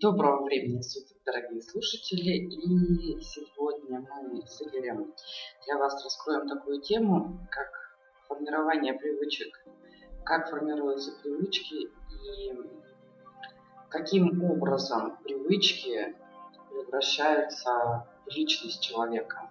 Доброго 0.00 0.44
времени 0.46 0.80
суток, 0.80 1.18
дорогие 1.26 1.60
слушатели. 1.60 2.48
И 2.48 3.20
сегодня 3.20 4.00
мы 4.00 4.40
с 4.46 4.62
Игорем 4.62 5.12
для 5.66 5.76
вас 5.76 6.02
раскроем 6.02 6.48
такую 6.48 6.80
тему, 6.80 7.46
как 7.50 7.68
формирование 8.26 8.94
привычек. 8.94 9.62
Как 10.24 10.48
формируются 10.48 11.12
привычки 11.22 11.90
и 12.24 12.52
каким 13.90 14.42
образом 14.42 15.18
привычки 15.22 16.16
превращаются 16.70 18.06
в 18.24 18.30
личность 18.34 18.82
человека. 18.82 19.50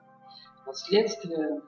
Последствия 0.65 1.61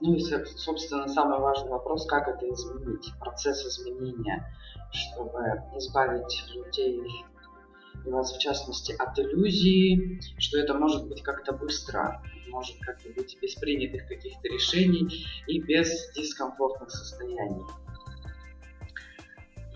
ну 0.00 0.14
и, 0.14 0.20
собственно, 0.20 1.08
самый 1.08 1.38
важный 1.38 1.70
вопрос, 1.70 2.06
как 2.06 2.28
это 2.28 2.48
изменить, 2.48 3.12
процесс 3.18 3.64
изменения, 3.66 4.52
чтобы 4.92 5.40
избавить 5.76 6.44
людей, 6.54 7.02
и 8.04 8.10
вас 8.10 8.34
в 8.34 8.38
частности, 8.38 8.92
от 8.92 9.18
иллюзии, 9.18 10.20
что 10.38 10.58
это 10.58 10.74
может 10.74 11.08
быть 11.08 11.22
как-то 11.22 11.52
быстро, 11.52 12.22
может 12.48 12.78
как-то 12.80 13.08
быть 13.10 13.36
без 13.40 13.54
принятых 13.54 14.06
каких-то 14.06 14.48
решений 14.48 15.26
и 15.46 15.60
без 15.60 16.10
дискомфортных 16.14 16.90
состояний. 16.90 17.64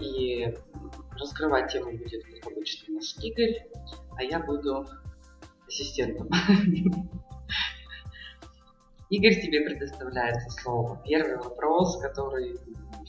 И 0.01 0.55
раскрывать 1.19 1.73
тему 1.73 1.93
будет, 1.93 2.25
как 2.25 2.53
обычно, 2.53 2.95
у 2.95 2.97
нас 2.97 3.17
Игорь, 3.23 3.67
а 4.17 4.23
я 4.23 4.41
буду 4.41 4.87
ассистентом. 5.67 6.29
Игорь, 9.13 9.43
тебе 9.43 9.61
предоставляется 9.61 10.49
слово. 10.63 10.99
Первый 11.05 11.37
вопрос, 11.37 12.01
который 12.01 12.59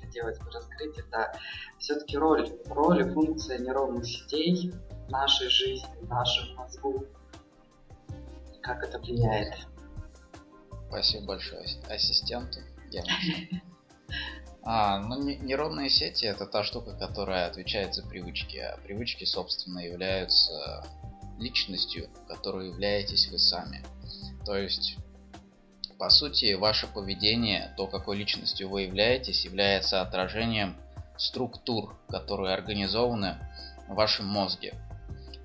хотелось 0.01 0.37
бы 0.37 0.51
раскрыть, 0.51 0.97
это 0.97 1.31
все-таки 1.79 2.17
роль, 2.17 2.51
роль 2.65 3.07
и 3.07 3.13
функция 3.13 3.59
нейронных 3.59 4.05
сетей 4.05 4.73
в 5.07 5.09
нашей 5.09 5.47
жизни, 5.47 5.87
в 6.01 6.09
нашем 6.09 6.55
мозгу. 6.55 7.05
Как 8.61 8.83
это 8.83 8.99
влияет? 8.99 9.53
Спасибо 10.89 11.27
большое 11.27 11.63
ассистенту. 11.89 12.59
Я 12.91 13.03
а, 14.61 14.99
ну, 14.99 15.21
нейронные 15.21 15.89
сети 15.89 16.25
это 16.25 16.45
та 16.45 16.65
штука, 16.65 16.97
которая 16.97 17.47
отвечает 17.47 17.95
за 17.95 18.05
привычки, 18.05 18.57
а 18.57 18.77
привычки, 18.83 19.23
собственно, 19.23 19.79
являются 19.79 20.85
личностью, 21.39 22.09
которой 22.27 22.67
являетесь 22.67 23.29
вы 23.31 23.39
сами. 23.39 23.81
То 24.45 24.57
есть 24.57 24.97
по 26.03 26.09
сути, 26.09 26.51
ваше 26.51 26.87
поведение, 26.87 27.73
то, 27.77 27.87
какой 27.87 28.17
личностью 28.17 28.67
вы 28.67 28.81
являетесь, 28.81 29.45
является 29.45 30.01
отражением 30.01 30.75
структур, 31.15 31.95
которые 32.09 32.53
организованы 32.53 33.37
в 33.87 33.93
вашем 33.93 34.25
мозге. 34.25 34.73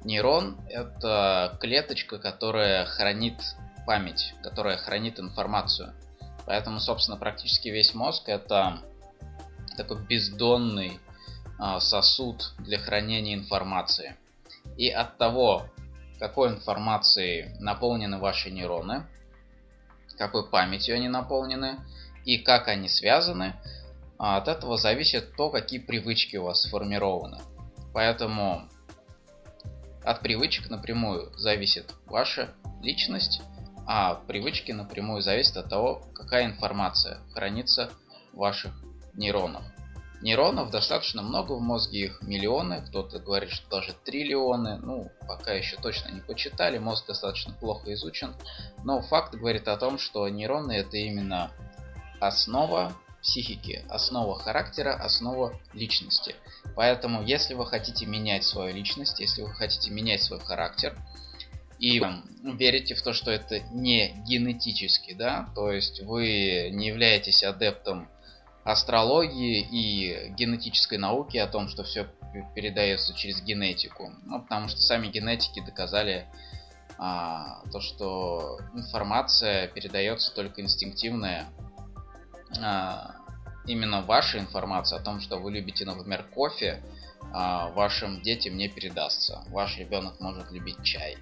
Нейрон– 0.02 0.56
это 0.68 1.56
клеточка, 1.60 2.18
которая 2.18 2.86
хранит 2.86 3.36
память, 3.86 4.34
которая 4.42 4.78
хранит 4.78 5.20
информацию. 5.20 5.92
Поэтому, 6.44 6.80
собственно, 6.80 7.16
практически 7.16 7.68
весь 7.68 7.94
мозг– 7.94 8.24
это 8.28 8.80
такой 9.76 10.04
бездонный 10.06 10.98
а, 11.60 11.78
сосуд 11.78 12.52
для 12.58 12.78
хранения 12.78 13.34
информации. 13.36 14.16
И 14.76 14.90
от 14.90 15.18
того, 15.18 15.68
какой 16.18 16.48
информацией 16.48 17.54
наполнены 17.60 18.18
ваши 18.18 18.50
нейроны, 18.50 19.06
какой 20.18 20.48
памятью 20.48 20.96
они 20.96 21.08
наполнены 21.08 21.78
и 22.24 22.38
как 22.38 22.68
они 22.68 22.88
связаны, 22.88 23.54
а 24.18 24.36
от 24.36 24.48
этого 24.48 24.76
зависит 24.76 25.36
то, 25.36 25.48
какие 25.48 25.78
привычки 25.78 26.36
у 26.36 26.44
вас 26.44 26.62
сформированы. 26.62 27.38
Поэтому 27.94 28.68
от 30.04 30.20
привычек 30.20 30.68
напрямую 30.68 31.32
зависит 31.36 31.94
ваша 32.06 32.50
личность, 32.82 33.40
а 33.86 34.14
привычки 34.26 34.72
напрямую 34.72 35.22
зависят 35.22 35.56
от 35.56 35.70
того, 35.70 36.02
какая 36.14 36.46
информация 36.46 37.20
хранится 37.32 37.90
в 38.32 38.38
ваших 38.38 38.72
нейронах. 39.14 39.62
Нейронов 40.20 40.70
достаточно 40.70 41.22
много 41.22 41.52
в 41.52 41.60
мозге, 41.60 42.06
их 42.06 42.22
миллионы, 42.22 42.82
кто-то 42.88 43.20
говорит, 43.20 43.50
что 43.50 43.68
даже 43.70 43.94
триллионы, 44.04 44.78
ну, 44.78 45.12
пока 45.28 45.52
еще 45.52 45.76
точно 45.76 46.10
не 46.10 46.20
почитали, 46.20 46.78
мозг 46.78 47.06
достаточно 47.06 47.52
плохо 47.52 47.92
изучен, 47.94 48.34
но 48.82 49.00
факт 49.00 49.34
говорит 49.34 49.68
о 49.68 49.76
том, 49.76 49.98
что 49.98 50.28
нейроны 50.28 50.72
это 50.72 50.96
именно 50.96 51.52
основа 52.18 52.94
психики, 53.22 53.84
основа 53.88 54.38
характера, 54.38 54.94
основа 54.94 55.58
личности. 55.72 56.34
Поэтому, 56.74 57.22
если 57.22 57.54
вы 57.54 57.66
хотите 57.66 58.06
менять 58.06 58.44
свою 58.44 58.74
личность, 58.74 59.20
если 59.20 59.42
вы 59.42 59.52
хотите 59.54 59.90
менять 59.90 60.22
свой 60.22 60.40
характер, 60.40 60.96
и 61.78 62.02
верите 62.42 62.96
в 62.96 63.02
то, 63.02 63.12
что 63.12 63.30
это 63.30 63.60
не 63.70 64.14
генетически, 64.26 65.12
да, 65.12 65.48
то 65.54 65.70
есть 65.70 66.02
вы 66.02 66.70
не 66.72 66.88
являетесь 66.88 67.44
адептом 67.44 68.08
астрологии 68.64 69.60
и 69.60 70.30
генетической 70.30 70.98
науки 70.98 71.36
о 71.38 71.46
том, 71.46 71.68
что 71.68 71.84
все 71.84 72.06
передается 72.54 73.14
через 73.14 73.40
генетику. 73.42 74.12
Ну, 74.24 74.42
потому 74.42 74.68
что 74.68 74.80
сами 74.80 75.08
генетики 75.08 75.60
доказали 75.64 76.26
а, 76.98 77.62
то, 77.72 77.80
что 77.80 78.58
информация 78.74 79.68
передается 79.68 80.34
только 80.34 80.60
инстинктивная. 80.60 81.46
А, 82.62 83.16
именно 83.66 84.02
ваша 84.02 84.38
информация 84.38 84.98
о 84.98 85.02
том, 85.02 85.20
что 85.20 85.38
вы 85.38 85.52
любите, 85.52 85.84
например, 85.84 86.24
кофе, 86.34 86.82
а, 87.32 87.68
вашим 87.70 88.20
детям 88.20 88.56
не 88.56 88.68
передастся. 88.68 89.44
Ваш 89.48 89.78
ребенок 89.78 90.20
может 90.20 90.50
любить 90.50 90.82
чай. 90.82 91.16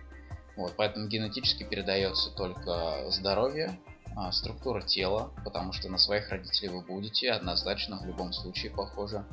Вот, 0.57 0.75
поэтому 0.77 1.07
генетически 1.07 1.65
передается 1.65 2.31
только 2.31 3.11
здоровье, 3.11 3.79
а, 4.17 4.33
структура 4.33 4.81
тела, 4.81 5.31
потому 5.45 5.73
что 5.73 5.91
на 5.91 5.99
своих 5.99 6.31
родителей 6.31 6.71
вы 6.71 6.81
будете 6.81 7.31
однозначно 7.31 7.99
в 7.99 8.07
любом 8.07 8.33
случае 8.33 8.73
похожи. 8.73 9.25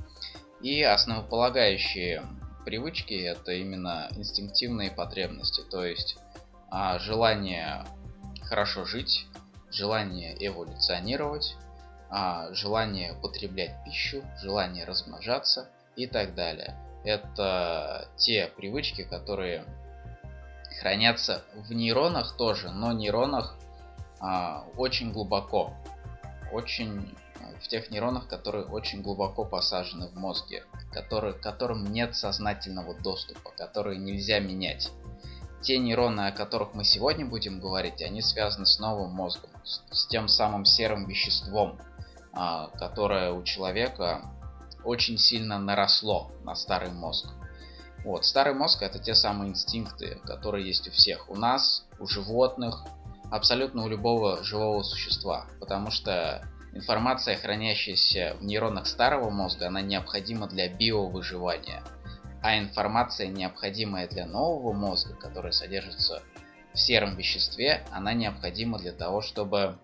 И 0.62 0.84
основополагающие 0.84 2.22
привычки 2.66 3.14
это 3.14 3.54
именно 3.54 4.10
инстинктивные 4.12 4.92
потребности, 4.92 5.62
то 5.72 5.86
есть 5.86 6.18
а, 6.70 7.00
желание 7.00 7.86
хорошо 8.44 8.84
жить, 8.84 9.26
желание 9.72 10.36
эволюционировать, 10.46 11.56
а, 12.10 12.54
желание 12.54 13.14
потреблять 13.14 13.76
пищу, 13.86 14.22
желание 14.42 14.84
размножаться 14.84 15.70
и 15.96 16.08
так 16.08 16.36
далее. 16.36 16.76
Это 17.06 18.10
те 18.18 18.48
привычки, 18.56 19.04
которые 19.04 19.66
хранятся 20.80 21.42
в 21.56 21.72
нейронах 21.74 22.36
тоже, 22.36 22.70
но 22.70 22.92
нейронах 22.92 23.58
очень 24.78 25.12
глубоко, 25.12 25.74
очень 26.54 27.14
а, 27.42 27.60
в 27.60 27.68
тех 27.68 27.92
нейронах, 27.92 28.28
которые 28.28 28.66
очень 28.66 29.02
глубоко 29.02 29.44
посажены 29.44 30.08
в 30.08 30.16
мозге, 30.16 30.64
которые, 30.92 31.34
которым 31.34 31.92
нет 31.92 32.16
сознательного 32.16 32.94
доступа, 32.94 33.52
которые 33.58 33.98
нельзя 34.00 34.40
менять. 34.40 34.92
Те 35.62 35.78
нейроны, 35.78 36.28
о 36.28 36.32
которых 36.32 36.74
мы 36.74 36.86
сегодня 36.86 37.26
будем 37.26 37.60
говорить, 37.60 38.02
они 38.02 38.22
связаны 38.22 38.66
с 38.66 38.80
новым 38.80 39.12
мозгом, 39.12 39.50
с, 39.64 39.82
с 39.92 40.08
тем 40.08 40.28
самым 40.28 40.66
серым 40.66 41.06
веществом, 41.06 41.78
а, 42.32 42.70
которое 42.80 43.34
у 43.34 43.44
человека 43.44 44.22
очень 44.86 45.18
сильно 45.18 45.60
наросло 45.60 46.32
на 46.44 46.56
старый 46.56 46.92
мозг. 46.92 47.28
Вот, 48.04 48.26
старый 48.26 48.54
мозг 48.54 48.82
это 48.82 49.00
те 49.00 49.16
самые 49.16 49.52
инстинкты, 49.52 50.20
которые 50.26 50.68
есть 50.68 50.88
у 50.88 50.92
всех. 50.92 51.30
У 51.30 51.36
нас, 51.36 51.86
у 52.00 52.08
животных, 52.08 52.84
абсолютно 53.34 53.84
у 53.84 53.88
любого 53.88 54.44
живого 54.44 54.84
существа, 54.84 55.48
потому 55.60 55.90
что 55.90 56.48
информация, 56.74 57.36
хранящаяся 57.36 58.38
в 58.40 58.44
нейронах 58.44 58.86
старого 58.86 59.32
мозга, 59.32 59.68
она 59.68 59.82
необходима 59.82 60.48
для 60.48 60.70
биовыживания, 60.70 61.84
а 62.44 62.60
информация, 62.60 63.28
необходимая 63.28 64.08
для 64.08 64.28
нового 64.28 64.72
мозга, 64.72 65.16
которая 65.16 65.52
содержится 65.52 66.22
в 66.74 66.80
сером 66.80 67.16
веществе, 67.16 67.84
она 67.92 68.14
необходима 68.14 68.78
для 68.78 68.92
того, 68.92 69.22
чтобы 69.22 69.80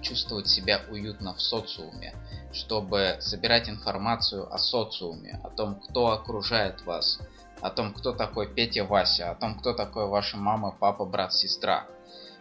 чувствовать 0.00 0.46
себя 0.46 0.80
уютно 0.88 1.34
в 1.34 1.42
социуме, 1.42 2.14
чтобы 2.52 3.16
собирать 3.18 3.68
информацию 3.68 4.52
о 4.52 4.58
социуме, 4.58 5.40
о 5.42 5.50
том, 5.50 5.80
кто 5.80 6.12
окружает 6.12 6.82
вас, 6.82 7.18
о 7.60 7.70
том, 7.70 7.92
кто 7.92 8.12
такой 8.12 8.46
Петя 8.46 8.84
Вася, 8.84 9.32
о 9.32 9.34
том, 9.34 9.58
кто 9.58 9.72
такой 9.72 10.06
ваша 10.06 10.36
мама, 10.36 10.70
папа, 10.78 11.04
брат, 11.04 11.32
сестра. 11.32 11.88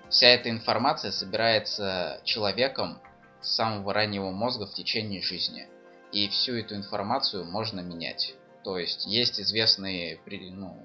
Вся 0.10 0.28
эта 0.28 0.50
информация 0.50 1.12
собирается 1.12 2.22
человеком 2.24 3.02
с 3.42 3.56
самого 3.56 3.94
раннего 3.94 4.32
мозга 4.32 4.68
в 4.68 4.74
течение 4.74 5.22
жизни. 5.22 5.68
И 6.12 6.28
всю 6.30 6.56
эту 6.56 6.76
информацию 6.76 7.46
можно 7.46 7.82
менять. 7.82 8.36
То 8.64 8.78
есть 8.78 9.06
есть 9.06 9.40
известные 9.40 10.20
ну, 10.52 10.78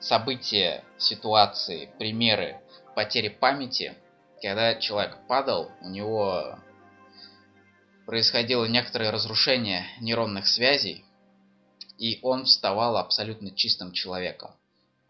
события, 0.00 0.84
ситуации, 0.98 1.90
примеры 1.98 2.60
потери 2.94 3.28
памяти, 3.28 3.94
когда 4.42 4.74
человек 4.76 5.18
падал, 5.28 5.70
у 5.82 5.88
него 5.88 6.58
происходило 8.06 8.64
некоторое 8.64 9.10
разрушение 9.10 9.84
нейронных 10.00 10.46
связей, 10.46 11.04
и 11.98 12.18
он 12.22 12.44
вставал 12.44 12.96
абсолютно 12.96 13.50
чистым 13.50 13.92
человеком. 13.92 14.52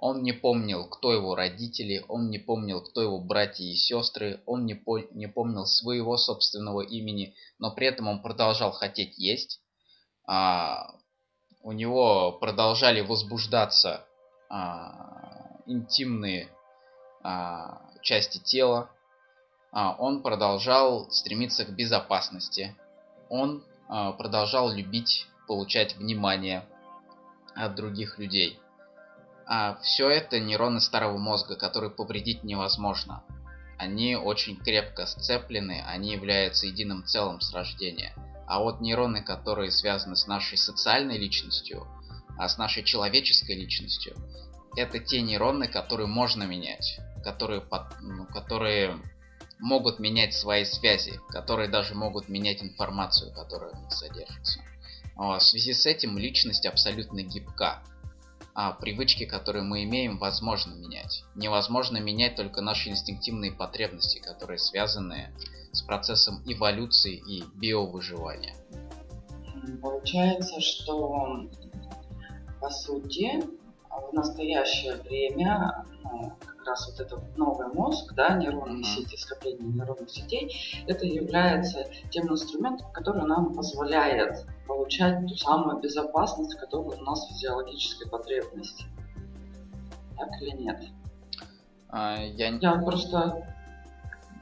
Он 0.08 0.22
не 0.22 0.32
помнил, 0.32 0.86
кто 0.88 1.12
его 1.12 1.34
родители, 1.34 2.04
он 2.06 2.30
не 2.30 2.38
помнил, 2.38 2.80
кто 2.80 3.02
его 3.02 3.18
братья 3.18 3.64
и 3.64 3.74
сестры, 3.74 4.40
он 4.46 4.64
не, 4.64 4.74
по 4.74 5.00
не 5.00 5.26
помнил 5.26 5.66
своего 5.66 6.16
собственного 6.16 6.82
имени, 6.82 7.34
но 7.58 7.74
при 7.74 7.88
этом 7.88 8.06
он 8.06 8.22
продолжал 8.22 8.70
хотеть 8.70 9.18
есть. 9.18 9.60
А, 10.24 10.94
у 11.60 11.72
него 11.72 12.30
продолжали 12.30 13.00
возбуждаться 13.00 14.06
а, 14.48 15.58
интимные 15.66 16.50
а, 17.24 17.82
части 18.02 18.38
тела. 18.38 18.88
А, 19.72 19.96
он 19.98 20.22
продолжал 20.22 21.10
стремиться 21.10 21.64
к 21.64 21.70
безопасности. 21.70 22.76
Он 23.28 23.64
а, 23.88 24.12
продолжал 24.12 24.70
любить, 24.70 25.26
получать 25.48 25.96
внимание 25.96 26.64
от 27.56 27.74
других 27.74 28.20
людей. 28.20 28.60
А 29.46 29.76
все 29.76 30.10
это 30.10 30.40
нейроны 30.40 30.81
старого 30.81 31.19
мозга, 31.19 31.54
которые 31.54 31.90
повредить 31.90 32.43
невозможно. 32.43 33.22
Они 33.78 34.16
очень 34.16 34.56
крепко 34.56 35.06
сцеплены, 35.06 35.84
они 35.87 36.12
являются 36.12 36.66
единым 36.66 37.04
целым 37.04 37.40
с 37.40 37.52
рождения. 37.52 38.12
А 38.48 38.60
вот 38.60 38.81
нейроны, 38.81 39.22
которые 39.22 39.70
связаны 39.70 40.16
с 40.16 40.26
нашей 40.26 40.58
социальной 40.58 41.16
личностью, 41.19 41.87
а 42.38 42.48
с 42.48 42.58
нашей 42.58 42.82
человеческой 42.82 43.56
личностью, 43.56 44.16
это 44.76 44.98
те 44.98 45.20
нейроны, 45.20 45.69
которые 45.69 46.06
можно 46.08 46.42
менять, 46.42 46.99
которые, 47.22 47.62
ну, 48.00 48.26
которые 48.26 48.99
могут 49.60 50.00
менять 50.00 50.34
свои 50.34 50.64
связи, 50.64 51.20
которые 51.28 51.69
даже 51.69 51.94
могут 51.94 52.28
менять 52.28 52.62
информацию, 52.62 53.32
которая 53.32 53.72
в 53.72 53.81
них 53.81 53.92
содержится. 53.92 54.60
В 55.16 55.38
связи 55.40 55.72
с 55.72 55.87
этим 55.87 56.19
личность 56.19 56.66
абсолютно 56.66 57.22
гибка 57.22 57.82
а 58.58 58.72
привычки, 58.72 59.26
которые 59.26 59.62
мы 59.64 59.84
имеем, 59.84 60.16
возможно 60.16 60.72
менять. 60.74 61.24
Невозможно 61.34 61.98
менять 61.98 62.36
только 62.36 62.62
наши 62.62 62.88
инстинктивные 62.88 63.52
потребности, 63.52 64.18
которые 64.18 64.58
связаны 64.58 65.30
с 65.72 65.82
процессом 65.82 66.42
эволюции 66.46 67.16
и 67.16 67.44
биовыживания. 67.54 68.56
Получается, 69.82 70.58
что 70.62 71.50
по 72.58 72.70
сути 72.70 73.42
в 73.90 74.14
настоящее 74.14 74.94
время 75.02 75.84
ну, 76.04 76.32
как 76.66 76.74
раз 76.74 76.88
вот 76.88 77.00
этот 77.00 77.36
новый 77.36 77.68
мозг, 77.68 78.12
да, 78.14 78.34
нейронные 78.34 78.82
mm-hmm. 78.82 78.84
сети, 78.84 79.16
скопление 79.16 79.68
нейронных 79.68 80.10
сетей, 80.10 80.84
это 80.86 81.06
является 81.06 81.86
тем 82.10 82.30
инструментом, 82.30 82.90
который 82.92 83.24
нам 83.24 83.54
позволяет 83.54 84.46
получать 84.66 85.26
ту 85.28 85.36
самую 85.36 85.80
безопасность, 85.80 86.56
которая 86.56 86.98
у 86.98 87.02
нас 87.04 87.26
физиологической 87.28 88.10
потребности. 88.10 88.84
Так 90.16 90.28
или 90.42 90.56
нет? 90.56 90.82
А, 91.88 92.18
я... 92.18 92.48
я 92.48 92.72
просто 92.78 93.46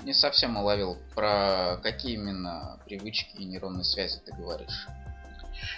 не 0.03 0.15
совсем 0.15 0.57
уловил, 0.57 0.97
про 1.15 1.79
какие 1.83 2.15
именно 2.15 2.79
привычки 2.87 3.37
и 3.37 3.45
нейронные 3.45 3.85
связи 3.85 4.19
ты 4.25 4.35
говоришь. 4.35 4.87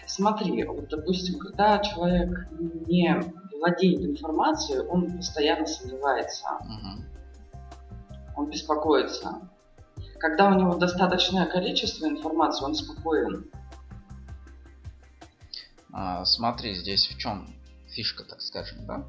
Смотри, 0.06 0.62
вот, 0.64 0.88
допустим, 0.88 1.38
когда 1.38 1.78
человек 1.78 2.48
не 2.50 3.20
владеет 3.58 4.02
информацией, 4.02 4.80
он 4.80 5.16
постоянно 5.16 5.66
сомневается. 5.66 6.46
Угу. 6.60 7.04
Он 8.36 8.50
беспокоится. 8.50 9.48
Когда 10.18 10.48
у 10.48 10.54
него 10.54 10.74
достаточное 10.76 11.46
количество 11.46 12.06
информации, 12.06 12.64
он 12.64 12.74
спокоен. 12.74 13.50
А, 15.92 16.24
смотри, 16.24 16.74
здесь 16.74 17.06
в 17.06 17.18
чем 17.18 17.48
фишка, 17.88 18.24
так 18.24 18.40
скажем, 18.40 18.86
да? 18.86 19.04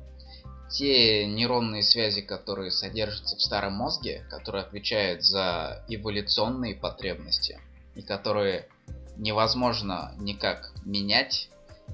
Те 0.70 1.26
нейронные 1.26 1.84
связи, 1.84 2.22
которые 2.22 2.72
содержатся 2.72 3.38
в 3.38 3.42
старом 3.42 3.74
мозге, 3.74 4.26
которые 4.30 4.64
отвечают 4.64 5.24
за 5.24 5.84
эволюционные 5.88 6.76
потребности 6.76 7.60
и 7.96 8.02
которые 8.02 8.68
невозможно 9.16 10.14
никак 10.18 10.72
менять, 10.86 11.50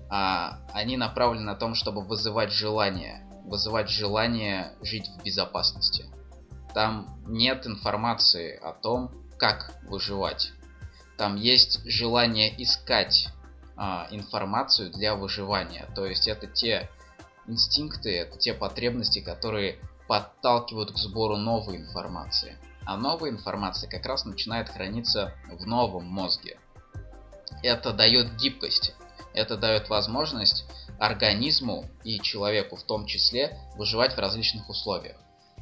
а 0.10 0.60
они 0.74 0.98
направлены 0.98 1.46
на 1.46 1.56
том, 1.56 1.76
чтобы 1.76 2.04
вызывать 2.04 2.52
желание, 2.52 3.26
вызывать 3.46 3.90
желание 3.90 4.74
жить 4.82 5.08
в 5.08 5.24
безопасности. 5.24 6.06
Там 6.74 7.20
нет 7.28 7.68
информации 7.68 8.58
о 8.58 8.74
том, 8.74 9.12
как 9.38 9.74
выживать. 9.84 10.52
Там 11.18 11.36
есть 11.36 11.80
желание 11.86 12.62
искать 12.62 13.30
а, 13.76 14.08
информацию 14.12 14.92
для 14.92 15.16
выживания. 15.16 15.88
То 15.96 16.06
есть 16.06 16.28
это 16.28 16.48
те 16.48 16.90
инстинкты, 17.48 18.18
это 18.18 18.38
те 18.38 18.54
потребности, 18.54 19.20
которые 19.20 19.80
подталкивают 20.08 20.92
к 20.92 20.98
сбору 20.98 21.38
новой 21.38 21.78
информации. 21.78 22.58
А 22.86 22.98
новая 22.98 23.30
информация 23.30 23.90
как 23.90 24.06
раз 24.06 24.26
начинает 24.26 24.70
храниться 24.70 25.34
в 25.50 25.66
новом 25.66 26.06
мозге. 26.06 26.60
Это 27.62 27.94
дает 27.94 28.36
гибкость, 28.36 28.94
это 29.34 29.58
дает 29.58 29.90
возможность 29.90 30.66
организму 31.00 31.86
и 32.04 32.20
человеку 32.20 32.76
в 32.76 32.84
том 32.84 33.06
числе 33.06 33.58
выживать 33.76 34.16
в 34.16 34.20
различных 34.20 34.70
условиях. 34.70 35.18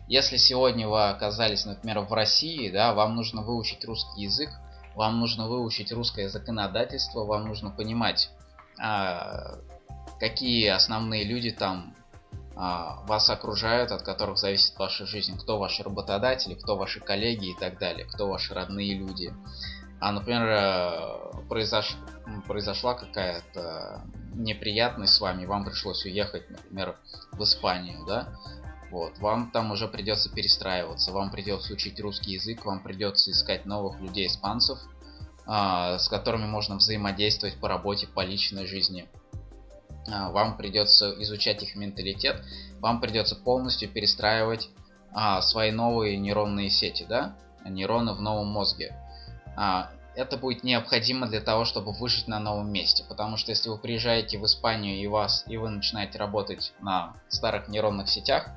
Если 0.07 0.37
сегодня 0.37 0.87
вы 0.87 1.09
оказались, 1.09 1.65
например, 1.65 2.01
в 2.01 2.13
России, 2.13 2.69
да, 2.69 2.93
вам 2.93 3.15
нужно 3.15 3.43
выучить 3.43 3.85
русский 3.85 4.23
язык, 4.23 4.49
вам 4.95 5.19
нужно 5.19 5.47
выучить 5.47 5.91
русское 5.91 6.27
законодательство, 6.27 7.23
вам 7.23 7.47
нужно 7.47 7.69
понимать, 7.69 8.29
а, 8.77 9.59
какие 10.19 10.67
основные 10.67 11.23
люди 11.23 11.51
там 11.51 11.95
а, 12.55 13.01
вас 13.07 13.29
окружают, 13.29 13.91
от 13.91 14.01
которых 14.01 14.37
зависит 14.37 14.77
ваша 14.77 15.05
жизнь, 15.05 15.39
кто 15.39 15.57
ваши 15.57 15.83
работодатели, 15.83 16.55
кто 16.55 16.75
ваши 16.75 16.99
коллеги 16.99 17.51
и 17.51 17.55
так 17.57 17.79
далее, 17.79 18.05
кто 18.05 18.27
ваши 18.27 18.53
родные 18.53 18.93
люди. 18.93 19.33
А, 20.01 20.11
например, 20.11 20.47
э, 20.49 21.47
произош... 21.47 21.95
произошла 22.47 22.95
какая-то 22.95 24.01
неприятность 24.33 25.13
с 25.13 25.21
вами, 25.21 25.45
вам 25.45 25.63
пришлось 25.63 26.03
уехать, 26.05 26.49
например, 26.49 26.97
в 27.33 27.43
Испанию, 27.43 28.03
да? 28.07 28.35
Вот, 28.89 29.19
вам 29.19 29.51
там 29.51 29.71
уже 29.71 29.87
придется 29.87 30.29
перестраиваться, 30.33 31.11
вам 31.11 31.29
придется 31.29 31.71
учить 31.73 31.99
русский 31.99 32.31
язык, 32.31 32.65
вам 32.65 32.81
придется 32.81 33.29
искать 33.29 33.65
новых 33.65 34.01
людей, 34.01 34.25
испанцев, 34.25 34.79
а, 35.45 35.99
с 35.99 36.09
которыми 36.09 36.47
можно 36.47 36.77
взаимодействовать 36.77 37.59
по 37.59 37.69
работе, 37.69 38.07
по 38.07 38.25
личной 38.25 38.65
жизни. 38.65 39.07
А, 40.11 40.31
вам 40.31 40.57
придется 40.57 41.13
изучать 41.21 41.61
их 41.61 41.75
менталитет, 41.75 42.43
вам 42.79 43.01
придется 43.01 43.35
полностью 43.35 43.87
перестраивать 43.87 44.67
а, 45.13 45.43
свои 45.43 45.71
новые 45.71 46.17
нейронные 46.17 46.71
сети, 46.71 47.05
да, 47.07 47.35
нейроны 47.63 48.13
в 48.13 48.21
новом 48.21 48.47
мозге. 48.47 48.97
А, 49.55 49.91
это 50.15 50.37
будет 50.37 50.63
необходимо 50.63 51.27
для 51.27 51.41
того, 51.41 51.65
чтобы 51.65 51.93
выжить 51.93 52.27
на 52.27 52.39
новом 52.39 52.71
месте. 52.71 53.03
Потому 53.07 53.37
что 53.37 53.51
если 53.51 53.69
вы 53.69 53.77
приезжаете 53.77 54.37
в 54.37 54.45
Испанию 54.45 54.97
и, 54.97 55.07
вас, 55.07 55.43
и 55.47 55.57
вы 55.57 55.69
начинаете 55.69 56.17
работать 56.17 56.73
на 56.79 57.15
старых 57.29 57.67
нейронных 57.67 58.09
сетях, 58.09 58.49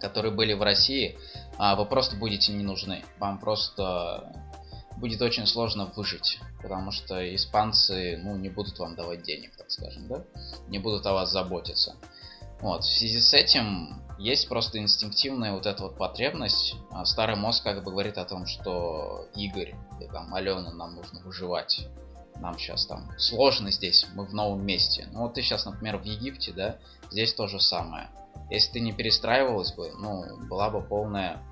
которые 0.00 0.32
были 0.32 0.52
в 0.52 0.62
России, 0.62 1.18
а, 1.58 1.76
вы 1.76 1.84
просто 1.86 2.16
будете 2.16 2.52
не 2.52 2.64
нужны. 2.64 3.04
Вам 3.18 3.38
просто 3.38 4.32
будет 4.96 5.20
очень 5.20 5.46
сложно 5.46 5.90
выжить, 5.94 6.38
потому 6.62 6.90
что 6.90 7.34
испанцы 7.34 8.18
ну, 8.22 8.36
не 8.36 8.48
будут 8.48 8.78
вам 8.78 8.94
давать 8.94 9.22
денег, 9.22 9.54
так 9.56 9.70
скажем, 9.70 10.08
да? 10.08 10.24
Не 10.68 10.78
будут 10.78 11.06
о 11.06 11.12
вас 11.12 11.30
заботиться. 11.30 11.96
Вот. 12.60 12.82
В 12.82 12.98
связи 12.98 13.20
с 13.20 13.34
этим 13.34 14.02
есть 14.18 14.48
просто 14.48 14.78
инстинктивная 14.78 15.52
вот 15.52 15.66
эта 15.66 15.82
вот 15.82 15.96
потребность. 15.96 16.74
А 16.90 17.04
старый 17.04 17.36
мозг 17.36 17.62
как 17.62 17.84
бы 17.84 17.90
говорит 17.90 18.18
о 18.18 18.24
том, 18.24 18.46
что 18.46 19.26
Игорь 19.34 19.74
или 19.98 20.08
там 20.08 20.34
Алена, 20.34 20.72
нам 20.72 20.94
нужно 20.96 21.20
выживать. 21.20 21.86
Нам 22.40 22.58
сейчас 22.58 22.86
там 22.86 23.10
сложно 23.18 23.70
здесь, 23.70 24.06
мы 24.14 24.26
в 24.26 24.34
новом 24.34 24.64
месте. 24.64 25.08
Ну 25.12 25.22
вот 25.22 25.34
ты 25.34 25.42
сейчас, 25.42 25.64
например, 25.64 25.96
в 25.98 26.04
Египте, 26.04 26.52
да, 26.52 26.76
здесь 27.10 27.32
то 27.34 27.46
же 27.46 27.60
самое. 27.60 28.10
Если 28.50 28.72
ты 28.72 28.80
не 28.80 28.92
перестраивалась 28.92 29.72
бы, 29.72 29.92
ну, 29.98 30.46
была 30.46 30.68
бы 30.70 30.82
полная 30.82 31.42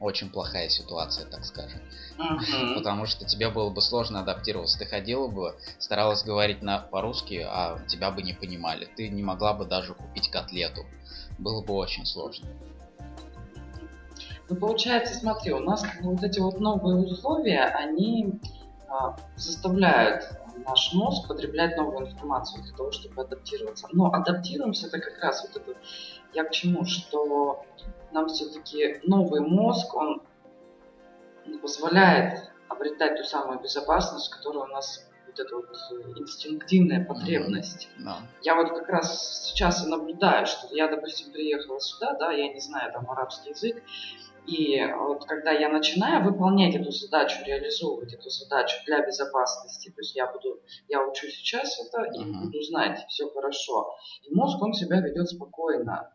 очень 0.00 0.30
плохая 0.30 0.68
ситуация, 0.68 1.26
так 1.26 1.44
скажем. 1.44 1.80
Uh-huh. 2.18 2.74
Потому 2.74 3.06
что 3.06 3.26
тебе 3.26 3.50
было 3.50 3.70
бы 3.70 3.82
сложно 3.82 4.20
адаптироваться. 4.20 4.78
Ты 4.78 4.86
ходила 4.86 5.28
бы, 5.28 5.54
старалась 5.78 6.24
говорить 6.24 6.62
на 6.62 6.78
по-русски, 6.78 7.46
а 7.46 7.78
тебя 7.86 8.10
бы 8.10 8.22
не 8.22 8.32
понимали. 8.32 8.88
Ты 8.96 9.08
не 9.10 9.22
могла 9.22 9.52
бы 9.52 9.66
даже 9.66 9.94
купить 9.94 10.30
котлету. 10.30 10.86
Было 11.38 11.62
бы 11.62 11.74
очень 11.74 12.06
сложно. 12.06 12.48
Ну, 14.48 14.56
получается, 14.56 15.14
смотри, 15.14 15.52
у 15.52 15.60
нас 15.60 15.82
бы 15.82 16.10
вот 16.10 16.24
эти 16.24 16.40
вот 16.40 16.58
новые 16.58 16.96
условия, 16.96 17.64
они 17.66 18.40
а, 18.88 19.16
заставляют 19.36 20.24
наш 20.66 20.92
мозг 20.92 21.28
потреблять 21.28 21.76
новую 21.76 22.08
информацию 22.08 22.62
для 22.64 22.72
того, 22.72 22.90
чтобы 22.90 23.22
адаптироваться. 23.22 23.86
Но 23.92 24.12
адаптируемся 24.12 24.88
это 24.88 24.98
как 24.98 25.22
раз 25.22 25.42
вот 25.42 25.62
это 25.62 25.78
я 26.32 26.44
к 26.44 26.50
чему, 26.50 26.84
что 26.84 27.64
нам 28.12 28.28
все-таки 28.28 29.00
новый 29.04 29.40
мозг, 29.40 29.94
он 29.94 30.22
позволяет 31.62 32.50
обретать 32.68 33.16
ту 33.16 33.24
самую 33.24 33.60
безопасность, 33.60 34.30
которая 34.30 34.64
у 34.64 34.68
нас 34.68 35.06
вот 35.26 35.38
эта 35.38 35.56
вот 35.56 35.68
инстинктивная 36.18 37.04
потребность. 37.04 37.88
Mm-hmm. 37.98 38.04
No. 38.04 38.14
Я 38.42 38.54
вот 38.56 38.70
как 38.70 38.88
раз 38.88 39.48
сейчас 39.48 39.84
и 39.84 39.88
наблюдаю, 39.88 40.46
что 40.46 40.74
я, 40.74 40.88
допустим, 40.88 41.32
приехала 41.32 41.80
сюда, 41.80 42.14
да, 42.14 42.32
я 42.32 42.52
не 42.52 42.60
знаю 42.60 42.92
там 42.92 43.10
арабский 43.10 43.50
язык, 43.50 43.82
и 44.46 44.82
вот 44.98 45.26
когда 45.26 45.52
я 45.52 45.68
начинаю 45.68 46.24
выполнять 46.24 46.74
эту 46.74 46.90
задачу, 46.90 47.44
реализовывать 47.44 48.14
эту 48.14 48.30
задачу 48.30 48.76
для 48.86 49.04
безопасности, 49.06 49.90
то 49.90 50.00
есть 50.00 50.16
я 50.16 50.26
буду, 50.26 50.60
я 50.88 51.04
учу 51.06 51.28
сейчас 51.28 51.78
это 51.78 52.02
и 52.04 52.18
uh-huh. 52.18 52.44
буду 52.44 52.62
знать, 52.62 53.04
все 53.08 53.28
хорошо. 53.30 53.94
И 54.22 54.34
мозг, 54.34 54.60
он 54.60 54.72
себя 54.72 55.00
ведет 55.00 55.28
спокойно. 55.28 56.12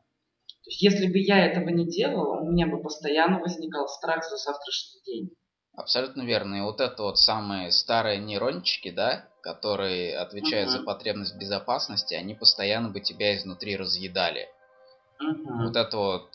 То 0.65 0.71
есть 0.71 0.81
если 0.81 1.07
бы 1.07 1.19
я 1.19 1.45
этого 1.45 1.69
не 1.69 1.85
делала, 1.85 2.41
у 2.41 2.51
меня 2.51 2.65
бы 2.65 2.81
постоянно 2.81 3.39
возникал 3.39 3.87
страх 3.87 4.23
за 4.27 4.37
завтрашний 4.37 5.01
день. 5.05 5.29
Абсолютно 5.75 6.23
верно. 6.23 6.55
И 6.55 6.61
вот 6.61 6.81
это 6.81 7.03
вот 7.03 7.19
самые 7.19 7.71
старые 7.71 8.17
нейрончики, 8.17 8.89
да, 8.89 9.29
которые 9.43 10.17
отвечают 10.17 10.69
uh-huh. 10.69 10.79
за 10.79 10.83
потребность 10.83 11.37
безопасности, 11.37 12.15
они 12.15 12.33
постоянно 12.33 12.89
бы 12.89 12.99
тебя 12.99 13.35
изнутри 13.35 13.77
разъедали. 13.77 14.49
Uh-huh. 15.21 15.65
Вот 15.65 15.75
это 15.75 15.97
вот 15.97 16.31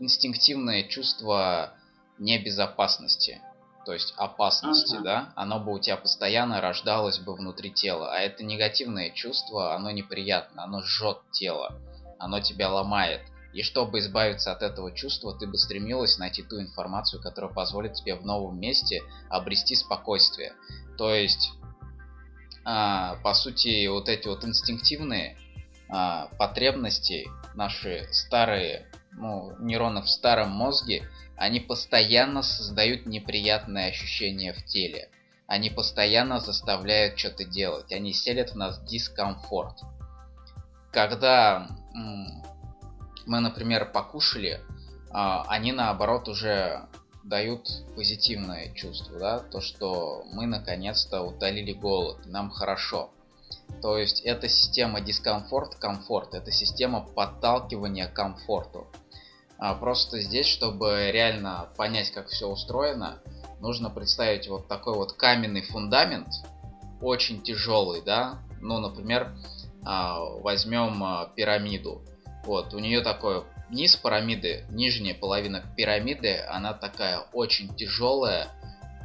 инстинктивное 0.00 0.88
чувство 0.88 1.74
небезопасности, 2.18 3.40
то 3.86 3.92
есть 3.92 4.14
опасности, 4.16 4.96
ага. 4.96 5.04
да, 5.04 5.32
оно 5.36 5.60
бы 5.60 5.74
у 5.74 5.78
тебя 5.78 5.96
постоянно 5.96 6.60
рождалось 6.60 7.20
бы 7.20 7.34
внутри 7.34 7.70
тела. 7.70 8.12
А 8.12 8.18
это 8.18 8.42
негативное 8.42 9.10
чувство, 9.10 9.76
оно 9.76 9.92
неприятно, 9.92 10.64
оно 10.64 10.82
жжет 10.82 11.18
тело, 11.30 11.80
оно 12.18 12.40
тебя 12.40 12.68
ломает. 12.72 13.20
И 13.54 13.62
чтобы 13.62 14.00
избавиться 14.00 14.50
от 14.50 14.62
этого 14.62 14.90
чувства, 14.92 15.32
ты 15.38 15.46
бы 15.46 15.56
стремилась 15.56 16.18
найти 16.18 16.42
ту 16.42 16.60
информацию, 16.60 17.22
которая 17.22 17.52
позволит 17.52 17.94
тебе 17.94 18.16
в 18.16 18.26
новом 18.26 18.58
месте 18.58 19.02
обрести 19.30 19.76
спокойствие. 19.76 20.54
То 20.98 21.14
есть, 21.14 21.52
а, 22.64 23.14
по 23.22 23.32
сути, 23.32 23.86
вот 23.86 24.08
эти 24.08 24.26
вот 24.26 24.44
инстинктивные 24.44 25.36
а, 25.88 26.28
потребности, 26.36 27.28
наши 27.54 28.08
старые 28.10 28.90
ну, 29.12 29.54
нейронов 29.60 30.06
в 30.06 30.10
старом 30.10 30.50
мозге, 30.50 31.08
они 31.36 31.60
постоянно 31.60 32.42
создают 32.42 33.06
неприятные 33.06 33.90
ощущения 33.90 34.52
в 34.52 34.64
теле. 34.64 35.08
Они 35.46 35.70
постоянно 35.70 36.40
заставляют 36.40 37.18
что-то 37.18 37.44
делать. 37.44 37.92
Они 37.92 38.12
селят 38.12 38.50
в 38.50 38.56
нас 38.56 38.82
дискомфорт. 38.82 39.78
Когда 40.90 41.68
мы, 43.26 43.40
например, 43.40 43.90
покушали, 43.90 44.60
а, 45.10 45.44
они 45.48 45.72
наоборот 45.72 46.28
уже 46.28 46.88
дают 47.24 47.68
позитивное 47.96 48.72
чувство, 48.74 49.18
да, 49.18 49.38
то, 49.38 49.60
что 49.60 50.24
мы 50.32 50.46
наконец-то 50.46 51.22
утолили 51.22 51.72
голод, 51.72 52.26
нам 52.26 52.50
хорошо. 52.50 53.10
То 53.80 53.96
есть 53.98 54.20
это 54.20 54.48
система 54.48 55.00
дискомфорт-комфорт, 55.00 56.34
это 56.34 56.50
система 56.50 57.00
подталкивания 57.00 58.08
к 58.08 58.12
комфорту. 58.12 58.86
А 59.58 59.74
просто 59.74 60.20
здесь, 60.20 60.46
чтобы 60.46 61.10
реально 61.12 61.68
понять, 61.76 62.10
как 62.10 62.28
все 62.28 62.48
устроено, 62.48 63.18
нужно 63.60 63.88
представить 63.88 64.48
вот 64.48 64.68
такой 64.68 64.94
вот 64.94 65.12
каменный 65.12 65.62
фундамент, 65.62 66.28
очень 67.00 67.42
тяжелый, 67.42 68.02
да. 68.02 68.38
Ну, 68.60 68.78
например, 68.78 69.34
а, 69.84 70.20
возьмем 70.20 71.32
пирамиду. 71.34 72.02
Вот, 72.44 72.74
у 72.74 72.78
нее 72.78 73.00
такой 73.00 73.44
низ 73.70 73.96
пирамиды, 73.96 74.64
нижняя 74.68 75.14
половина 75.14 75.64
пирамиды, 75.76 76.40
она 76.48 76.74
такая 76.74 77.20
очень 77.32 77.74
тяжелая, 77.74 78.48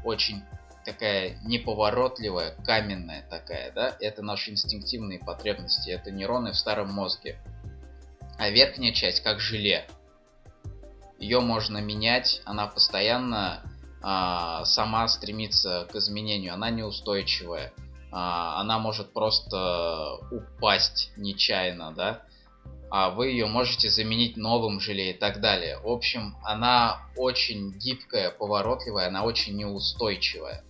очень 0.03 0.43
такая 0.83 1.37
неповоротливая, 1.43 2.55
каменная 2.65 3.23
такая, 3.29 3.71
да, 3.71 3.95
это 3.99 4.21
наши 4.21 4.51
инстинктивные 4.51 5.19
потребности, 5.19 5.89
это 5.89 6.11
нейроны 6.11 6.51
в 6.51 6.57
старом 6.57 6.91
мозге. 6.91 7.39
А 8.37 8.49
верхняя 8.49 8.93
часть 8.93 9.21
как 9.21 9.39
желе, 9.39 9.87
ее 11.17 11.39
можно 11.41 11.79
менять, 11.79 12.41
она 12.45 12.67
постоянно 12.67 13.61
а, 14.01 14.65
сама 14.65 15.07
стремится 15.07 15.87
к 15.91 15.95
изменению, 15.95 16.53
она 16.53 16.69
неустойчивая, 16.69 17.73
а, 18.11 18.59
она 18.59 18.79
может 18.79 19.13
просто 19.13 20.17
упасть 20.31 21.11
нечаянно, 21.17 21.91
да, 21.91 22.21
а 22.89 23.09
вы 23.11 23.29
ее 23.29 23.45
можете 23.45 23.89
заменить 23.89 24.37
новым 24.37 24.79
желе 24.79 25.11
и 25.11 25.13
так 25.13 25.41
далее. 25.41 25.79
В 25.79 25.87
общем, 25.87 26.35
она 26.43 27.01
очень 27.15 27.71
гибкая, 27.77 28.31
поворотливая, 28.31 29.07
она 29.07 29.23
очень 29.23 29.55
неустойчивая. 29.55 30.63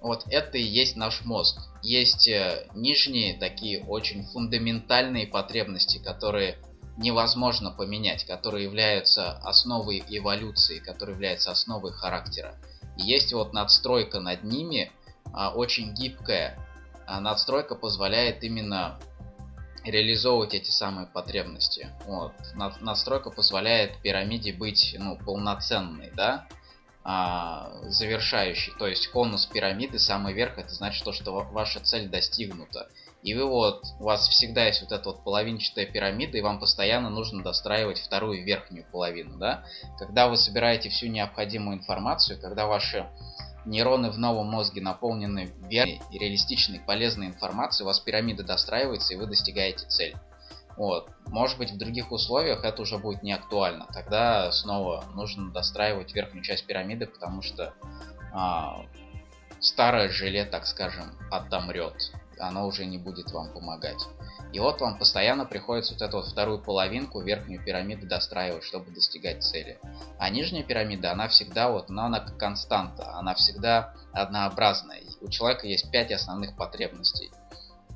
Вот 0.00 0.24
это 0.30 0.56
и 0.56 0.62
есть 0.62 0.96
наш 0.96 1.24
мозг. 1.24 1.58
Есть 1.82 2.28
э, 2.28 2.66
нижние 2.74 3.34
такие 3.34 3.84
очень 3.84 4.24
фундаментальные 4.24 5.26
потребности, 5.26 5.98
которые 5.98 6.58
невозможно 6.96 7.70
поменять, 7.70 8.24
которые 8.24 8.64
являются 8.64 9.32
основой 9.38 10.02
эволюции, 10.08 10.78
которые 10.78 11.14
являются 11.14 11.50
основой 11.50 11.92
характера. 11.92 12.56
И 12.96 13.02
есть 13.02 13.32
вот 13.32 13.52
надстройка 13.52 14.20
над 14.20 14.44
ними, 14.44 14.92
а, 15.32 15.50
очень 15.50 15.94
гибкая. 15.94 16.58
А 17.06 17.20
надстройка 17.20 17.74
позволяет 17.74 18.44
именно 18.44 19.00
реализовывать 19.84 20.54
эти 20.54 20.70
самые 20.70 21.06
потребности. 21.06 21.88
Вот. 22.06 22.32
Надстройка 22.54 23.30
позволяет 23.30 23.96
пирамиде 24.02 24.52
быть 24.52 24.94
ну, 24.98 25.16
полноценной, 25.16 26.10
да, 26.14 26.46
а, 27.02 27.70
завершающей. 27.84 28.72
То 28.78 28.86
есть 28.86 29.08
конус 29.08 29.46
пирамиды, 29.46 29.98
самый 29.98 30.34
верх, 30.34 30.58
это 30.58 30.74
значит 30.74 31.04
то, 31.04 31.12
что 31.12 31.32
ваша 31.32 31.80
цель 31.80 32.08
достигнута. 32.08 32.88
И 33.22 33.34
вы 33.34 33.44
вот, 33.44 33.84
у 33.98 34.04
вас 34.04 34.28
всегда 34.28 34.66
есть 34.66 34.80
вот 34.82 34.92
эта 34.92 35.10
вот 35.10 35.24
половинчатая 35.24 35.86
пирамида, 35.86 36.38
и 36.38 36.40
вам 36.40 36.58
постоянно 36.58 37.10
нужно 37.10 37.42
достраивать 37.42 37.98
вторую 37.98 38.44
верхнюю 38.44 38.86
половину, 38.90 39.36
да? 39.38 39.64
Когда 39.98 40.28
вы 40.28 40.36
собираете 40.36 40.88
всю 40.88 41.06
необходимую 41.08 41.78
информацию, 41.78 42.40
когда 42.40 42.66
ваши 42.66 43.06
нейроны 43.64 44.10
в 44.10 44.18
новом 44.18 44.46
мозге 44.46 44.80
наполнены 44.80 45.52
верной 45.68 46.00
и 46.10 46.18
реалистичной, 46.18 46.80
полезной 46.80 47.28
информацией, 47.28 47.84
у 47.84 47.86
вас 47.88 48.00
пирамида 48.00 48.42
достраивается, 48.42 49.14
и 49.14 49.16
вы 49.16 49.26
достигаете 49.26 49.86
цель. 49.86 50.16
Вот. 50.76 51.10
Может 51.26 51.58
быть, 51.58 51.70
в 51.70 51.76
других 51.76 52.10
условиях 52.10 52.64
это 52.64 52.82
уже 52.82 52.96
будет 52.98 53.22
не 53.22 53.32
актуально. 53.32 53.86
Тогда 53.92 54.50
снова 54.50 55.04
нужно 55.14 55.50
достраивать 55.50 56.14
верхнюю 56.14 56.42
часть 56.42 56.66
пирамиды, 56.66 57.06
потому 57.06 57.42
что 57.42 57.74
а, 58.32 58.82
старое 59.58 60.08
желе, 60.08 60.44
так 60.44 60.66
скажем, 60.66 61.12
отомрет 61.30 62.12
оно 62.40 62.66
уже 62.66 62.84
не 62.86 62.98
будет 62.98 63.30
вам 63.32 63.52
помогать. 63.52 64.02
И 64.52 64.58
вот 64.58 64.80
вам 64.80 64.98
постоянно 64.98 65.44
приходится 65.44 65.92
вот 65.92 66.02
эту 66.02 66.16
вот 66.18 66.26
вторую 66.26 66.60
половинку, 66.60 67.20
верхнюю 67.20 67.64
пирамиду 67.64 68.06
достраивать, 68.06 68.64
чтобы 68.64 68.90
достигать 68.90 69.42
цели. 69.44 69.78
А 70.18 70.28
нижняя 70.28 70.64
пирамида, 70.64 71.12
она 71.12 71.28
всегда 71.28 71.70
вот, 71.70 71.88
но 71.88 72.04
она 72.04 72.20
как 72.20 72.36
константа, 72.36 73.12
она 73.14 73.34
всегда 73.34 73.94
однообразная. 74.12 75.02
У 75.20 75.28
человека 75.28 75.66
есть 75.66 75.90
пять 75.90 76.10
основных 76.10 76.56
потребностей. 76.56 77.30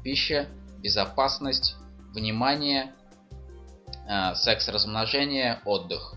Пища, 0.05 0.47
безопасность, 0.79 1.75
внимание, 2.13 2.95
э, 4.09 4.35
секс-размножение, 4.35 5.61
отдых. 5.65 6.15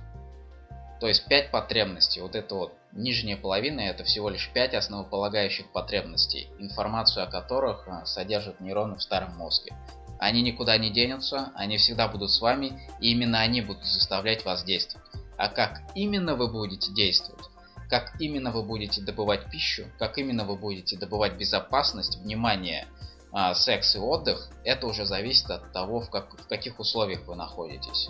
То 1.00 1.08
есть 1.08 1.28
пять 1.28 1.52
потребностей. 1.52 2.22
Вот 2.22 2.36
это 2.36 2.56
вот 2.56 2.77
Нижняя 2.94 3.38
половина 3.38 3.82
это 3.82 4.04
всего 4.04 4.30
лишь 4.30 4.50
5 4.54 4.74
основополагающих 4.74 5.72
потребностей, 5.72 6.50
информацию 6.58 7.24
о 7.24 7.28
которых 7.28 7.88
а, 7.88 8.06
содержат 8.06 8.60
нейроны 8.60 8.96
в 8.96 9.04
старом 9.04 9.36
мозге. 9.36 9.74
Они 10.20 10.42
никуда 10.42 10.78
не 10.78 10.90
денутся, 10.90 11.52
они 11.56 11.78
всегда 11.78 12.08
будут 12.08 12.32
с 12.32 12.42
вами, 12.42 12.82
и 13.00 13.12
именно 13.12 13.40
они 13.40 13.62
будут 13.62 13.86
заставлять 13.86 14.46
вас 14.46 14.64
действовать. 14.64 15.06
А 15.38 15.50
как 15.50 15.82
именно 15.94 16.36
вы 16.36 16.48
будете 16.48 16.92
действовать, 16.92 17.46
как 17.90 18.20
именно 18.20 18.52
вы 18.52 18.64
будете 18.64 19.02
добывать 19.02 19.50
пищу, 19.52 19.86
как 20.00 20.18
именно 20.18 20.44
вы 20.44 20.56
будете 20.56 20.98
добывать 20.98 21.34
безопасность, 21.34 22.18
внимание, 22.18 22.88
а, 23.32 23.54
секс 23.54 23.96
и 23.96 24.00
отдых, 24.00 24.50
это 24.64 24.88
уже 24.88 25.06
зависит 25.06 25.52
от 25.52 25.72
того, 25.72 26.02
в, 26.02 26.10
как, 26.10 26.40
в 26.40 26.48
каких 26.48 26.80
условиях 26.80 27.28
вы 27.28 27.36
находитесь 27.36 28.10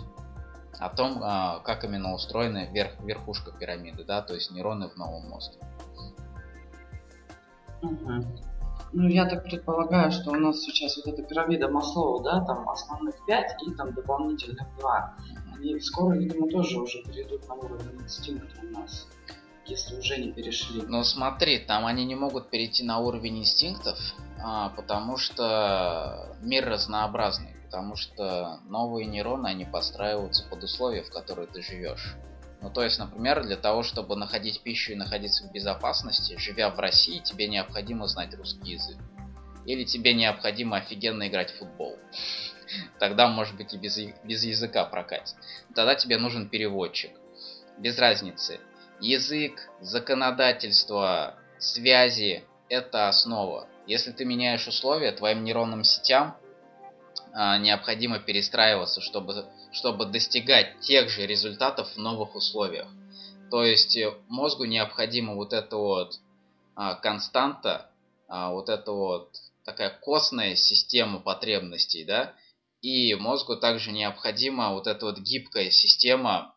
о 0.78 0.88
том, 0.88 1.20
а, 1.22 1.60
как 1.60 1.84
именно 1.84 2.14
устроена 2.14 2.66
верх, 2.70 2.92
верхушка 3.00 3.50
пирамиды, 3.52 4.04
да, 4.04 4.22
то 4.22 4.34
есть 4.34 4.50
нейроны 4.50 4.88
в 4.88 4.96
новом 4.96 5.28
мозге. 5.28 5.58
Угу. 7.82 8.24
Ну, 8.92 9.08
я 9.08 9.26
так 9.26 9.44
предполагаю, 9.44 10.10
что 10.10 10.30
у 10.30 10.36
нас 10.36 10.60
сейчас 10.60 10.96
вот 10.96 11.06
эта 11.06 11.22
пирамида 11.22 11.68
Маслоу, 11.68 12.22
да, 12.22 12.40
там 12.44 12.68
основных 12.68 13.14
пять 13.26 13.54
и 13.66 13.72
там 13.72 13.92
дополнительных 13.92 14.66
два. 14.78 15.14
Они 15.54 15.78
скоро, 15.80 16.14
видимо, 16.14 16.48
тоже 16.48 16.80
уже 16.80 17.02
перейдут 17.02 17.46
на 17.48 17.54
уровень 17.54 18.00
инстинкта 18.02 18.60
у 18.62 18.78
нас, 18.78 19.06
если 19.66 19.98
уже 19.98 20.16
не 20.16 20.32
перешли. 20.32 20.82
Ну, 20.86 21.02
смотри, 21.04 21.58
там 21.58 21.84
они 21.84 22.06
не 22.06 22.14
могут 22.14 22.48
перейти 22.48 22.82
на 22.82 22.98
уровень 22.98 23.40
инстинктов, 23.40 23.98
а, 24.42 24.70
потому 24.70 25.18
что 25.18 26.34
мир 26.40 26.66
разнообразный 26.68 27.57
потому 27.68 27.96
что 27.96 28.60
новые 28.64 29.04
нейроны, 29.04 29.46
они 29.46 29.66
подстраиваются 29.66 30.42
под 30.48 30.64
условия, 30.64 31.02
в 31.02 31.10
которые 31.10 31.46
ты 31.46 31.60
живешь. 31.60 32.16
Ну, 32.62 32.70
то 32.70 32.82
есть, 32.82 32.98
например, 32.98 33.44
для 33.44 33.56
того, 33.56 33.82
чтобы 33.82 34.16
находить 34.16 34.62
пищу 34.62 34.92
и 34.92 34.96
находиться 34.96 35.46
в 35.46 35.52
безопасности, 35.52 36.38
живя 36.38 36.70
в 36.70 36.78
России, 36.78 37.18
тебе 37.18 37.46
необходимо 37.46 38.06
знать 38.06 38.34
русский 38.34 38.72
язык. 38.72 38.96
или 39.66 39.84
тебе 39.84 40.14
необходимо 40.14 40.78
офигенно 40.78 41.28
играть 41.28 41.50
в 41.50 41.58
футбол. 41.58 41.98
Тогда, 42.98 43.28
может 43.28 43.54
быть, 43.54 43.74
и 43.74 43.76
без, 43.76 43.98
без 44.24 44.44
языка 44.44 44.86
прокатит. 44.86 45.36
Тогда 45.74 45.94
тебе 45.94 46.16
нужен 46.16 46.48
переводчик. 46.48 47.10
Без 47.76 47.98
разницы. 47.98 48.60
Язык, 48.98 49.68
законодательство, 49.82 51.34
связи– 51.58 52.44
это 52.70 53.08
основа. 53.08 53.68
Если 53.86 54.10
ты 54.10 54.24
меняешь 54.24 54.66
условия, 54.66 55.12
твоим 55.12 55.44
нейронным 55.44 55.84
сетям 55.84 56.34
необходимо 57.34 58.18
перестраиваться, 58.18 59.00
чтобы, 59.00 59.46
чтобы 59.72 60.06
достигать 60.06 60.80
тех 60.80 61.08
же 61.08 61.26
результатов 61.26 61.88
в 61.94 61.98
новых 61.98 62.34
условиях. 62.34 62.88
То 63.50 63.64
есть 63.64 63.96
э, 63.96 64.14
мозгу 64.28 64.64
необходима 64.64 65.34
вот 65.34 65.52
эта 65.52 65.76
вот 65.76 66.18
а, 66.74 66.94
константа, 66.94 67.90
а, 68.28 68.52
вот 68.52 68.68
эта 68.68 68.92
вот 68.92 69.30
такая 69.64 69.90
костная 69.90 70.54
система 70.54 71.18
потребностей, 71.18 72.04
да, 72.04 72.34
и 72.82 73.14
мозгу 73.14 73.56
также 73.56 73.90
необходима 73.90 74.72
вот 74.72 74.86
эта 74.86 75.06
вот 75.06 75.18
гибкая 75.18 75.70
система 75.70 76.54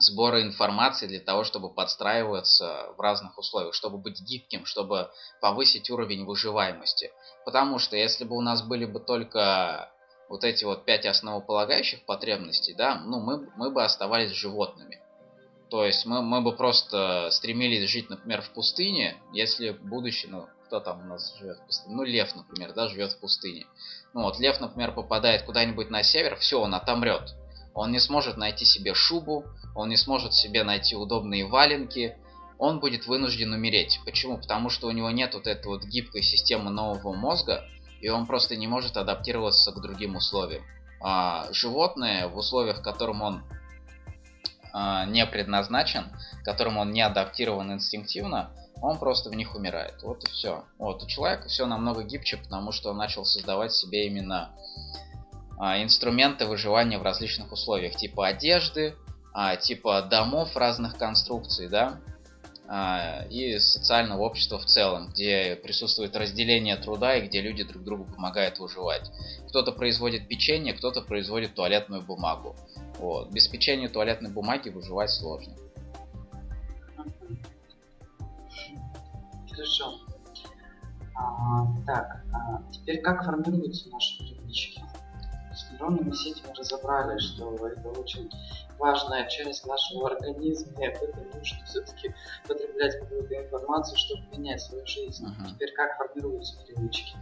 сбора 0.00 0.42
информации 0.42 1.06
для 1.06 1.20
того, 1.20 1.44
чтобы 1.44 1.72
подстраиваться 1.72 2.92
в 2.96 3.00
разных 3.00 3.38
условиях, 3.38 3.74
чтобы 3.74 3.98
быть 3.98 4.20
гибким, 4.20 4.64
чтобы 4.64 5.10
повысить 5.40 5.90
уровень 5.90 6.24
выживаемости. 6.24 7.10
Потому 7.44 7.78
что 7.78 7.96
если 7.96 8.24
бы 8.24 8.36
у 8.36 8.40
нас 8.40 8.62
были 8.62 8.86
бы 8.86 8.98
только 8.98 9.90
вот 10.28 10.44
эти 10.44 10.64
вот 10.64 10.84
пять 10.84 11.06
основополагающих 11.06 12.04
потребностей, 12.06 12.72
да, 12.74 12.96
ну 12.96 13.20
мы, 13.20 13.50
мы 13.56 13.70
бы 13.70 13.84
оставались 13.84 14.32
животными. 14.32 15.00
То 15.68 15.84
есть 15.84 16.06
мы, 16.06 16.22
мы 16.22 16.40
бы 16.40 16.56
просто 16.56 17.28
стремились 17.30 17.88
жить, 17.88 18.10
например, 18.10 18.42
в 18.42 18.50
пустыне, 18.50 19.16
если 19.32 19.70
будущее, 19.70 20.32
ну, 20.32 20.48
кто 20.66 20.80
там 20.80 21.02
у 21.02 21.04
нас 21.04 21.36
живет 21.38 21.58
в 21.58 21.66
пустыне? 21.66 21.94
Ну, 21.94 22.04
лев, 22.04 22.34
например, 22.34 22.72
да, 22.72 22.88
живет 22.88 23.12
в 23.12 23.20
пустыне. 23.20 23.66
Ну 24.14 24.22
вот, 24.22 24.38
лев, 24.38 24.60
например, 24.60 24.92
попадает 24.92 25.42
куда-нибудь 25.42 25.90
на 25.90 26.02
север, 26.02 26.36
все, 26.36 26.60
он 26.60 26.74
отомрет. 26.74 27.34
Он 27.74 27.92
не 27.92 27.98
сможет 27.98 28.36
найти 28.36 28.64
себе 28.64 28.94
шубу, 28.94 29.44
он 29.74 29.88
не 29.88 29.96
сможет 29.96 30.34
себе 30.34 30.64
найти 30.64 30.96
удобные 30.96 31.46
валенки, 31.46 32.16
он 32.58 32.80
будет 32.80 33.06
вынужден 33.06 33.52
умереть. 33.52 34.00
Почему? 34.04 34.36
Потому 34.36 34.68
что 34.68 34.88
у 34.88 34.90
него 34.90 35.10
нет 35.10 35.34
вот 35.34 35.46
этой 35.46 35.66
вот 35.66 35.84
гибкой 35.84 36.22
системы 36.22 36.70
нового 36.70 37.14
мозга, 37.14 37.64
и 38.00 38.08
он 38.08 38.26
просто 38.26 38.56
не 38.56 38.66
может 38.66 38.96
адаптироваться 38.96 39.72
к 39.72 39.80
другим 39.80 40.16
условиям. 40.16 40.62
А 41.00 41.48
животное 41.52 42.28
в 42.28 42.36
условиях, 42.36 42.80
в 42.80 42.82
котором 42.82 43.22
он 43.22 43.42
а, 44.72 45.06
не 45.06 45.24
предназначен, 45.24 46.04
которым 46.44 46.76
он 46.76 46.92
не 46.92 47.00
адаптирован 47.00 47.72
инстинктивно, 47.72 48.50
он 48.82 48.98
просто 48.98 49.30
в 49.30 49.34
них 49.34 49.54
умирает. 49.54 50.02
Вот 50.02 50.24
и 50.24 50.30
все. 50.30 50.64
Вот 50.78 51.02
у 51.02 51.06
человека 51.06 51.48
все 51.48 51.66
намного 51.66 52.02
гибче, 52.02 52.38
потому 52.38 52.72
что 52.72 52.90
он 52.90 52.96
начал 52.96 53.24
создавать 53.24 53.72
себе 53.72 54.06
именно 54.06 54.50
инструменты 55.60 56.46
выживания 56.46 56.98
в 56.98 57.02
различных 57.02 57.52
условиях, 57.52 57.94
типа 57.96 58.28
одежды, 58.28 58.94
а, 59.32 59.56
типа 59.56 60.02
домов 60.02 60.56
разных 60.56 60.96
конструкций, 60.96 61.68
да, 61.68 62.00
а, 62.66 63.24
и 63.30 63.58
социального 63.58 64.22
общества 64.22 64.58
в 64.58 64.64
целом, 64.64 65.08
где 65.08 65.56
присутствует 65.56 66.16
разделение 66.16 66.76
труда 66.76 67.16
и 67.16 67.26
где 67.26 67.40
люди 67.40 67.62
друг 67.64 67.84
другу 67.84 68.04
помогают 68.04 68.58
выживать. 68.58 69.10
Кто-то 69.48 69.72
производит 69.72 70.28
печенье, 70.28 70.72
кто-то 70.72 71.02
производит 71.02 71.54
туалетную 71.54 72.02
бумагу. 72.02 72.56
Вот. 72.98 73.30
Без 73.30 73.48
печенья 73.48 73.86
и 73.86 73.90
туалетной 73.90 74.30
бумаги 74.30 74.68
выживать 74.68 75.10
сложно. 75.10 75.54
Хорошо. 79.50 80.00
А, 81.14 81.66
так, 81.86 82.24
а 82.32 82.62
теперь 82.72 83.00
как 83.02 83.24
формируются 83.24 83.90
наши 83.90 84.39
нейронными 85.80 86.12
сетями 86.12 86.52
разобрали, 86.56 87.18
что 87.18 87.66
это 87.66 87.88
очень 87.88 88.30
важная 88.78 89.28
часть 89.28 89.66
нашего 89.66 90.10
организма, 90.10 90.82
и 90.82 90.86
об 90.86 91.02
этом 91.02 91.24
нужно 91.34 91.64
все-таки 91.66 92.14
потреблять 92.46 92.98
какую-то 93.00 93.34
информацию, 93.34 93.98
чтобы 93.98 94.22
менять 94.36 94.60
свою 94.60 94.86
жизнь. 94.86 95.24
Uh-huh. 95.24 95.52
Теперь 95.52 95.72
как 95.72 95.96
формируются 95.96 96.56
привычки? 96.66 97.16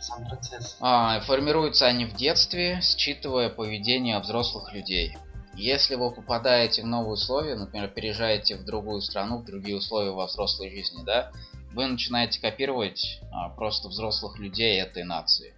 сам 0.00 0.26
процесс? 0.26 0.78
А, 0.80 1.20
формируются 1.20 1.86
они 1.86 2.06
в 2.06 2.14
детстве, 2.14 2.80
считывая 2.80 3.50
поведение 3.50 4.18
взрослых 4.18 4.72
людей. 4.72 5.18
Если 5.54 5.94
вы 5.94 6.10
попадаете 6.10 6.80
в 6.80 6.86
новые 6.86 7.12
условия, 7.12 7.54
например, 7.54 7.88
переезжаете 7.88 8.56
в 8.56 8.64
другую 8.64 9.02
страну, 9.02 9.38
в 9.38 9.44
другие 9.44 9.76
условия 9.76 10.10
во 10.10 10.24
взрослой 10.24 10.70
жизни, 10.70 11.02
да, 11.04 11.32
вы 11.74 11.86
начинаете 11.86 12.40
копировать 12.40 13.20
а, 13.30 13.50
просто 13.50 13.88
взрослых 13.88 14.38
людей 14.38 14.80
этой 14.80 15.04
нации, 15.04 15.52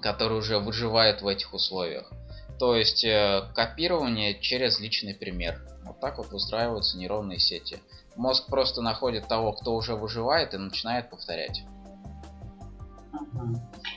которые 0.00 0.38
уже 0.38 0.58
выживают 0.58 1.22
в 1.22 1.26
этих 1.26 1.54
условиях. 1.54 2.10
То 2.58 2.74
есть 2.74 3.04
э, 3.04 3.42
копирование 3.54 4.40
через 4.40 4.80
личный 4.80 5.14
пример. 5.14 5.60
Вот 5.84 6.00
так 6.00 6.18
вот 6.18 6.32
устраиваются 6.32 6.98
нейронные 6.98 7.38
сети. 7.38 7.78
Мозг 8.16 8.46
просто 8.46 8.82
находит 8.82 9.28
того, 9.28 9.52
кто 9.52 9.74
уже 9.74 9.94
выживает, 9.94 10.54
и 10.54 10.58
начинает 10.58 11.08
повторять. 11.08 11.62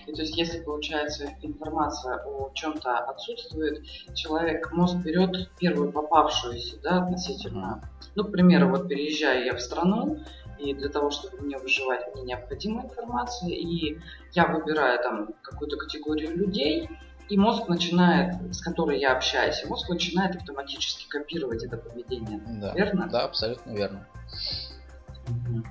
И 0.07 0.13
то 0.13 0.21
есть, 0.21 0.35
если 0.37 0.61
получается 0.61 1.29
информация 1.41 2.17
о 2.25 2.51
чем-то 2.53 2.97
отсутствует, 2.97 3.83
человек, 4.13 4.71
мозг 4.71 4.97
берет 4.97 5.49
первую 5.57 5.91
попавшуюся, 5.91 6.77
да, 6.81 7.03
относительно. 7.03 7.89
Ну, 8.15 8.25
к 8.25 8.31
примеру, 8.31 8.69
вот 8.69 8.87
переезжаю 8.87 9.45
я 9.45 9.55
в 9.55 9.61
страну, 9.61 10.19
и 10.61 10.73
для 10.73 10.89
того, 10.89 11.09
чтобы 11.09 11.41
мне 11.41 11.57
выживать, 11.57 12.13
мне 12.13 12.23
необходима 12.23 12.83
информация, 12.83 13.49
и 13.49 13.97
я 14.33 14.47
выбираю 14.47 15.01
там 15.01 15.29
какую-то 15.41 15.77
категорию 15.77 16.37
людей, 16.37 16.89
и 17.29 17.37
мозг 17.37 17.67
начинает, 17.67 18.53
с 18.53 18.61
которой 18.61 18.99
я 18.99 19.13
общаюсь, 19.13 19.63
и 19.63 19.67
мозг 19.67 19.89
начинает 19.89 20.35
автоматически 20.35 21.07
копировать 21.07 21.63
это 21.63 21.77
поведение. 21.77 22.41
Да, 22.61 22.73
верно? 22.73 23.07
Да, 23.09 23.23
абсолютно 23.23 23.71
верно. 23.71 24.07
Угу. 25.27 25.63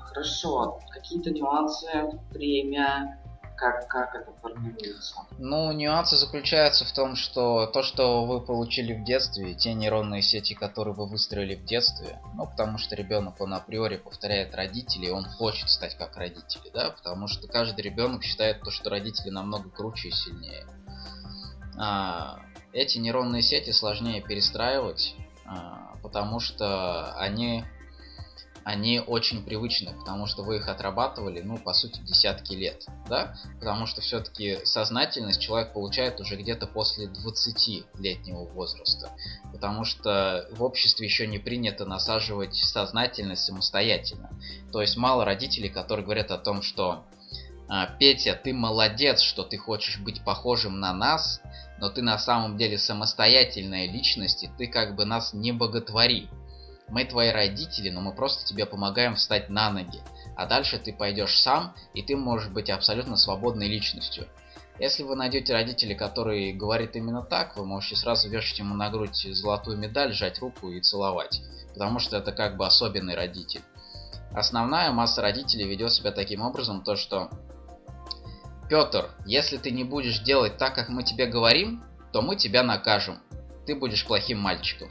Хорошо. 0.00 0.80
Какие-то 0.90 1.30
нюансы, 1.30 1.88
время, 2.30 3.18
как, 3.60 3.86
как 3.88 4.14
это 4.14 4.32
формируется? 4.40 5.14
Ну, 5.38 5.70
нюансы 5.72 6.16
заключаются 6.16 6.86
в 6.86 6.92
том, 6.92 7.14
что 7.14 7.66
то, 7.66 7.82
что 7.82 8.24
вы 8.24 8.40
получили 8.40 8.94
в 8.94 9.04
детстве, 9.04 9.54
те 9.54 9.74
нейронные 9.74 10.22
сети, 10.22 10.54
которые 10.54 10.94
вы 10.94 11.06
выстроили 11.06 11.54
в 11.54 11.64
детстве, 11.66 12.18
ну, 12.34 12.46
потому 12.46 12.78
что 12.78 12.96
ребенок, 12.96 13.38
он 13.38 13.52
априори 13.52 13.98
повторяет 13.98 14.54
родителей, 14.54 15.10
он 15.10 15.24
хочет 15.24 15.68
стать 15.68 15.94
как 15.96 16.16
родители, 16.16 16.70
да, 16.72 16.90
потому 16.90 17.28
что 17.28 17.46
каждый 17.48 17.82
ребенок 17.82 18.24
считает 18.24 18.62
то, 18.62 18.70
что 18.70 18.88
родители 18.88 19.28
намного 19.28 19.68
круче 19.68 20.08
и 20.08 20.12
сильнее. 20.12 20.66
А, 21.78 22.40
эти 22.72 22.96
нейронные 22.96 23.42
сети 23.42 23.72
сложнее 23.72 24.22
перестраивать, 24.22 25.14
а, 25.44 25.96
потому 26.02 26.40
что 26.40 27.12
они 27.16 27.64
они 28.64 29.00
очень 29.00 29.44
привычны, 29.44 29.92
потому 29.98 30.26
что 30.26 30.42
вы 30.42 30.56
их 30.56 30.68
отрабатывали, 30.68 31.40
ну, 31.40 31.58
по 31.58 31.72
сути, 31.72 32.00
десятки 32.00 32.52
лет, 32.54 32.86
да? 33.08 33.34
Потому 33.58 33.86
что 33.86 34.00
все-таки 34.00 34.58
сознательность 34.64 35.40
человек 35.40 35.72
получает 35.72 36.20
уже 36.20 36.36
где-то 36.36 36.66
после 36.66 37.06
20-летнего 37.06 38.44
возраста. 38.44 39.10
Потому 39.52 39.84
что 39.84 40.46
в 40.52 40.62
обществе 40.62 41.06
еще 41.06 41.26
не 41.26 41.38
принято 41.38 41.84
насаживать 41.84 42.54
сознательность 42.54 43.44
самостоятельно. 43.44 44.30
То 44.72 44.80
есть 44.80 44.96
мало 44.96 45.24
родителей, 45.24 45.68
которые 45.68 46.04
говорят 46.04 46.30
о 46.30 46.38
том, 46.38 46.62
что 46.62 47.04
«А, 47.68 47.86
Петя, 47.86 48.34
ты 48.34 48.52
молодец, 48.52 49.20
что 49.20 49.44
ты 49.44 49.56
хочешь 49.56 49.98
быть 49.98 50.24
похожим 50.24 50.80
на 50.80 50.92
нас, 50.92 51.40
но 51.78 51.88
ты 51.88 52.02
на 52.02 52.18
самом 52.18 52.56
деле 52.56 52.78
самостоятельная 52.78 53.86
личность, 53.86 54.42
и 54.44 54.50
ты 54.58 54.66
как 54.66 54.96
бы 54.96 55.04
нас 55.04 55.32
не 55.32 55.52
боготвори. 55.52 56.28
Мы 56.90 57.04
твои 57.04 57.30
родители, 57.30 57.90
но 57.90 58.00
мы 58.00 58.12
просто 58.12 58.44
тебе 58.44 58.66
помогаем 58.66 59.14
встать 59.14 59.48
на 59.48 59.70
ноги. 59.70 60.00
А 60.36 60.46
дальше 60.46 60.78
ты 60.78 60.92
пойдешь 60.92 61.40
сам, 61.40 61.74
и 61.94 62.02
ты 62.02 62.16
можешь 62.16 62.48
быть 62.48 62.70
абсолютно 62.70 63.16
свободной 63.16 63.68
личностью. 63.68 64.26
Если 64.78 65.02
вы 65.02 65.14
найдете 65.14 65.52
родителей, 65.52 65.94
которые 65.94 66.54
говорят 66.54 66.96
именно 66.96 67.22
так, 67.22 67.56
вы 67.56 67.66
можете 67.66 67.96
сразу 67.96 68.28
вешать 68.28 68.58
ему 68.58 68.74
на 68.74 68.90
грудь 68.90 69.26
золотую 69.30 69.76
медаль, 69.76 70.12
сжать 70.12 70.38
руку 70.38 70.70
и 70.70 70.80
целовать. 70.80 71.42
Потому 71.74 71.98
что 71.98 72.16
это 72.16 72.32
как 72.32 72.56
бы 72.56 72.66
особенный 72.66 73.14
родитель. 73.14 73.60
Основная 74.32 74.90
масса 74.90 75.22
родителей 75.22 75.68
ведет 75.68 75.92
себя 75.92 76.12
таким 76.12 76.40
образом, 76.40 76.82
то 76.82 76.96
что 76.96 77.30
Петр, 78.70 79.10
если 79.26 79.58
ты 79.58 79.70
не 79.70 79.84
будешь 79.84 80.20
делать 80.20 80.56
так, 80.56 80.74
как 80.74 80.88
мы 80.88 81.02
тебе 81.02 81.26
говорим, 81.26 81.82
то 82.12 82.22
мы 82.22 82.36
тебя 82.36 82.62
накажем. 82.62 83.18
Ты 83.66 83.74
будешь 83.74 84.06
плохим 84.06 84.38
мальчиком. 84.38 84.88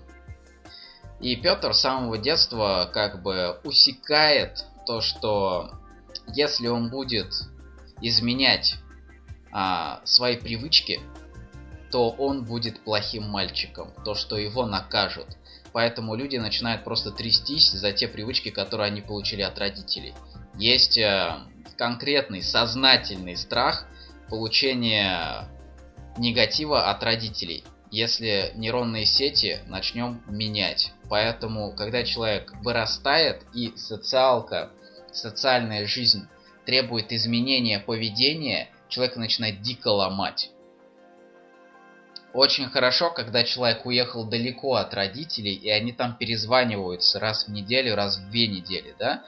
И 1.19 1.35
Петр 1.35 1.73
с 1.73 1.81
самого 1.81 2.17
детства 2.17 2.89
как 2.93 3.21
бы 3.21 3.59
усекает 3.63 4.65
то, 4.85 5.01
что 5.01 5.71
если 6.27 6.67
он 6.67 6.89
будет 6.89 7.33
изменять 8.01 8.75
а, 9.51 10.01
свои 10.05 10.37
привычки, 10.37 10.99
то 11.91 12.09
он 12.09 12.45
будет 12.45 12.81
плохим 12.81 13.23
мальчиком, 13.23 13.91
то, 14.05 14.15
что 14.15 14.37
его 14.37 14.65
накажут. 14.65 15.27
Поэтому 15.73 16.15
люди 16.15 16.37
начинают 16.37 16.83
просто 16.83 17.11
трястись 17.11 17.71
за 17.71 17.91
те 17.91 18.07
привычки, 18.07 18.49
которые 18.49 18.87
они 18.87 19.01
получили 19.01 19.41
от 19.41 19.57
родителей. 19.59 20.13
Есть 20.55 20.97
э, 20.97 21.37
конкретный 21.77 22.41
сознательный 22.41 23.37
страх 23.37 23.85
получения 24.29 25.47
негатива 26.17 26.89
от 26.89 27.03
родителей, 27.03 27.63
если 27.91 28.51
нейронные 28.55 29.05
сети 29.05 29.59
начнем 29.67 30.21
менять. 30.27 30.91
Поэтому, 31.09 31.71
когда 31.71 32.03
человек 32.03 32.53
вырастает 32.63 33.43
и 33.53 33.73
социалка, 33.75 34.71
социальная 35.11 35.85
жизнь 35.87 36.27
требует 36.65 37.11
изменения 37.11 37.79
поведения, 37.79 38.69
человек 38.89 39.15
начинает 39.15 39.61
дико 39.61 39.87
ломать. 39.87 40.51
Очень 42.31 42.69
хорошо, 42.69 43.09
когда 43.09 43.43
человек 43.43 43.87
уехал 43.87 44.23
далеко 44.23 44.75
от 44.75 44.93
родителей, 44.93 45.55
и 45.55 45.69
они 45.69 45.93
там 45.93 46.15
перезваниваются 46.15 47.19
раз 47.19 47.47
в 47.47 47.51
неделю, 47.51 47.95
раз 47.95 48.17
в 48.17 48.29
две 48.29 48.47
недели, 48.47 48.93
да? 48.99 49.23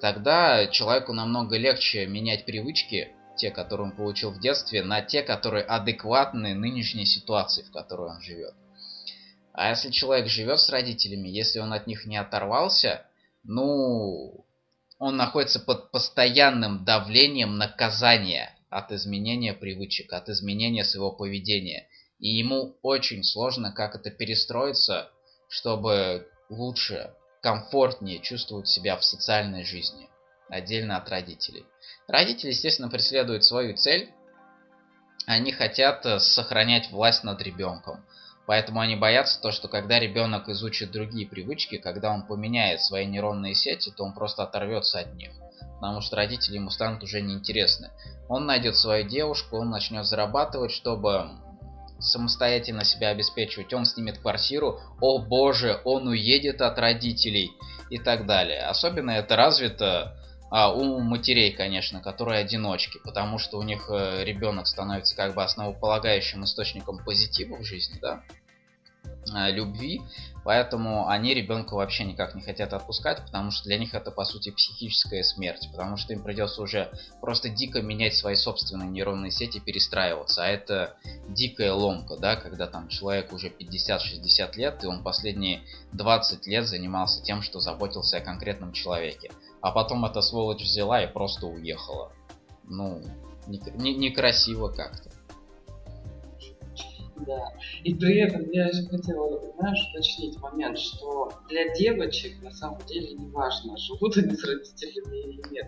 Тогда 0.00 0.66
человеку 0.66 1.14
намного 1.14 1.56
легче 1.56 2.06
менять 2.06 2.44
привычки, 2.44 3.14
те, 3.36 3.50
которые 3.50 3.88
он 3.88 3.96
получил 3.96 4.30
в 4.30 4.40
детстве, 4.40 4.82
на 4.82 5.02
те, 5.02 5.22
которые 5.22 5.64
адекватны 5.64 6.54
нынешней 6.54 7.06
ситуации, 7.06 7.62
в 7.62 7.70
которой 7.70 8.10
он 8.10 8.20
живет. 8.20 8.54
А 9.52 9.70
если 9.70 9.90
человек 9.90 10.28
живет 10.28 10.60
с 10.60 10.68
родителями, 10.68 11.28
если 11.28 11.60
он 11.60 11.72
от 11.72 11.86
них 11.86 12.06
не 12.06 12.16
оторвался, 12.16 13.06
ну, 13.44 14.44
он 14.98 15.16
находится 15.16 15.60
под 15.60 15.90
постоянным 15.90 16.84
давлением 16.84 17.56
наказания 17.56 18.56
от 18.70 18.90
изменения 18.90 19.54
привычек, 19.54 20.12
от 20.12 20.28
изменения 20.28 20.84
своего 20.84 21.12
поведения. 21.12 21.86
И 22.18 22.28
ему 22.28 22.76
очень 22.82 23.22
сложно 23.22 23.70
как 23.70 23.94
это 23.94 24.10
перестроиться, 24.10 25.10
чтобы 25.48 26.26
лучше, 26.48 27.14
комфортнее 27.42 28.20
чувствовать 28.20 28.68
себя 28.68 28.96
в 28.96 29.04
социальной 29.04 29.64
жизни, 29.64 30.08
отдельно 30.48 30.96
от 30.96 31.08
родителей. 31.08 31.64
Родители, 32.06 32.50
естественно, 32.50 32.88
преследуют 32.88 33.44
свою 33.44 33.76
цель. 33.76 34.10
Они 35.26 35.52
хотят 35.52 36.04
э, 36.04 36.18
сохранять 36.18 36.90
власть 36.90 37.24
над 37.24 37.40
ребенком. 37.42 38.04
Поэтому 38.46 38.80
они 38.80 38.94
боятся 38.94 39.40
то, 39.40 39.52
что 39.52 39.68
когда 39.68 39.98
ребенок 39.98 40.48
изучит 40.50 40.90
другие 40.90 41.26
привычки, 41.26 41.78
когда 41.78 42.12
он 42.12 42.26
поменяет 42.26 42.82
свои 42.82 43.06
нейронные 43.06 43.54
сети, 43.54 43.90
то 43.90 44.04
он 44.04 44.12
просто 44.12 44.42
оторвется 44.42 44.98
от 44.98 45.14
них. 45.14 45.30
Потому 45.80 46.02
что 46.02 46.16
родители 46.16 46.56
ему 46.56 46.70
станут 46.70 47.02
уже 47.02 47.22
неинтересны. 47.22 47.90
Он 48.28 48.44
найдет 48.44 48.76
свою 48.76 49.08
девушку, 49.08 49.56
он 49.56 49.70
начнет 49.70 50.04
зарабатывать, 50.04 50.72
чтобы 50.72 51.30
самостоятельно 52.00 52.84
себя 52.84 53.08
обеспечивать, 53.08 53.72
он 53.72 53.86
снимет 53.86 54.18
квартиру, 54.18 54.80
о 55.00 55.18
боже, 55.18 55.80
он 55.84 56.08
уедет 56.08 56.60
от 56.60 56.78
родителей 56.78 57.50
и 57.90 57.98
так 57.98 58.26
далее. 58.26 58.62
Особенно 58.66 59.12
это 59.12 59.36
развито 59.36 60.18
а, 60.56 60.72
у 60.72 61.00
матерей, 61.00 61.50
конечно, 61.50 62.00
которые 62.00 62.38
одиночки, 62.38 63.00
потому 63.02 63.38
что 63.40 63.58
у 63.58 63.64
них 63.64 63.86
э, 63.90 64.22
ребенок 64.22 64.68
становится 64.68 65.16
как 65.16 65.34
бы 65.34 65.42
основополагающим 65.42 66.44
источником 66.44 67.04
позитива 67.04 67.56
в 67.56 67.64
жизни, 67.64 67.98
да, 68.00 68.22
Э, 69.32 69.50
любви, 69.50 70.02
поэтому 70.44 71.08
они 71.08 71.32
ребенка 71.32 71.74
вообще 71.74 72.04
никак 72.04 72.34
не 72.34 72.42
хотят 72.42 72.74
отпускать, 72.74 73.22
потому 73.24 73.50
что 73.50 73.64
для 73.64 73.78
них 73.78 73.94
это 73.94 74.10
по 74.10 74.24
сути 74.24 74.50
психическая 74.50 75.22
смерть, 75.22 75.68
потому 75.72 75.96
что 75.96 76.12
им 76.12 76.22
придется 76.22 76.60
уже 76.60 76.90
просто 77.20 77.48
дико 77.48 77.80
менять 77.80 78.14
свои 78.14 78.34
собственные 78.34 78.90
нейронные 78.90 79.30
сети, 79.30 79.60
перестраиваться, 79.60 80.44
а 80.44 80.48
это 80.48 80.96
дикая 81.28 81.72
ломка, 81.72 82.16
да, 82.16 82.36
когда 82.36 82.66
там 82.66 82.88
человек 82.88 83.32
уже 83.32 83.48
50-60 83.48 84.56
лет, 84.56 84.84
и 84.84 84.86
он 84.86 85.02
последние 85.02 85.62
20 85.92 86.46
лет 86.46 86.66
занимался 86.66 87.22
тем, 87.22 87.40
что 87.40 87.60
заботился 87.60 88.18
о 88.18 88.20
конкретном 88.20 88.72
человеке, 88.72 89.30
а 89.64 89.70
потом 89.70 90.04
эта 90.04 90.20
сволочь 90.20 90.62
взяла 90.62 91.02
и 91.02 91.10
просто 91.10 91.46
уехала. 91.46 92.12
Ну, 92.64 93.00
некрасиво 93.46 94.68
не, 94.68 94.72
не 94.72 94.76
как-то. 94.76 95.10
Да. 97.26 97.54
И 97.82 97.94
при 97.94 98.20
этом 98.20 98.50
я 98.50 98.66
еще 98.66 98.86
хотела, 98.90 99.40
знаешь, 99.56 99.88
уточнить 99.88 100.38
момент, 100.38 100.78
что 100.78 101.32
для 101.48 101.72
девочек 101.74 102.42
на 102.42 102.50
самом 102.50 102.84
деле 102.84 103.14
не 103.14 103.30
важно, 103.30 103.78
живут 103.78 104.18
они 104.18 104.36
с 104.36 104.44
родителями 104.44 105.16
или 105.16 105.42
нет. 105.50 105.66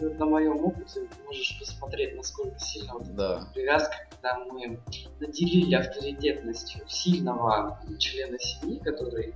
И 0.00 0.04
вот 0.04 0.18
на 0.18 0.26
моем 0.26 0.64
опыте 0.64 1.08
можешь 1.24 1.56
посмотреть, 1.60 2.16
насколько 2.16 2.58
сильно 2.58 2.94
вот 2.94 3.14
да. 3.14 3.48
привязка, 3.54 3.94
когда 4.10 4.38
мы 4.40 4.80
наделили 5.20 5.76
авторитетностью 5.76 6.80
сильного 6.88 7.80
члена 8.00 8.40
семьи, 8.40 8.80
который 8.80 9.34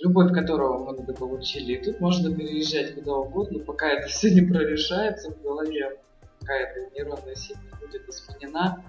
любовь 0.00 0.32
которого 0.32 0.84
мы 0.84 0.98
недополучили. 0.98 1.74
И 1.74 1.84
тут 1.84 2.00
можно 2.00 2.34
переезжать 2.34 2.94
куда 2.94 3.12
угодно, 3.12 3.60
пока 3.60 3.90
это 3.90 4.08
все 4.08 4.30
не 4.30 4.40
прорешается 4.42 5.30
в 5.30 5.42
голове, 5.42 5.98
пока 6.40 6.54
эта 6.54 6.90
нейронная 6.94 7.34
сеть 7.34 7.58
не 7.62 7.86
будет 7.86 8.08
изменена 8.08 8.82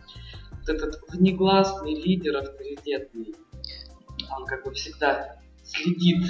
вот 0.51 0.69
этот 0.69 1.01
внегласный 1.09 1.95
лидер 1.95 2.37
авторитетный, 2.37 3.35
он 4.31 4.45
как 4.45 4.63
бы 4.63 4.73
всегда 4.73 5.39
следит 5.63 6.27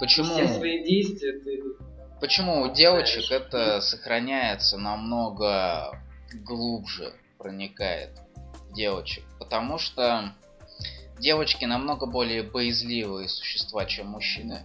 Почему? 0.00 0.26
все 0.26 0.48
свои 0.48 0.84
действия. 0.84 1.38
Ты 1.40 1.62
Почему 2.20 2.62
у 2.62 2.72
девочек 2.72 3.30
это 3.30 3.80
сохраняется 3.80 4.76
намного 4.76 6.02
глубже, 6.44 7.12
проникает 7.38 8.10
девочек? 8.74 9.24
Потому 9.38 9.78
что 9.78 10.34
девочки 11.18 11.64
намного 11.64 12.06
более 12.06 12.42
боязливые 12.42 13.28
существа, 13.28 13.84
чем 13.84 14.08
мужчины. 14.08 14.62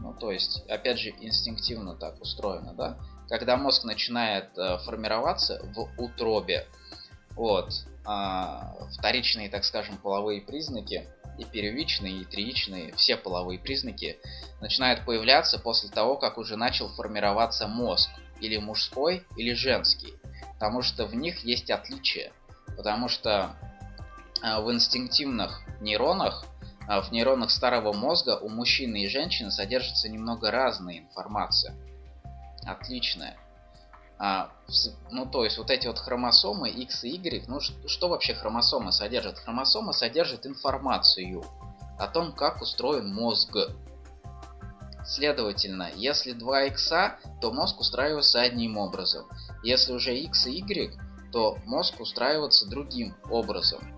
Ну, 0.00 0.14
то 0.14 0.30
есть, 0.30 0.62
опять 0.68 0.98
же, 0.98 1.10
инстинктивно 1.20 1.94
так 1.94 2.20
устроено, 2.20 2.74
да? 2.74 2.98
Когда 3.28 3.56
мозг 3.56 3.84
начинает 3.84 4.56
э, 4.56 4.78
формироваться 4.84 5.60
в 5.74 5.88
утробе, 6.00 6.66
вот. 7.34 7.70
А, 8.04 8.76
вторичные, 8.98 9.48
так 9.48 9.64
скажем, 9.64 9.96
половые 9.96 10.40
признаки 10.40 11.08
и 11.38 11.44
первичные, 11.44 12.20
и 12.20 12.24
троичные, 12.24 12.94
все 12.94 13.16
половые 13.16 13.58
признаки 13.58 14.18
начинают 14.60 15.04
появляться 15.04 15.58
после 15.58 15.90
того, 15.90 16.16
как 16.16 16.38
уже 16.38 16.56
начал 16.56 16.88
формироваться 16.88 17.66
мозг, 17.66 18.08
или 18.40 18.56
мужской, 18.58 19.24
или 19.36 19.52
женский. 19.54 20.14
Потому 20.54 20.82
что 20.82 21.06
в 21.06 21.14
них 21.14 21.44
есть 21.44 21.70
отличия. 21.70 22.32
Потому 22.76 23.08
что 23.08 23.56
в 24.46 24.72
инстинктивных 24.72 25.60
нейронах, 25.80 26.46
а, 26.86 27.02
в 27.02 27.10
нейронах 27.10 27.50
старого 27.50 27.92
мозга 27.92 28.38
у 28.38 28.48
мужчины 28.48 29.02
и 29.02 29.08
женщины 29.08 29.50
содержится 29.50 30.08
немного 30.08 30.50
разная 30.50 30.98
информация. 30.98 31.74
Отличная. 32.64 33.36
А, 34.18 34.50
ну, 35.10 35.26
то 35.26 35.44
есть 35.44 35.58
вот 35.58 35.70
эти 35.70 35.88
вот 35.88 35.98
хромосомы 35.98 36.70
X 36.70 37.04
и 37.04 37.10
Y, 37.10 37.44
ну 37.48 37.60
что, 37.60 37.88
что 37.88 38.08
вообще 38.08 38.34
хромосомы 38.34 38.92
содержат? 38.92 39.38
Хромосомы 39.38 39.92
содержат 39.92 40.46
информацию 40.46 41.44
о 41.98 42.06
том, 42.06 42.32
как 42.32 42.62
устроен 42.62 43.12
мозг. 43.12 43.56
Следовательно, 45.04 45.90
если 45.94 46.32
два 46.32 46.64
X, 46.64 46.88
то 47.40 47.52
мозг 47.52 47.80
устраивается 47.80 48.40
одним 48.40 48.76
образом. 48.76 49.26
Если 49.62 49.92
уже 49.92 50.16
X 50.16 50.46
и 50.46 50.58
Y, 50.58 50.98
то 51.30 51.58
мозг 51.64 52.00
устраивается 52.00 52.68
другим 52.68 53.14
образом. 53.30 53.95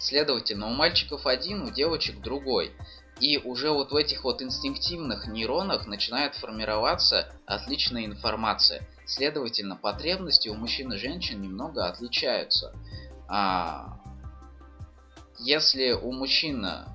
Следовательно, 0.00 0.66
у 0.66 0.70
мальчиков 0.70 1.26
один, 1.26 1.62
у 1.62 1.70
девочек 1.70 2.22
другой. 2.22 2.72
И 3.20 3.36
уже 3.36 3.70
вот 3.70 3.92
в 3.92 3.96
этих 3.96 4.24
вот 4.24 4.40
инстинктивных 4.40 5.26
нейронах 5.26 5.86
начинает 5.86 6.34
формироваться 6.34 7.30
отличная 7.44 8.06
информация. 8.06 8.88
Следовательно, 9.04 9.76
потребности 9.76 10.48
у 10.48 10.54
мужчин 10.54 10.90
и 10.94 10.96
женщин 10.96 11.42
немного 11.42 11.86
отличаются. 11.86 12.72
А, 13.28 14.00
если 15.38 15.92
у 15.92 16.12
мужчины 16.12 16.86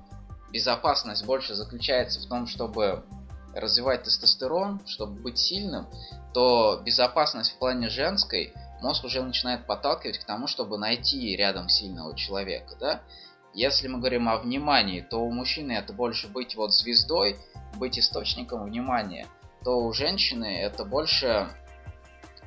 безопасность 0.50 1.24
больше 1.24 1.54
заключается 1.54 2.20
в 2.20 2.26
том, 2.26 2.48
чтобы 2.48 3.04
развивать 3.54 4.02
тестостерон, 4.02 4.80
чтобы 4.84 5.20
быть 5.20 5.38
сильным, 5.38 5.86
то 6.34 6.82
безопасность 6.84 7.52
в 7.52 7.58
плане 7.58 7.88
женской 7.88 8.52
мозг 8.86 9.04
уже 9.04 9.20
начинает 9.20 9.66
подталкивать 9.66 10.18
к 10.18 10.24
тому, 10.24 10.46
чтобы 10.46 10.78
найти 10.78 11.34
рядом 11.34 11.68
сильного 11.68 12.16
человека, 12.16 12.76
да? 12.78 13.02
Если 13.52 13.88
мы 13.88 13.98
говорим 13.98 14.28
о 14.28 14.38
внимании, 14.38 15.00
то 15.00 15.18
у 15.18 15.32
мужчины 15.32 15.72
это 15.72 15.92
больше 15.92 16.28
быть 16.28 16.54
вот 16.54 16.72
звездой, 16.72 17.36
быть 17.76 17.98
источником 17.98 18.64
внимания, 18.64 19.26
то 19.64 19.78
у 19.78 19.92
женщины 19.92 20.60
это 20.60 20.84
больше 20.84 21.48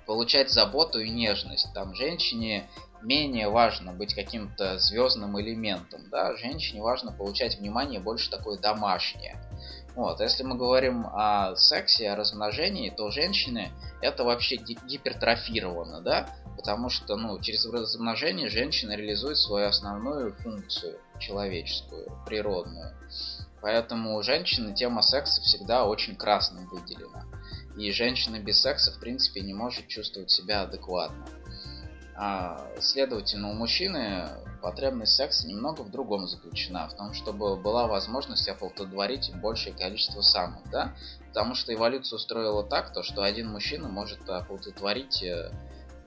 получать 0.06 0.49
заботу 0.49 0.99
и 0.99 1.10
нежность. 1.10 1.73
Там 1.73 1.93
женщине 1.93 2.69
менее 3.02 3.49
важно 3.49 3.91
быть 3.91 4.13
каким-то 4.13 4.80
звездным 4.80 5.39
элементом, 5.41 6.10
да, 6.10 6.38
женщине 6.38 6.82
важно 6.82 7.12
получать 7.12 7.58
внимание 7.58 7.99
больше 7.99 8.30
такое 8.30 8.58
домашнее. 8.58 9.36
Вот, 9.99 10.21
если 10.21 10.43
мы 10.43 10.55
говорим 10.55 11.07
о 11.07 11.57
сексе, 11.57 12.09
о 12.09 12.15
размножении, 12.15 12.89
то 12.89 13.12
женщины 13.12 13.69
это 14.01 14.23
вообще 14.23 14.55
гипертрофировано, 14.55 15.99
да, 15.99 16.29
потому 16.55 16.89
что, 16.89 17.17
ну, 17.17 17.38
через 17.41 17.65
размножение 17.65 18.47
женщина 18.47 18.93
реализует 18.93 19.38
свою 19.38 19.67
основную 19.67 20.33
функцию 20.35 20.97
человеческую, 21.19 22.07
природную. 22.25 22.93
Поэтому 23.59 24.15
у 24.15 24.23
женщины 24.23 24.73
тема 24.73 25.01
секса 25.01 25.41
всегда 25.41 25.85
очень 25.85 26.15
красным 26.15 26.65
выделена. 26.69 27.25
И 27.77 27.91
женщина 27.91 28.39
без 28.39 28.62
секса, 28.62 28.93
в 28.93 29.01
принципе, 29.01 29.41
не 29.41 29.53
может 29.53 29.89
чувствовать 29.89 30.31
себя 30.31 30.62
адекватно. 30.62 31.25
А, 32.21 32.67
следовательно, 32.82 33.49
у 33.49 33.53
мужчины 33.53 34.27
потребность 34.62 35.15
секса 35.15 35.47
немного 35.47 35.84
в 35.84 35.89
другом 35.89 36.27
заключена, 36.27 36.89
в 36.89 36.93
том, 36.97 37.13
чтобы 37.13 37.55
была 37.55 37.88
возможность 37.88 38.49
оплодотворить 38.49 39.32
большее 39.36 39.73
количество 39.73 40.19
самок, 40.19 40.69
да? 40.69 40.93
Потому 41.29 41.55
что 41.55 41.73
эволюция 41.73 42.17
устроила 42.17 42.65
так, 42.65 42.91
то, 42.91 43.03
что 43.03 43.23
один 43.23 43.47
мужчина 43.47 43.88
может 43.88 44.29
оплодотворить 44.29 45.23
э, 45.23 45.49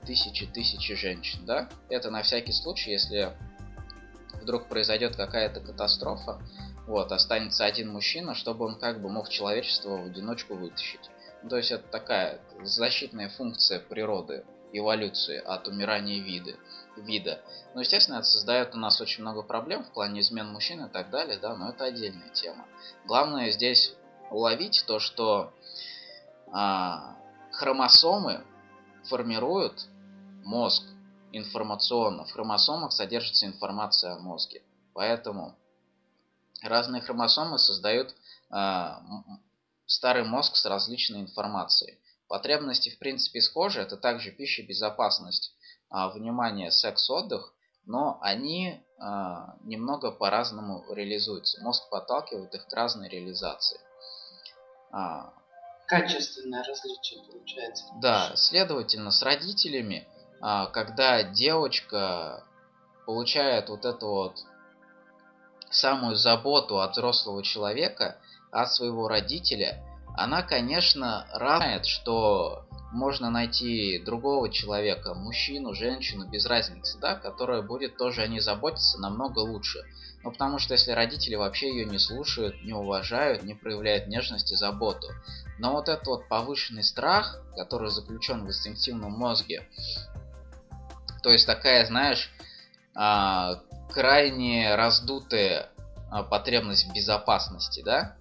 тысячи-тысячи 0.05 0.93
женщин, 0.93 1.47
да? 1.47 1.67
Это 1.89 2.11
на 2.11 2.21
всякий 2.21 2.51
случай, 2.51 2.91
если 2.91 3.35
вдруг 4.39 4.67
произойдет 4.67 5.15
какая-то 5.15 5.61
катастрофа, 5.61 6.39
вот, 6.85 7.11
останется 7.11 7.65
один 7.65 7.91
мужчина, 7.91 8.35
чтобы 8.35 8.65
он 8.65 8.75
как 8.77 9.01
бы 9.01 9.09
мог 9.09 9.29
человечество 9.29 9.97
в 9.97 10.05
одиночку 10.05 10.53
вытащить. 10.53 11.09
То 11.49 11.57
есть 11.57 11.71
это 11.71 11.87
такая 11.87 12.39
защитная 12.61 13.29
функция 13.29 13.79
природы, 13.79 14.45
эволюции 14.73 15.37
от 15.37 15.67
умирания 15.67 16.21
вида. 16.21 16.55
вида. 16.97 17.41
Ну, 17.73 17.81
естественно, 17.81 18.17
это 18.17 18.25
создает 18.25 18.75
у 18.75 18.77
нас 18.77 18.99
очень 18.99 19.21
много 19.21 19.43
проблем 19.43 19.83
в 19.83 19.91
плане 19.93 20.21
измен 20.21 20.51
мужчин 20.51 20.85
и 20.85 20.89
так 20.89 21.09
далее, 21.09 21.37
да, 21.37 21.55
но 21.55 21.69
это 21.69 21.85
отдельная 21.85 22.29
тема. 22.29 22.65
Главное 23.05 23.51
здесь 23.51 23.93
уловить 24.29 24.83
то, 24.87 24.99
что 24.99 25.53
а, 26.51 27.15
хромосомы 27.51 28.43
формируют 29.05 29.85
мозг 30.43 30.83
информационно. 31.31 32.25
В 32.25 32.31
хромосомах 32.31 32.91
содержится 32.91 33.45
информация 33.45 34.15
о 34.15 34.19
мозге. 34.19 34.61
Поэтому 34.93 35.55
разные 36.61 37.01
хромосомы 37.01 37.57
создают 37.57 38.13
э, 38.51 38.89
старый 39.85 40.23
мозг 40.23 40.55
с 40.55 40.65
различной 40.65 41.21
информацией. 41.21 41.97
Потребности, 42.33 42.89
в 42.89 42.97
принципе, 42.97 43.41
схожи. 43.41 43.79
Это 43.79 43.95
также 43.95 44.31
пища, 44.31 44.63
безопасность, 44.63 45.53
э, 45.91 46.09
внимание, 46.15 46.71
секс, 46.71 47.07
отдых. 47.07 47.53
Но 47.85 48.17
они 48.23 48.69
э, 48.71 49.03
немного 49.61 50.11
по-разному 50.11 50.83
реализуются. 50.91 51.61
Мозг 51.61 51.87
подталкивает 51.91 52.55
их 52.55 52.65
к 52.65 52.73
разной 52.73 53.07
реализации. 53.07 53.79
Качественное 55.85 56.63
различие 56.63 57.21
получается. 57.31 57.85
Да, 58.01 58.31
следовательно, 58.35 59.11
с 59.11 59.21
родителями, 59.21 60.07
когда 60.39 61.21
девочка 61.21 62.43
получает 63.05 63.69
вот 63.69 63.85
это 63.85 64.07
вот 64.07 64.39
самую 65.69 66.15
заботу 66.15 66.79
от 66.79 66.93
взрослого 66.93 67.43
человека, 67.43 68.17
от 68.51 68.71
своего 68.71 69.07
родителя, 69.07 69.83
она, 70.15 70.43
конечно, 70.43 71.27
знает, 71.33 71.85
что 71.85 72.65
можно 72.91 73.31
найти 73.31 73.99
другого 73.99 74.49
человека, 74.49 75.15
мужчину, 75.15 75.73
женщину, 75.73 76.27
без 76.27 76.45
разницы, 76.45 76.99
да, 76.99 77.15
которая 77.15 77.63
будет 77.63 77.97
тоже 77.97 78.21
о 78.21 78.27
ней 78.27 78.39
заботиться 78.39 78.99
намного 78.99 79.39
лучше. 79.39 79.83
Ну, 80.23 80.31
потому 80.31 80.59
что 80.59 80.73
если 80.73 80.91
родители 80.91 81.35
вообще 81.35 81.69
ее 81.69 81.85
не 81.85 81.97
слушают, 81.97 82.63
не 82.63 82.73
уважают, 82.73 83.43
не 83.43 83.55
проявляют 83.55 84.07
нежность 84.07 84.51
и 84.51 84.55
заботу. 84.55 85.07
Но 85.57 85.73
вот 85.73 85.89
этот 85.89 86.07
вот 86.07 86.27
повышенный 86.29 86.83
страх, 86.83 87.41
который 87.57 87.89
заключен 87.89 88.45
в 88.45 88.47
инстинктивном 88.47 89.11
мозге, 89.11 89.67
то 91.23 91.31
есть 91.31 91.47
такая, 91.47 91.85
знаешь, 91.85 92.31
а, 92.95 93.61
крайне 93.91 94.75
раздутая 94.75 95.69
а, 96.11 96.23
потребность 96.23 96.87
в 96.87 96.93
безопасности, 96.93 97.81
да? 97.83 98.15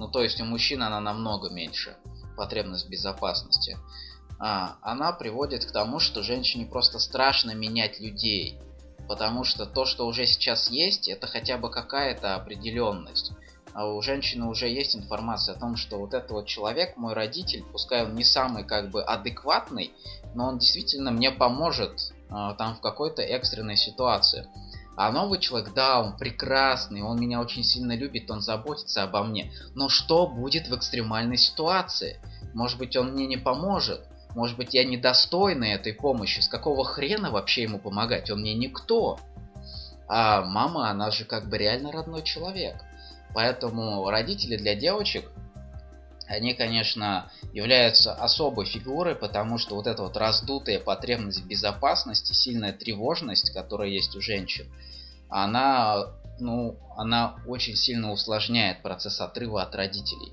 А, 0.00 0.02
ну, 0.02 0.08
то 0.08 0.22
есть 0.22 0.40
у 0.40 0.44
мужчин 0.46 0.82
она 0.82 0.98
намного 0.98 1.50
меньше, 1.50 1.94
потребность 2.36 2.88
безопасности. 2.88 3.76
А, 4.38 4.76
она 4.80 5.12
приводит 5.12 5.66
к 5.66 5.72
тому, 5.72 6.00
что 6.00 6.22
женщине 6.22 6.64
просто 6.64 6.98
страшно 6.98 7.54
менять 7.54 8.00
людей. 8.00 8.58
Потому 9.08 9.44
что 9.44 9.66
то, 9.66 9.84
что 9.84 10.06
уже 10.06 10.26
сейчас 10.26 10.70
есть, 10.70 11.08
это 11.08 11.26
хотя 11.26 11.58
бы 11.58 11.70
какая-то 11.70 12.34
определенность. 12.34 13.32
А 13.74 13.86
у 13.86 14.00
женщины 14.00 14.46
уже 14.46 14.68
есть 14.68 14.96
информация 14.96 15.54
о 15.54 15.58
том, 15.58 15.76
что 15.76 15.98
вот 15.98 16.14
этот 16.14 16.30
вот 16.30 16.46
человек, 16.46 16.96
мой 16.96 17.12
родитель, 17.12 17.62
пускай 17.70 18.04
он 18.04 18.14
не 18.14 18.24
самый 18.24 18.64
как 18.64 18.90
бы 18.90 19.02
адекватный, 19.02 19.92
но 20.34 20.48
он 20.48 20.58
действительно 20.58 21.10
мне 21.10 21.30
поможет 21.30 22.12
э, 22.30 22.54
там 22.56 22.76
в 22.76 22.80
какой-то 22.80 23.22
экстренной 23.22 23.76
ситуации. 23.76 24.48
А 25.00 25.10
новый 25.12 25.38
человек, 25.38 25.72
да, 25.72 26.02
он 26.02 26.18
прекрасный, 26.18 27.00
он 27.00 27.18
меня 27.18 27.40
очень 27.40 27.64
сильно 27.64 27.96
любит, 27.96 28.30
он 28.30 28.42
заботится 28.42 29.02
обо 29.02 29.22
мне. 29.22 29.50
Но 29.74 29.88
что 29.88 30.26
будет 30.26 30.68
в 30.68 30.76
экстремальной 30.76 31.38
ситуации? 31.38 32.20
Может 32.52 32.76
быть, 32.76 32.94
он 32.98 33.12
мне 33.12 33.26
не 33.26 33.38
поможет? 33.38 34.02
Может 34.34 34.58
быть, 34.58 34.74
я 34.74 34.84
недостойна 34.84 35.64
этой 35.64 35.94
помощи? 35.94 36.40
С 36.40 36.48
какого 36.48 36.84
хрена 36.84 37.30
вообще 37.30 37.62
ему 37.62 37.78
помогать? 37.78 38.30
Он 38.30 38.42
мне 38.42 38.52
никто. 38.52 39.18
А 40.06 40.42
мама, 40.42 40.90
она 40.90 41.10
же 41.10 41.24
как 41.24 41.48
бы 41.48 41.56
реально 41.56 41.92
родной 41.92 42.20
человек. 42.20 42.76
Поэтому 43.32 44.06
родители 44.10 44.58
для 44.58 44.74
девочек 44.74 45.24
они, 46.30 46.54
конечно, 46.54 47.28
являются 47.52 48.14
особой 48.14 48.64
фигурой, 48.64 49.16
потому 49.16 49.58
что 49.58 49.74
вот 49.74 49.88
эта 49.88 50.02
вот 50.02 50.16
раздутая 50.16 50.78
потребность 50.78 51.40
в 51.40 51.46
безопасности, 51.46 52.34
сильная 52.34 52.72
тревожность, 52.72 53.50
которая 53.50 53.88
есть 53.88 54.14
у 54.14 54.20
женщин, 54.20 54.66
она, 55.30 56.08
ну, 56.38 56.76
она 56.96 57.36
очень 57.46 57.76
сильно 57.76 58.10
усложняет 58.10 58.82
процесс 58.82 59.20
отрыва 59.20 59.62
от 59.62 59.74
родителей. 59.74 60.32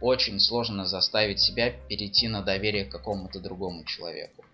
Очень 0.00 0.40
сложно 0.40 0.86
заставить 0.86 1.40
себя 1.40 1.70
перейти 1.70 2.28
на 2.28 2.42
доверие 2.42 2.84
к 2.84 2.92
какому-то 2.92 3.40
другому 3.40 3.84
человеку. 3.84 4.44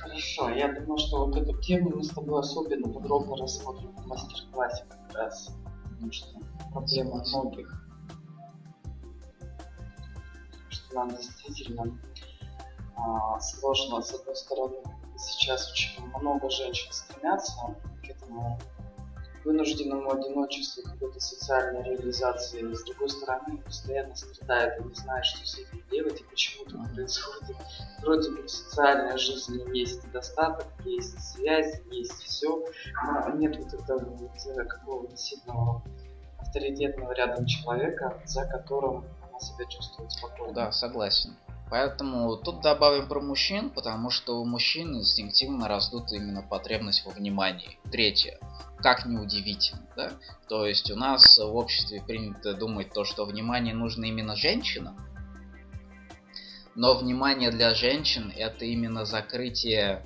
Хорошо, 0.00 0.50
я 0.50 0.72
думаю, 0.72 0.98
что 0.98 1.26
вот 1.26 1.36
эту 1.36 1.58
тему 1.60 1.90
мы 1.96 2.04
с 2.04 2.10
тобой 2.10 2.40
особенно 2.40 2.88
подробно 2.88 3.36
рассмотрим 3.36 3.92
в 3.92 4.06
мастер-классе 4.06 4.84
как 4.88 5.14
раз. 5.14 5.50
Потому 5.84 6.12
что 6.12 6.38
проблема 6.72 7.24
многих. 7.24 7.86
Что 10.68 10.94
нам 10.94 11.10
действительно 11.10 11.98
а, 12.96 13.40
сложно, 13.40 14.02
с 14.02 14.12
одной 14.12 14.36
стороны, 14.36 14.76
сейчас 15.22 15.70
очень 15.70 16.04
много 16.20 16.50
женщин 16.50 16.92
стремятся 16.92 17.52
к 18.04 18.08
этому 18.08 18.58
вынужденному 19.44 20.12
одиночеству, 20.12 20.82
какой-то 20.84 21.20
социальной 21.20 21.82
реализации, 21.82 22.72
с 22.72 22.84
другой 22.84 23.08
стороны, 23.08 23.58
постоянно 23.58 24.14
страдает 24.14 24.80
и 24.80 24.84
не 24.84 24.94
знает, 24.94 25.24
что 25.24 25.44
с 25.44 25.58
этим 25.58 25.82
делать 25.90 26.20
и 26.20 26.24
почему 26.24 26.64
это 26.64 26.78
происходит. 26.94 27.56
Вроде 28.02 28.30
бы 28.30 28.42
в 28.42 28.50
социальной 28.50 29.18
жизни 29.18 29.76
есть 29.76 30.08
достаток, 30.12 30.66
есть 30.84 31.18
связь, 31.20 31.80
есть 31.90 32.22
все, 32.22 32.64
но 33.04 33.30
нет 33.36 33.56
вот 33.56 33.74
этого 33.74 34.04
вот 34.04 34.30
э, 34.46 34.64
какого-то 34.64 35.16
сильного 35.16 35.82
авторитетного 36.38 37.12
рядом 37.12 37.46
человека, 37.46 38.20
за 38.24 38.44
которым 38.46 39.04
она 39.28 39.40
себя 39.40 39.64
чувствует 39.66 40.12
спокойно. 40.12 40.52
Да, 40.52 40.72
согласен. 40.72 41.36
Поэтому 41.72 42.36
тут 42.36 42.60
добавим 42.60 43.08
про 43.08 43.22
мужчин, 43.22 43.70
потому 43.70 44.10
что 44.10 44.38
у 44.38 44.44
мужчин 44.44 44.94
инстинктивно 44.94 45.68
растут 45.68 46.12
именно 46.12 46.42
потребность 46.42 47.06
во 47.06 47.12
внимании. 47.12 47.78
Третье. 47.90 48.38
Как 48.76 49.06
неудивительно, 49.06 49.88
да? 49.96 50.12
То 50.50 50.66
есть 50.66 50.90
у 50.90 50.96
нас 50.96 51.38
в 51.38 51.56
обществе 51.56 52.02
принято 52.06 52.52
думать 52.52 52.92
то, 52.92 53.04
что 53.06 53.24
внимание 53.24 53.72
нужно 53.72 54.04
именно 54.04 54.36
женщинам. 54.36 54.98
Но 56.74 56.94
внимание 56.94 57.50
для 57.50 57.72
женщин 57.72 58.30
это 58.36 58.66
именно 58.66 59.06
закрытие 59.06 60.04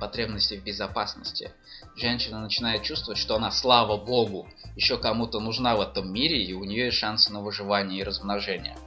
потребности 0.00 0.54
в 0.54 0.64
безопасности. 0.64 1.52
Женщина 1.96 2.40
начинает 2.40 2.82
чувствовать, 2.82 3.18
что 3.18 3.36
она, 3.36 3.50
слава 3.50 3.98
богу, 3.98 4.48
еще 4.74 4.96
кому-то 4.96 5.38
нужна 5.38 5.76
в 5.76 5.82
этом 5.82 6.10
мире, 6.10 6.42
и 6.42 6.54
у 6.54 6.64
нее 6.64 6.86
есть 6.86 6.96
шансы 6.96 7.30
на 7.30 7.42
выживание 7.42 8.00
и 8.00 8.04
размножение. 8.04 8.78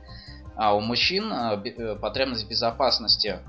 А 0.62 0.76
у 0.76 0.80
мужчин 0.80 1.34
э, 1.34 1.60
э, 1.66 1.96
потребность 1.96 2.44
в 2.44 2.48
безопасности 2.48 3.40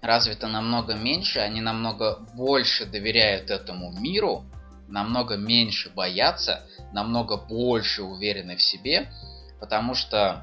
развита 0.00 0.48
намного 0.48 0.94
меньше, 0.94 1.40
они 1.40 1.60
намного 1.60 2.20
больше 2.32 2.86
доверяют 2.86 3.50
этому 3.50 3.92
миру, 3.92 4.46
намного 4.88 5.36
меньше 5.36 5.90
боятся, 5.90 6.62
намного 6.94 7.36
больше 7.36 8.02
уверены 8.02 8.56
в 8.56 8.62
себе, 8.62 9.12
потому 9.60 9.94
что 9.94 10.42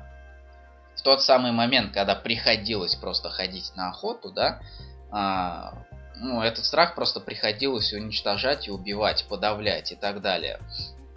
в 0.95 1.01
тот 1.01 1.23
самый 1.23 1.51
момент, 1.51 1.91
когда 1.91 2.13
приходилось 2.13 2.93
просто 2.93 3.31
ходить 3.31 3.71
на 3.75 3.89
охоту, 3.89 4.31
да, 4.31 4.61
а, 5.09 5.73
ну, 6.17 6.43
этот 6.43 6.65
страх 6.65 6.93
просто 6.93 7.19
приходилось 7.19 7.93
уничтожать 7.93 8.67
и 8.67 8.71
убивать, 8.71 9.25
подавлять 9.27 9.91
и 9.91 9.95
так 9.95 10.21
далее. 10.21 10.59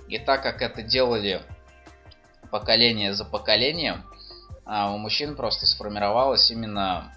И 0.08 0.18
так 0.18 0.42
как 0.42 0.62
это 0.62 0.80
делали 0.80 1.42
поколение 2.50 3.14
за 3.14 3.24
поколением, 3.24 4.04
а 4.64 4.92
у 4.92 4.98
мужчин 4.98 5.36
просто 5.36 5.66
сформировалось 5.66 6.50
именно 6.50 7.12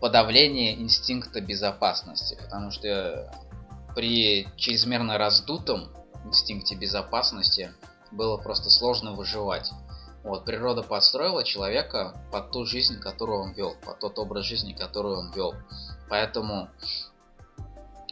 подавление 0.00 0.74
инстинкта 0.74 1.40
безопасности, 1.40 2.36
потому 2.40 2.70
что 2.70 3.32
при 3.94 4.46
чрезмерно 4.56 5.16
раздутом 5.16 5.88
инстинкте 6.24 6.74
безопасности 6.74 7.72
было 8.10 8.36
просто 8.36 8.70
сложно 8.70 9.12
выживать. 9.12 9.70
Вот, 10.22 10.44
природа 10.44 10.82
подстроила 10.82 11.44
человека 11.44 12.14
под 12.32 12.50
ту 12.50 12.64
жизнь, 12.64 12.98
которую 12.98 13.42
он 13.42 13.52
вел, 13.52 13.76
под 13.84 13.98
тот 13.98 14.18
образ 14.18 14.44
жизни, 14.44 14.72
который 14.72 15.16
он 15.16 15.30
вел. 15.32 15.54
Поэтому 16.08 16.70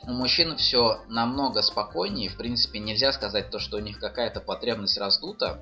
у 0.07 0.13
мужчин 0.13 0.57
все 0.57 1.01
намного 1.09 1.63
спокойнее. 1.63 2.29
В 2.29 2.37
принципе, 2.37 2.79
нельзя 2.79 3.13
сказать 3.13 3.51
то, 3.51 3.59
что 3.59 3.77
у 3.77 3.81
них 3.81 3.99
какая-то 3.99 4.41
потребность 4.41 4.99
раздута. 4.99 5.61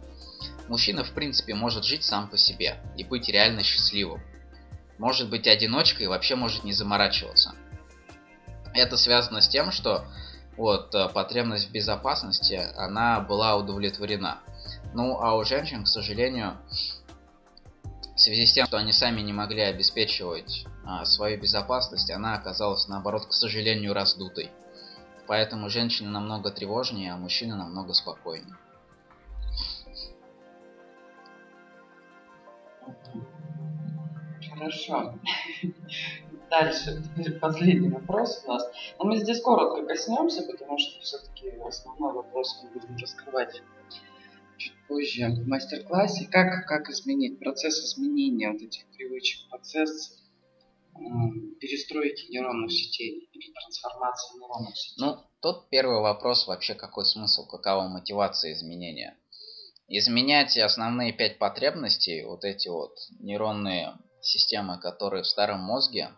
Мужчина, 0.69 1.05
в 1.05 1.13
принципе, 1.13 1.55
может 1.55 1.85
жить 1.85 2.05
сам 2.05 2.29
по 2.29 2.39
себе 2.39 2.81
и 2.97 3.05
быть 3.05 3.29
реально 3.29 3.63
счастливым. 3.63 4.23
Может 4.99 5.29
быть 5.29 5.47
одиночкой 5.47 6.05
и 6.05 6.09
вообще 6.09 6.37
может 6.37 6.65
не 6.65 6.73
заморачиваться. 6.73 7.55
Это 8.73 8.97
связано 8.97 9.41
с 9.41 9.49
тем, 9.49 9.73
что 9.73 10.05
вот 10.57 10.95
э, 10.95 11.09
потребность 11.09 11.69
в 11.69 11.73
безопасности, 11.73 12.61
она 12.77 13.21
была 13.21 13.57
удовлетворена. 13.57 14.39
Ну, 14.95 15.19
а 15.21 15.37
у 15.37 15.45
женщин, 15.45 15.85
к 15.85 15.89
сожалению, 15.89 16.57
в 18.15 18.21
связи 18.21 18.47
с 18.47 18.53
тем, 18.53 18.67
что 18.67 18.77
они 18.77 18.93
сами 18.93 19.21
не 19.23 19.33
могли 19.33 19.63
обеспечивать 19.63 20.67
а, 20.85 21.05
свою 21.05 21.41
безопасность, 21.41 22.11
она 22.11 22.35
оказалась, 22.35 22.89
наоборот, 22.89 23.27
к 23.27 23.33
сожалению, 23.33 23.95
раздутой. 23.95 24.51
Поэтому 25.27 25.71
женщины 25.71 26.11
намного 26.11 26.51
тревожнее, 26.51 27.13
а 27.13 27.17
мужчины 27.17 27.55
намного 27.55 27.93
спокойнее. 27.93 28.57
Хорошо. 34.53 35.15
Дальше, 36.51 37.03
теперь 37.03 37.39
последний 37.39 37.89
вопрос 37.89 38.43
у 38.45 38.49
нас. 38.49 38.69
Но 38.99 39.05
мы 39.05 39.19
здесь 39.19 39.41
коротко 39.41 39.87
коснемся, 39.87 40.43
потому 40.43 40.79
что 40.79 41.01
все-таки 41.01 41.51
основной 41.65 42.13
вопрос 42.13 42.61
мы 42.63 42.81
будем 42.81 42.97
раскрывать 42.97 43.63
чуть 44.59 44.75
позже 44.89 45.29
в 45.29 45.47
мастер-классе. 45.47 46.29
Как, 46.31 46.67
как 46.67 46.91
изменить 46.91 47.39
процесс 47.39 47.79
изменения 47.85 48.51
вот 48.51 48.61
этих 48.61 48.85
привычек, 48.89 49.49
процесс 49.49 50.20
перестройки 51.61 52.31
нейронных 52.31 52.71
сетей 52.71 53.29
или 53.33 53.53
трансформации 53.53 54.39
нейронных 54.39 54.77
сетей? 54.77 54.95
Ну, 54.99 55.19
тут 55.41 55.69
первый 55.71 56.01
вопрос 56.01 56.47
вообще, 56.47 56.75
какой 56.75 57.05
смысл, 57.05 57.47
какова 57.47 57.89
мотивация 57.89 58.53
изменения. 58.53 59.17
Изменять 59.89 60.57
основные 60.57 61.13
пять 61.13 61.39
потребностей, 61.39 62.25
вот 62.25 62.45
эти 62.45 62.69
вот 62.69 62.95
нейронные 63.19 63.95
системы, 64.21 64.79
которые 64.79 65.23
в 65.23 65.27
старом 65.27 65.61
мозге, 65.61 66.11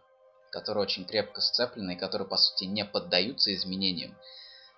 которые 0.51 0.83
очень 0.83 1.07
крепко 1.07 1.41
сцеплены 1.41 1.95
и 1.95 1.99
которые, 1.99 2.29
по 2.29 2.37
сути, 2.37 2.65
не 2.65 2.85
поддаются 2.85 3.55
изменениям, 3.55 4.15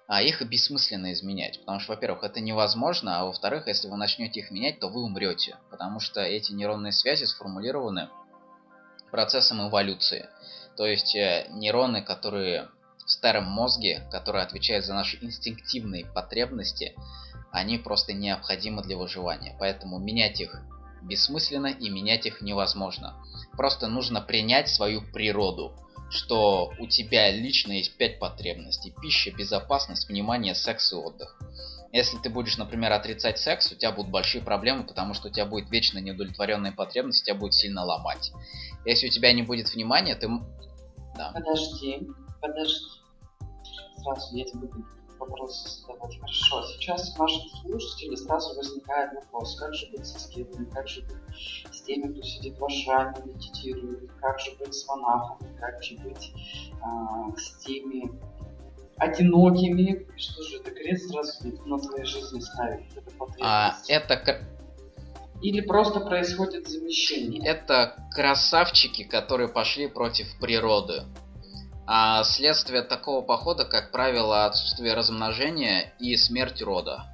а 0.06 0.22
их 0.22 0.40
бессмысленно 0.42 1.12
изменять. 1.12 1.58
Потому 1.60 1.80
что, 1.80 1.92
во-первых, 1.92 2.22
это 2.22 2.40
невозможно, 2.40 3.20
а 3.20 3.24
во-вторых, 3.24 3.66
если 3.66 3.88
вы 3.88 3.96
начнете 3.96 4.40
их 4.40 4.50
менять, 4.50 4.78
то 4.78 4.88
вы 4.88 5.02
умрете. 5.02 5.56
Потому 5.70 5.98
что 5.98 6.20
эти 6.20 6.52
нейронные 6.52 6.92
связи 6.92 7.24
сформулированы 7.24 8.08
процессом 9.14 9.68
эволюции. 9.68 10.28
То 10.76 10.84
есть 10.84 11.14
э, 11.14 11.46
нейроны, 11.50 12.02
которые 12.02 12.66
в 13.06 13.08
старом 13.12 13.44
мозге, 13.44 14.02
которые 14.10 14.42
отвечают 14.42 14.84
за 14.84 14.92
наши 14.92 15.18
инстинктивные 15.22 16.04
потребности, 16.04 16.96
они 17.52 17.78
просто 17.78 18.12
необходимы 18.12 18.82
для 18.82 18.96
выживания. 18.96 19.54
Поэтому 19.60 20.00
менять 20.00 20.40
их 20.40 20.60
бессмысленно 21.00 21.68
и 21.68 21.90
менять 21.90 22.26
их 22.26 22.40
невозможно. 22.40 23.14
Просто 23.52 23.86
нужно 23.86 24.20
принять 24.20 24.68
свою 24.68 25.00
природу, 25.12 25.76
что 26.10 26.72
у 26.80 26.88
тебя 26.88 27.30
лично 27.30 27.70
есть 27.70 27.96
пять 27.96 28.18
потребностей. 28.18 28.92
Пища, 29.00 29.30
безопасность, 29.30 30.08
внимание, 30.08 30.56
секс 30.56 30.92
и 30.92 30.96
отдых. 30.96 31.38
Если 31.94 32.18
ты 32.18 32.28
будешь, 32.28 32.58
например, 32.58 32.90
отрицать 32.90 33.38
секс, 33.38 33.70
у 33.70 33.76
тебя 33.76 33.92
будут 33.92 34.10
большие 34.10 34.42
проблемы, 34.42 34.82
потому 34.82 35.14
что 35.14 35.28
у 35.28 35.30
тебя 35.30 35.46
будет 35.46 35.70
вечно 35.70 36.00
неудовлетворенная 36.00 36.72
потребность, 36.72 37.24
тебя 37.24 37.36
будет 37.36 37.54
сильно 37.54 37.84
ломать. 37.84 38.32
Если 38.84 39.06
у 39.06 39.10
тебя 39.10 39.32
не 39.32 39.42
будет 39.42 39.72
внимания, 39.72 40.16
ты... 40.16 40.28
Да. 41.16 41.30
Подожди, 41.32 42.08
подожди. 42.40 42.84
Сразу 44.02 44.36
я 44.36 44.44
тебе 44.44 44.66
буду 44.66 44.84
вопросы 45.20 45.68
задавать. 45.82 46.18
Хорошо, 46.18 46.62
сейчас 46.66 47.14
у 47.16 47.22
наших 47.22 47.42
слушателей 47.62 48.16
сразу 48.16 48.56
возникает 48.56 49.12
вопрос, 49.14 49.56
как 49.56 49.72
же 49.74 49.86
быть 49.92 50.04
со 50.04 50.18
скидами, 50.18 50.68
как 50.70 50.88
же 50.88 51.02
быть 51.02 51.70
с 51.70 51.80
теми, 51.82 52.12
кто 52.12 52.22
сидит 52.22 52.58
в 52.58 52.64
ашраме, 52.64 53.14
медитирует, 53.24 54.10
как 54.20 54.40
же 54.40 54.50
быть 54.58 54.74
с 54.74 54.84
монахами, 54.88 55.56
как 55.60 55.80
же 55.80 55.96
быть 55.98 56.32
а, 56.82 57.30
с 57.36 57.64
теми 57.64 58.10
одинокими, 58.98 60.06
что 60.16 60.42
же 60.42 60.58
это 60.58 60.70
крест 60.70 61.10
сразу 61.10 61.32
на 61.66 61.78
твоей 61.78 62.04
жизни 62.04 62.40
ставит? 62.40 62.84
Это 62.96 63.10
а, 63.40 63.76
это 63.88 64.16
или 65.44 65.60
просто 65.60 66.00
происходит 66.00 66.68
замещение? 66.68 67.46
Это 67.46 67.96
красавчики, 68.12 69.04
которые 69.04 69.48
пошли 69.48 69.88
против 69.88 70.26
природы. 70.40 71.02
А 71.86 72.24
следствие 72.24 72.80
такого 72.80 73.20
похода, 73.20 73.66
как 73.66 73.90
правило, 73.90 74.46
отсутствие 74.46 74.94
размножения 74.94 75.92
и 75.98 76.16
смерть 76.16 76.62
рода. 76.62 77.04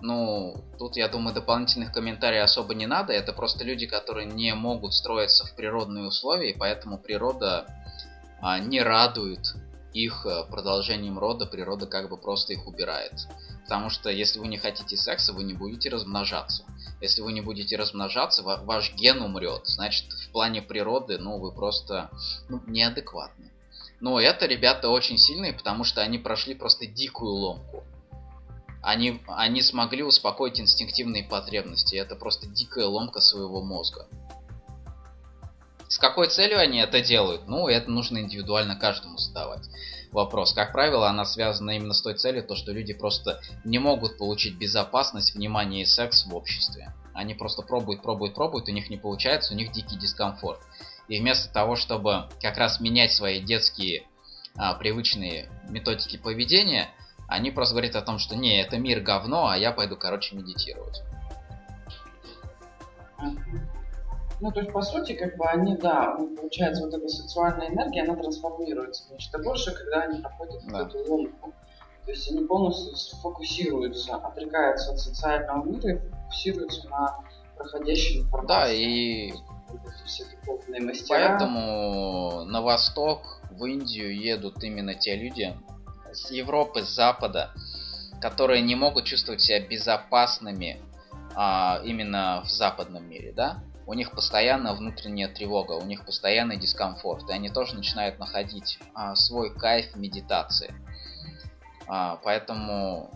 Ну, 0.00 0.56
тут, 0.78 0.96
я 0.96 1.06
думаю, 1.06 1.32
дополнительных 1.32 1.92
комментариев 1.92 2.44
особо 2.44 2.74
не 2.74 2.88
надо. 2.88 3.12
Это 3.12 3.32
просто 3.32 3.62
люди, 3.62 3.86
которые 3.86 4.26
не 4.26 4.52
могут 4.54 4.94
строиться 4.94 5.46
в 5.46 5.54
природные 5.54 6.06
условия, 6.06 6.50
и 6.50 6.58
поэтому 6.58 6.98
природа 6.98 7.66
а, 8.40 8.58
не 8.58 8.82
радует 8.82 9.54
их 9.92 10.26
э, 10.26 10.44
продолжением 10.50 11.18
рода, 11.18 11.46
природа 11.46 11.86
как 11.86 12.08
бы 12.10 12.16
просто 12.16 12.52
их 12.52 12.66
убирает. 12.66 13.12
Потому 13.62 13.90
что 13.90 14.10
если 14.10 14.38
вы 14.38 14.48
не 14.48 14.58
хотите 14.58 14.96
секса, 14.96 15.32
вы 15.32 15.44
не 15.44 15.54
будете 15.54 15.88
размножаться. 15.88 16.64
Если 17.00 17.22
вы 17.22 17.32
не 17.32 17.40
будете 17.40 17.76
размножаться, 17.76 18.42
ваш 18.42 18.94
ген 18.94 19.22
умрет. 19.22 19.66
Значит, 19.66 20.12
в 20.12 20.30
плане 20.30 20.62
природы, 20.62 21.18
ну, 21.18 21.38
вы 21.38 21.52
просто 21.52 22.10
ну, 22.48 22.62
неадекватны. 22.66 23.50
Но 24.00 24.20
это 24.20 24.46
ребята 24.46 24.88
очень 24.88 25.18
сильные, 25.18 25.52
потому 25.52 25.84
что 25.84 26.02
они 26.02 26.18
прошли 26.18 26.54
просто 26.54 26.86
дикую 26.86 27.32
ломку. 27.32 27.84
Они, 28.80 29.20
они 29.26 29.60
смогли 29.60 30.02
успокоить 30.02 30.60
инстинктивные 30.60 31.24
потребности. 31.24 31.96
Это 31.96 32.14
просто 32.14 32.46
дикая 32.46 32.86
ломка 32.86 33.20
своего 33.20 33.60
мозга. 33.60 34.06
С 35.88 35.98
какой 35.98 36.28
целью 36.28 36.58
они 36.58 36.78
это 36.78 37.00
делают? 37.00 37.48
Ну, 37.48 37.66
это 37.66 37.90
нужно 37.90 38.18
индивидуально 38.18 38.76
каждому 38.76 39.16
задавать 39.16 39.62
вопрос. 40.12 40.52
Как 40.52 40.72
правило, 40.72 41.08
она 41.08 41.24
связана 41.24 41.72
именно 41.72 41.94
с 41.94 42.02
той 42.02 42.14
целью, 42.14 42.44
то, 42.46 42.56
что 42.56 42.72
люди 42.72 42.92
просто 42.92 43.40
не 43.64 43.78
могут 43.78 44.18
получить 44.18 44.56
безопасность, 44.56 45.34
внимание 45.34 45.82
и 45.82 45.86
секс 45.86 46.26
в 46.26 46.34
обществе. 46.34 46.92
Они 47.14 47.34
просто 47.34 47.62
пробуют, 47.62 48.02
пробуют, 48.02 48.34
пробуют, 48.34 48.68
у 48.68 48.72
них 48.72 48.90
не 48.90 48.96
получается, 48.96 49.54
у 49.54 49.56
них 49.56 49.72
дикий 49.72 49.96
дискомфорт. 49.96 50.60
И 51.08 51.18
вместо 51.20 51.52
того, 51.52 51.76
чтобы 51.76 52.28
как 52.40 52.58
раз 52.58 52.80
менять 52.80 53.12
свои 53.12 53.40
детские 53.40 54.04
а, 54.56 54.74
привычные 54.74 55.50
методики 55.68 56.16
поведения, 56.18 56.88
они 57.26 57.50
просто 57.50 57.74
говорят 57.74 57.96
о 57.96 58.02
том, 58.02 58.18
что 58.18 58.36
не, 58.36 58.60
это 58.60 58.78
мир 58.78 59.00
говно, 59.00 59.48
а 59.48 59.56
я 59.56 59.72
пойду, 59.72 59.96
короче, 59.96 60.36
медитировать. 60.36 61.02
Ну, 64.40 64.52
то 64.52 64.60
есть, 64.60 64.72
по 64.72 64.82
сути, 64.82 65.14
как 65.14 65.36
бы 65.36 65.46
они, 65.46 65.76
да, 65.76 66.16
получается, 66.36 66.84
вот 66.84 66.94
эта 66.94 67.08
сексуальная 67.08 67.68
энергия, 67.68 68.02
она 68.02 68.14
трансформируется 68.14 69.08
в 69.08 69.12
нечто 69.12 69.38
большее, 69.38 69.76
когда 69.76 70.02
они 70.02 70.20
проходят 70.20 70.62
да. 70.68 70.82
эту 70.82 71.10
ломку. 71.10 71.52
То 72.04 72.12
есть 72.12 72.30
они 72.30 72.46
полностью 72.46 73.18
фокусируются, 73.18 74.16
отрекаются 74.16 74.92
от 74.92 74.98
социального 74.98 75.64
мира 75.64 75.90
и 75.90 75.98
фокусируются 75.98 76.88
на 76.88 77.18
проходящей 77.56 78.22
информации. 78.22 78.48
Да, 78.48 78.72
и 78.72 79.32
все 80.06 80.24
духовные 80.24 80.80
мастера. 80.82 81.08
Поэтому 81.08 82.44
на 82.44 82.62
восток, 82.62 83.40
в 83.50 83.64
Индию 83.64 84.16
едут 84.16 84.62
именно 84.62 84.94
те 84.94 85.16
люди 85.16 85.54
с 86.12 86.30
Европы, 86.30 86.82
с 86.82 86.94
Запада, 86.94 87.50
которые 88.20 88.62
не 88.62 88.74
могут 88.74 89.04
чувствовать 89.04 89.40
себя 89.40 89.60
безопасными 89.60 90.80
а, 91.34 91.80
именно 91.84 92.42
в 92.44 92.50
западном 92.50 93.08
мире, 93.08 93.32
да? 93.32 93.62
У 93.88 93.94
них 93.94 94.12
постоянно 94.12 94.74
внутренняя 94.74 95.28
тревога, 95.28 95.72
у 95.72 95.84
них 95.84 96.04
постоянный 96.04 96.58
дискомфорт, 96.58 97.30
и 97.30 97.32
они 97.32 97.48
тоже 97.48 97.74
начинают 97.74 98.18
находить 98.18 98.78
а, 98.94 99.16
свой 99.16 99.52
кайф 99.52 99.96
медитации. 99.96 100.74
А, 101.86 102.20
поэтому... 102.22 103.10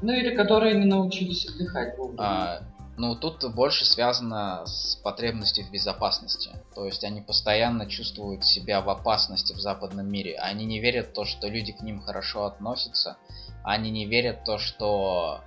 Ну 0.00 0.12
или 0.12 0.36
которые 0.36 0.76
не 0.76 0.84
научились 0.84 1.46
отдыхать 1.46 1.96
А, 2.16 2.60
ну, 2.96 3.16
тут 3.16 3.44
больше 3.52 3.84
связано 3.84 4.64
с 4.66 4.94
потребностью 5.02 5.66
в 5.66 5.72
безопасности. 5.72 6.50
То 6.76 6.84
есть 6.84 7.02
они 7.02 7.20
постоянно 7.20 7.86
чувствуют 7.86 8.44
себя 8.44 8.80
в 8.80 8.88
опасности 8.90 9.52
в 9.52 9.58
западном 9.58 10.08
мире. 10.08 10.38
Они 10.38 10.64
не 10.64 10.78
верят 10.78 11.08
в 11.08 11.12
то, 11.12 11.24
что 11.24 11.48
люди 11.48 11.72
к 11.72 11.80
ним 11.80 12.02
хорошо 12.02 12.44
относятся. 12.44 13.16
Они 13.64 13.90
не 13.90 14.06
верят 14.06 14.42
в 14.42 14.44
то, 14.44 14.58
что 14.58 15.40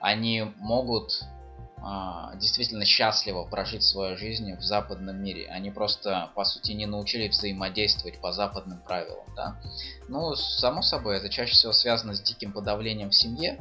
они 0.00 0.52
могут 0.58 1.22
действительно 2.36 2.84
счастливо 2.84 3.44
прожить 3.44 3.82
свою 3.82 4.16
жизнь 4.16 4.54
в 4.56 4.62
западном 4.62 5.22
мире. 5.22 5.48
Они 5.48 5.70
просто, 5.70 6.30
по 6.34 6.44
сути, 6.44 6.72
не 6.72 6.86
научились 6.86 7.36
взаимодействовать 7.36 8.20
по 8.20 8.32
западным 8.32 8.80
правилам. 8.80 9.26
Да? 9.36 9.60
Ну, 10.08 10.34
само 10.34 10.82
собой, 10.82 11.18
это 11.18 11.28
чаще 11.28 11.52
всего 11.52 11.72
связано 11.72 12.14
с 12.14 12.20
диким 12.20 12.52
подавлением 12.52 13.10
в 13.10 13.14
семье, 13.14 13.60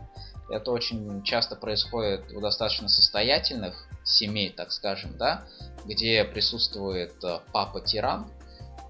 Это 0.49 0.71
очень 0.71 1.23
часто 1.23 1.55
происходит 1.55 2.31
у 2.31 2.39
достаточно 2.39 2.87
состоятельных 2.87 3.87
семей, 4.03 4.51
так 4.51 4.71
скажем, 4.71 5.17
да, 5.17 5.43
где 5.85 6.23
присутствует 6.23 7.15
э, 7.23 7.39
папа-тиран 7.51 8.27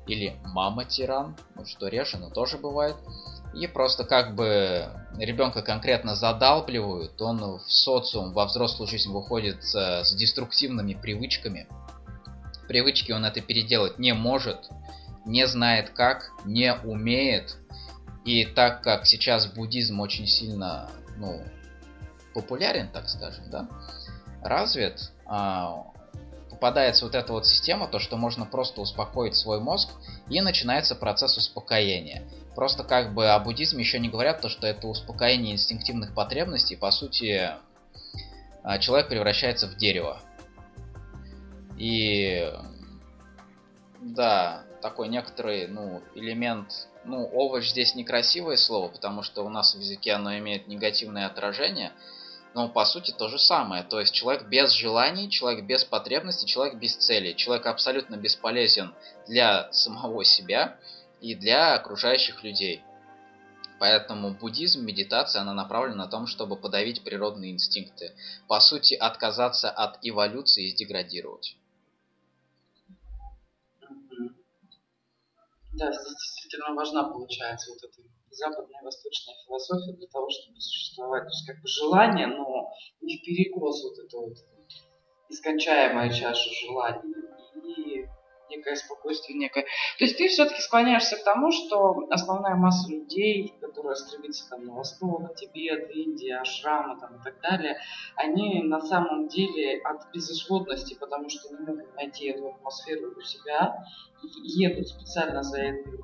или 0.06 0.36
мама-тиран, 0.44 1.38
ну 1.56 1.66
что 1.66 1.88
реже, 1.88 2.18
но 2.18 2.30
тоже 2.30 2.58
бывает. 2.58 2.96
И 3.56 3.68
просто 3.68 4.04
как 4.04 4.36
бы 4.36 4.90
ребенка 5.18 5.62
конкретно 5.62 6.16
задалбливают, 6.16 7.22
он 7.22 7.58
в 7.58 7.72
социум, 7.72 8.34
во 8.34 8.46
взрослую 8.46 8.90
жизнь 8.90 9.12
выходит 9.12 9.64
с 9.64 10.14
деструктивными 10.14 10.94
привычками. 10.94 11.68
Привычки 12.68 13.14
он 13.14 13.24
это 13.24 13.40
переделать 13.40 13.98
не 13.98 14.14
может, 14.14 14.70
не 15.26 15.48
знает 15.48 15.92
как, 15.92 16.32
не 16.44 16.74
умеет. 16.74 17.56
И 18.26 18.46
так 18.46 18.82
как 18.82 19.06
сейчас 19.06 19.46
буддизм 19.48 20.02
очень 20.02 20.28
сильно 20.28 20.90
ну, 21.18 21.42
популярен, 22.34 22.90
так 22.92 23.08
скажем, 23.08 23.50
да, 23.50 23.70
развит, 24.42 25.12
попадается 26.66 27.06
вот 27.06 27.14
эта 27.14 27.32
вот 27.32 27.46
система, 27.46 27.88
то, 27.88 28.00
что 28.00 28.18
можно 28.18 28.48
просто 28.48 28.82
успокоить 28.82 29.36
свой 29.36 29.60
мозг, 29.60 29.88
и 30.30 30.42
начинается 30.42 30.96
процесс 30.96 31.38
успокоения. 31.38 32.24
Просто 32.56 32.84
как 32.84 33.14
бы 33.14 33.30
о 33.30 33.38
буддизме 33.38 33.84
еще 33.84 34.00
не 34.00 34.10
говорят, 34.10 34.42
то, 34.42 34.50
что 34.50 34.66
это 34.66 34.88
успокоение 34.88 35.54
инстинктивных 35.54 36.16
потребностей, 36.16 36.76
по 36.76 36.90
сути, 36.90 37.52
а, 38.64 38.80
человек 38.80 39.10
превращается 39.10 39.68
в 39.68 39.78
дерево. 39.78 40.20
И 41.78 42.52
да, 44.02 44.64
такой 44.82 45.08
некоторый, 45.10 45.68
ну, 45.68 46.02
элемент, 46.16 46.88
ну, 47.04 47.30
овощ 47.32 47.70
здесь 47.70 47.94
некрасивое 47.94 48.58
слово, 48.58 48.88
потому 48.88 49.22
что 49.22 49.46
у 49.46 49.50
нас 49.50 49.76
в 49.76 49.80
языке 49.80 50.14
оно 50.14 50.36
имеет 50.40 50.68
негативное 50.68 51.28
отражение, 51.28 51.92
но 52.56 52.70
по 52.70 52.86
сути 52.86 53.12
то 53.12 53.28
же 53.28 53.38
самое. 53.38 53.84
То 53.84 54.00
есть 54.00 54.14
человек 54.14 54.48
без 54.48 54.72
желаний, 54.72 55.30
человек 55.30 55.66
без 55.66 55.84
потребностей, 55.84 56.48
человек 56.48 56.80
без 56.80 56.96
цели. 56.96 57.34
Человек 57.34 57.66
абсолютно 57.66 58.16
бесполезен 58.16 58.96
для 59.28 59.72
самого 59.74 60.24
себя 60.24 60.80
и 61.20 61.36
для 61.36 61.76
окружающих 61.76 62.44
людей. 62.44 62.82
Поэтому 63.78 64.34
буддизм, 64.34 64.86
медитация, 64.86 65.42
она 65.42 65.54
направлена 65.54 66.06
на 66.06 66.08
том, 66.10 66.28
чтобы 66.28 66.56
подавить 66.56 67.04
природные 67.04 67.52
инстинкты. 67.52 68.16
По 68.48 68.62
сути, 68.62 68.94
отказаться 68.94 69.70
от 69.70 70.00
эволюции 70.02 70.70
и 70.70 70.76
деградировать. 70.76 71.58
Да, 75.74 75.92
здесь 75.92 76.16
действительно 76.16 76.74
важна 76.74 77.04
получается 77.04 77.72
вот 77.72 77.84
эта 77.84 78.02
западная 78.36 78.82
и 78.82 78.86
восточная 78.86 79.36
философия 79.46 79.94
для 79.94 80.08
того, 80.08 80.30
чтобы 80.30 80.60
существовать. 80.60 81.24
То 81.24 81.30
есть 81.30 81.48
как 81.48 81.62
бы 81.62 81.68
желание, 81.68 82.28
но 82.28 82.70
не 83.02 83.18
перекос 83.18 83.84
вот 83.84 84.06
это 84.06 84.18
вот 84.18 84.38
искончаемая 85.30 86.12
чаша 86.12 86.50
желаний. 86.66 87.14
И 87.64 88.06
некое 88.50 88.76
спокойствие, 88.76 89.38
некое... 89.38 89.64
То 89.98 90.06
есть 90.06 90.18
ты 90.18 90.28
все-таки 90.28 90.62
склоняешься 90.62 91.18
к 91.18 91.24
тому, 91.24 91.52
что 91.52 92.08
основная 92.10 92.56
масса 92.56 92.92
людей, 92.92 93.54
которая 93.62 93.96
стремится 93.96 94.50
там 94.50 94.66
на 94.66 94.74
восток, 94.74 95.36
Тибет, 95.36 95.90
Индия, 95.92 96.38
Ашрамы 96.38 97.00
там, 97.00 97.18
и 97.18 97.24
так 97.24 97.40
далее, 97.42 97.78
они 98.16 98.64
на 98.64 98.82
самом 98.82 99.28
деле 99.28 99.82
от 99.84 100.12
безысходности, 100.12 100.96
потому 100.96 101.30
что 101.30 101.50
не 101.54 101.66
могут 101.66 101.96
найти 101.96 102.28
эту 102.28 102.50
атмосферу 102.50 103.14
у 103.18 103.22
себя, 103.22 103.84
и 104.24 104.48
едут 104.48 104.88
специально 104.88 105.44
за, 105.44 105.60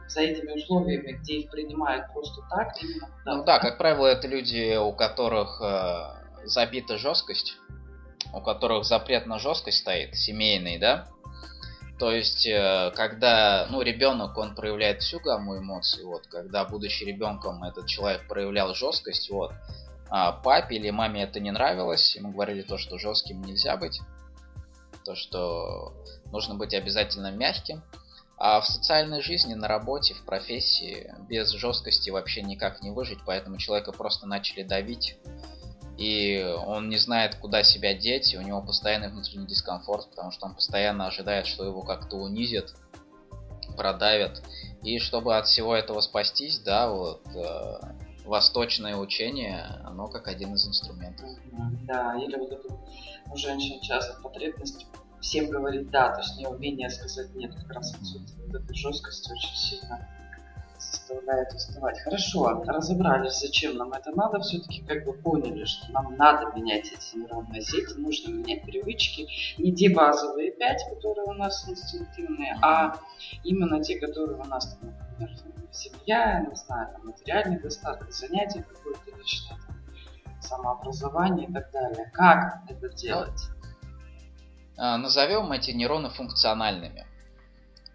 за 0.08 0.22
этими 0.22 0.54
условиями, 0.54 1.14
где 1.14 1.40
их 1.40 1.50
принимают 1.50 2.12
просто 2.14 2.42
так. 2.50 2.74
Именно, 2.82 3.10
да. 3.26 3.34
Ну 3.36 3.44
да, 3.44 3.60
как 3.60 3.78
правило, 3.78 4.08
это 4.08 4.28
люди, 4.28 4.78
у 4.78 4.94
которых 4.94 5.62
э, 5.62 6.46
забита 6.46 6.98
жесткость, 6.98 7.58
у 8.34 8.42
которых 8.42 8.86
запрет 8.86 9.26
на 9.26 9.40
жесткость 9.40 9.80
стоит, 9.80 10.16
семейный, 10.16 10.78
да, 10.78 11.08
то 12.02 12.12
есть, 12.12 12.48
э, 12.48 12.92
когда, 12.96 13.68
ну, 13.70 13.84
ребенок, 13.84 14.36
он 14.36 14.56
проявляет 14.56 15.04
всю 15.04 15.20
гамму 15.20 15.60
эмоций, 15.60 16.04
вот, 16.04 16.26
когда, 16.26 16.66
будучи 16.66 17.04
ребенком, 17.04 17.64
этот 17.64 17.86
человек 17.86 18.28
проявлял 18.28 18.74
жесткость, 18.74 19.30
вот, 19.30 19.52
а 20.10 20.32
папе 20.32 20.78
или 20.78 20.90
маме 20.90 21.22
это 21.22 21.40
не 21.40 21.52
нравилось, 21.52 22.16
ему 22.16 22.32
говорили 22.32 22.64
то, 22.64 22.80
что 22.80 22.98
жестким 22.98 23.44
нельзя 23.44 23.78
быть, 23.78 24.02
то, 25.06 25.14
что 25.14 25.94
нужно 26.32 26.56
быть 26.56 26.74
обязательно 26.74 27.30
мягким, 27.30 27.84
а 28.36 28.62
в 28.62 28.66
социальной 28.66 29.22
жизни, 29.22 29.54
на 29.54 29.68
работе, 29.68 30.16
в 30.16 30.26
профессии 30.26 31.14
без 31.30 31.52
жесткости 31.52 32.10
вообще 32.10 32.42
никак 32.42 32.82
не 32.82 32.90
выжить, 32.90 33.20
поэтому 33.28 33.58
человека 33.58 33.92
просто 33.92 34.26
начали 34.26 34.64
давить, 34.64 35.18
и 36.02 36.44
он 36.66 36.90
не 36.90 36.98
знает, 36.98 37.36
куда 37.36 37.62
себя 37.62 37.94
деть, 37.94 38.34
и 38.34 38.38
у 38.38 38.42
него 38.42 38.60
постоянный 38.64 39.10
внутренний 39.10 39.46
дискомфорт, 39.46 40.10
потому 40.10 40.32
что 40.32 40.48
он 40.48 40.56
постоянно 40.56 41.06
ожидает, 41.06 41.46
что 41.46 41.64
его 41.64 41.84
как-то 41.84 42.16
унизят, 42.16 42.74
продавят. 43.78 44.42
И 44.82 44.98
чтобы 44.98 45.38
от 45.38 45.46
всего 45.46 45.76
этого 45.76 46.02
спастись, 46.02 46.58
да, 46.58 46.90
вот 46.90 47.22
э, 47.36 47.80
восточное 48.26 48.96
учение, 48.96 49.64
оно 49.84 50.08
как 50.08 50.28
один 50.28 50.56
из 50.56 50.68
инструментов. 50.68 51.30
Да, 51.84 52.16
или 52.18 52.36
вот 52.36 52.52
это 52.52 52.68
у 53.32 53.38
женщин 53.38 53.80
часто 53.82 54.20
потребность 54.24 54.88
всем 55.22 55.52
говорить 55.52 55.92
да, 55.92 56.16
то 56.16 56.22
есть 56.22 56.36
неумение 56.40 56.90
сказать 56.90 57.36
нет, 57.36 57.54
как 57.54 57.74
раз 57.74 57.94
отсутствие 57.94 58.48
вот 58.48 58.60
этой 58.60 58.76
жесткости 58.76 59.32
очень 59.32 59.56
сильно 59.56 60.10
заставляет 60.82 61.54
уставать. 61.54 62.00
Хорошо, 62.00 62.64
разобрались, 62.66 63.40
зачем 63.40 63.78
нам 63.78 63.94
это 63.94 64.12
надо, 64.12 64.40
все-таки 64.40 64.82
как 64.82 65.06
бы 65.06 65.14
поняли, 65.14 65.66
что 65.66 65.92
нам 65.92 66.16
надо 66.16 66.52
менять 66.56 66.92
эти 66.92 67.18
нейронные 67.18 67.62
сети, 67.62 67.94
нужно 67.98 68.32
менять 68.32 68.64
привычки, 68.64 69.28
не 69.58 69.74
те 69.74 69.90
базовые 69.90 70.52
пять, 70.52 70.84
которые 70.90 71.28
у 71.28 71.34
нас 71.34 71.68
инстинктивные, 71.70 72.58
а 72.62 72.98
именно 73.44 73.82
те, 73.84 74.00
которые 74.00 74.38
у 74.38 74.46
нас, 74.46 74.78
например, 74.82 75.38
семья, 75.72 76.46
не 76.48 76.56
знаю, 76.56 76.90
там, 76.94 77.06
материальный 77.06 77.60
достаток, 77.60 78.12
занятия 78.12 78.64
какое-то 78.64 79.18
личное, 79.18 79.58
там, 79.68 80.42
самообразование 80.42 81.48
и 81.48 81.54
так 81.54 81.72
далее. 81.72 82.10
Как 82.14 82.64
это 82.68 82.90
делать? 82.90 83.42
А, 84.78 84.98
назовем 84.98 85.52
эти 85.52 85.72
нейроны 85.72 86.10
функциональными. 86.10 87.06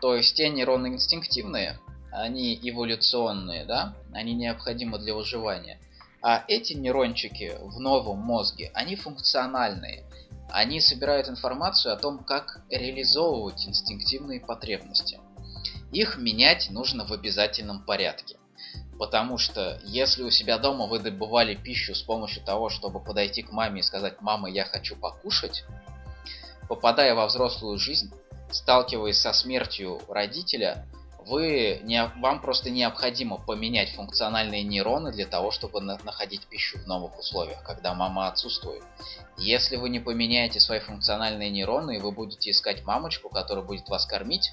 То 0.01 0.14
есть 0.14 0.37
те 0.37 0.49
нейроны 0.49 0.89
инстинктивные, 0.89 1.78
они 2.17 2.59
эволюционные, 2.62 3.64
да, 3.64 3.95
они 4.12 4.35
необходимы 4.35 4.99
для 4.99 5.14
выживания. 5.14 5.79
А 6.23 6.45
эти 6.49 6.73
нейрончики 6.73 7.57
в 7.61 7.79
новом 7.79 8.19
мозге, 8.19 8.71
они 8.75 8.97
функциональные. 8.97 10.05
Они 10.51 10.81
собирают 10.81 11.29
информацию 11.29 11.93
о 11.93 11.97
том, 11.97 12.25
как 12.25 12.62
реализовывать 12.71 13.67
инстинктивные 13.67 14.41
потребности. 14.41 15.21
Их 15.93 16.17
менять 16.17 16.71
нужно 16.71 17.05
в 17.05 17.12
обязательном 17.12 17.85
порядке. 17.85 18.37
Потому 18.99 19.37
что 19.37 19.79
если 19.85 20.23
у 20.23 20.31
себя 20.31 20.57
дома 20.57 20.87
вы 20.87 21.01
добывали 21.01 21.55
пищу 21.55 21.95
с 21.95 22.01
помощью 22.01 22.43
того, 22.43 22.71
чтобы 22.71 22.99
подойти 22.99 23.43
к 23.43 23.53
маме 23.53 23.81
и 23.81 23.83
сказать 23.83 24.23
«мама, 24.23 24.49
я 24.49 24.64
хочу 24.64 24.97
покушать», 24.97 25.64
попадая 26.69 27.14
во 27.14 27.27
взрослую 27.27 27.79
жизнь, 27.79 28.11
сталкиваясь 28.51 29.21
со 29.21 29.33
смертью 29.35 30.01
родителя, 30.09 30.87
вы 31.27 31.81
не, 31.83 32.05
вам 32.20 32.41
просто 32.41 32.70
необходимо 32.70 33.37
поменять 33.37 33.91
функциональные 33.91 34.62
нейроны 34.62 35.12
для 35.12 35.27
того, 35.27 35.51
чтобы 35.51 35.81
на, 35.81 35.99
находить 36.05 36.47
пищу 36.47 36.79
в 36.79 36.87
новых 36.87 37.18
условиях, 37.18 37.62
когда 37.64 37.95
мама 37.95 38.29
отсутствует. 38.29 38.85
Если 39.37 39.77
вы 39.77 39.89
не 39.89 39.99
поменяете 39.99 40.61
свои 40.61 40.79
функциональные 40.79 41.51
нейроны 41.51 41.97
и 41.97 42.01
вы 42.01 42.12
будете 42.12 42.51
искать 42.51 42.85
мамочку, 42.85 43.29
которая 43.29 43.64
будет 43.64 43.89
вас 43.89 44.07
кормить, 44.07 44.53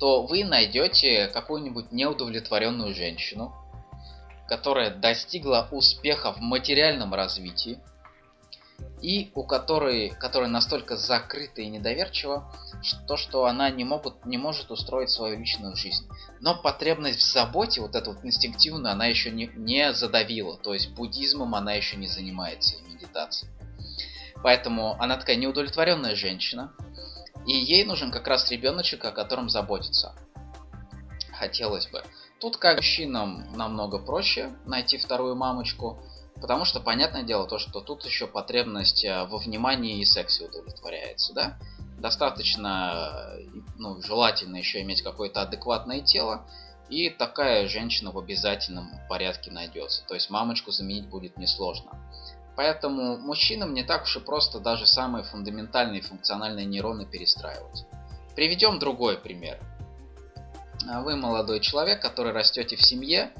то 0.00 0.26
вы 0.26 0.44
найдете 0.44 1.28
какую-нибудь 1.28 1.92
неудовлетворенную 1.92 2.92
женщину, 2.92 3.54
которая 4.48 4.90
достигла 4.90 5.68
успеха 5.70 6.32
в 6.32 6.40
материальном 6.40 7.14
развитии, 7.14 7.78
и 9.02 9.30
у 9.34 9.44
которой, 9.44 10.10
которая 10.10 10.48
настолько 10.48 10.96
закрыта 10.96 11.62
и 11.62 11.68
недоверчива, 11.68 12.52
что, 12.82 13.16
что 13.16 13.46
она 13.46 13.70
не, 13.70 13.84
могут, 13.84 14.24
не 14.26 14.38
может 14.38 14.70
устроить 14.70 15.10
свою 15.10 15.38
личную 15.38 15.76
жизнь. 15.76 16.06
Но 16.40 16.60
потребность 16.60 17.20
в 17.20 17.32
заботе, 17.32 17.80
вот 17.80 17.94
эту 17.94 18.12
вот 18.12 18.24
инстинктивную, 18.24 18.92
она 18.92 19.06
еще 19.06 19.30
не, 19.30 19.50
не 19.56 19.92
задавила. 19.92 20.56
То 20.56 20.74
есть 20.74 20.90
буддизмом 20.90 21.54
она 21.54 21.72
еще 21.72 21.96
не 21.96 22.06
занимается, 22.06 22.76
медитацией. 22.88 23.50
Поэтому 24.42 24.96
она 25.00 25.16
такая 25.16 25.36
неудовлетворенная 25.36 26.14
женщина, 26.14 26.72
и 27.46 27.52
ей 27.52 27.84
нужен 27.84 28.10
как 28.10 28.26
раз 28.26 28.50
ребеночек, 28.50 29.04
о 29.04 29.12
котором 29.12 29.48
заботиться. 29.48 30.14
Хотелось 31.32 31.86
бы. 31.88 32.02
Тут 32.38 32.56
как 32.56 32.76
мужчинам 32.76 33.52
намного 33.54 33.98
проще 33.98 34.50
найти 34.64 34.96
вторую 34.98 35.36
мамочку, 35.36 36.02
Потому 36.40 36.64
что, 36.64 36.80
понятное 36.80 37.22
дело, 37.22 37.46
то, 37.46 37.58
что 37.58 37.80
тут 37.80 38.04
еще 38.04 38.26
потребность 38.26 39.04
э, 39.04 39.24
во 39.24 39.38
внимании 39.38 40.00
и 40.00 40.04
сексе 40.04 40.46
удовлетворяется, 40.46 41.34
да? 41.34 41.58
Достаточно, 41.98 43.36
э, 43.36 43.44
ну, 43.76 44.00
желательно 44.02 44.56
еще 44.56 44.80
иметь 44.80 45.02
какое-то 45.02 45.42
адекватное 45.42 46.00
тело, 46.00 46.46
И 46.88 47.08
такая 47.08 47.68
женщина 47.68 48.10
в 48.10 48.18
обязательном 48.18 48.90
порядке 49.08 49.52
найдется. 49.52 50.02
То 50.08 50.14
есть 50.14 50.28
мамочку 50.28 50.72
заменить 50.72 51.06
будет 51.08 51.36
несложно. 51.36 51.92
Поэтому 52.56 53.16
мужчинам 53.16 53.74
не 53.74 53.84
так 53.84 54.02
уж 54.02 54.16
и 54.16 54.20
просто 54.20 54.58
даже 54.58 54.86
самые 54.86 55.22
фундаментальные 55.22 56.02
функциональные 56.02 56.66
нейроны 56.66 57.06
перестраивать. 57.06 57.86
Приведем 58.34 58.80
другой 58.80 59.18
пример. 59.18 59.58
А 60.90 61.00
вы 61.00 61.14
молодой 61.14 61.60
человек, 61.60 62.02
который 62.02 62.32
растете 62.32 62.74
в 62.74 62.82
семье, 62.82 63.30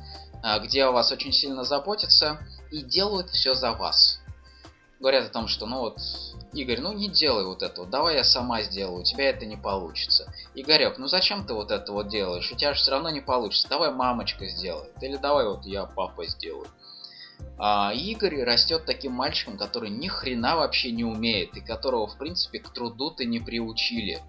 где 0.62 0.84
о 0.84 0.92
вас 0.92 1.10
очень 1.10 1.32
сильно 1.32 1.64
заботятся 1.64 2.38
и 2.70 2.82
делают 2.82 3.30
все 3.30 3.54
за 3.54 3.72
вас. 3.72 4.20
Говорят 5.00 5.26
о 5.26 5.32
том, 5.32 5.48
что 5.48 5.66
ну 5.66 5.78
вот 5.80 5.98
Игорь, 6.52 6.80
ну 6.80 6.92
не 6.92 7.08
делай 7.08 7.44
вот 7.44 7.62
этого, 7.62 7.86
давай 7.86 8.16
я 8.16 8.24
сама 8.24 8.62
сделаю, 8.62 9.00
у 9.00 9.04
тебя 9.04 9.30
это 9.30 9.46
не 9.46 9.56
получится. 9.56 10.32
Игорек, 10.54 10.98
ну 10.98 11.06
зачем 11.06 11.46
ты 11.46 11.54
вот 11.54 11.70
это 11.70 11.92
вот 11.92 12.08
делаешь, 12.08 12.50
у 12.52 12.56
тебя 12.56 12.74
же 12.74 12.80
все 12.80 12.90
равно 12.90 13.08
не 13.08 13.20
получится, 13.20 13.68
давай 13.68 13.92
мамочка 13.92 14.46
сделает, 14.46 14.92
или 15.02 15.16
давай 15.16 15.46
вот 15.46 15.64
я 15.64 15.86
папа 15.86 16.26
сделаю. 16.26 16.68
А 17.58 17.92
Игорь 17.94 18.42
растет 18.42 18.84
таким 18.84 19.12
мальчиком, 19.12 19.56
который 19.56 19.90
ни 19.90 20.08
хрена 20.08 20.56
вообще 20.56 20.90
не 20.90 21.04
умеет, 21.04 21.56
и 21.56 21.60
которого 21.60 22.06
в 22.06 22.18
принципе 22.18 22.58
к 22.58 22.70
труду-то 22.70 23.24
не 23.24 23.40
приучили. 23.40 24.22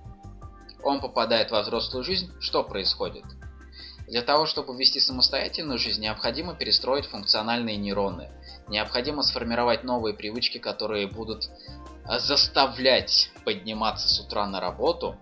Он 0.83 1.01
попадает 1.01 1.51
во 1.51 1.61
взрослую 1.61 2.03
жизнь, 2.03 2.31
что 2.39 2.63
происходит? 2.63 3.25
Для 4.11 4.21
того, 4.21 4.45
чтобы 4.45 4.75
вести 4.75 4.99
самостоятельную 4.99 5.79
жизнь, 5.79 6.01
необходимо 6.01 6.53
перестроить 6.53 7.05
функциональные 7.05 7.77
нейроны. 7.77 8.29
Необходимо 8.67 9.23
сформировать 9.23 9.85
новые 9.85 10.13
привычки, 10.13 10.57
которые 10.57 11.07
будут 11.07 11.49
заставлять 12.05 13.31
подниматься 13.45 14.09
с 14.09 14.19
утра 14.19 14.45
на 14.47 14.59
работу, 14.59 15.15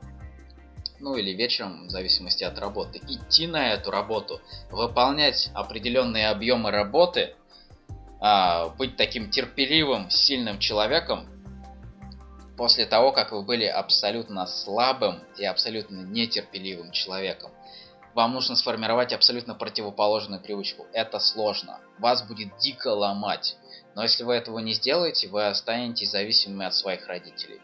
ну 0.99 1.15
или 1.15 1.29
вечером, 1.33 1.85
в 1.85 1.91
зависимости 1.91 2.43
от 2.43 2.57
работы, 2.57 2.99
идти 3.07 3.45
на 3.45 3.73
эту 3.73 3.91
работу, 3.91 4.41
выполнять 4.71 5.51
определенные 5.53 6.29
объемы 6.29 6.71
работы, 6.71 7.35
а, 8.19 8.69
быть 8.69 8.97
таким 8.97 9.29
терпеливым, 9.29 10.09
сильным 10.09 10.57
человеком, 10.57 11.27
после 12.57 12.87
того, 12.87 13.11
как 13.11 13.33
вы 13.33 13.43
были 13.43 13.65
абсолютно 13.65 14.47
слабым 14.47 15.21
и 15.37 15.45
абсолютно 15.45 16.01
нетерпеливым 16.01 16.91
человеком. 16.91 17.51
Вам 18.19 18.33
нужно 18.33 18.57
сформировать 18.57 19.13
абсолютно 19.13 19.55
противоположную 19.55 20.41
привычку. 20.41 20.85
Это 20.91 21.19
сложно. 21.19 21.79
Вас 21.99 22.21
будет 22.21 22.49
дико 22.57 22.89
ломать. 22.89 23.55
Но 23.95 24.03
если 24.03 24.23
вы 24.23 24.33
этого 24.33 24.59
не 24.59 24.73
сделаете, 24.73 25.29
вы 25.29 25.47
останетесь 25.47 26.11
зависимыми 26.11 26.65
от 26.65 26.75
своих 26.75 27.07
родителей. 27.07 27.61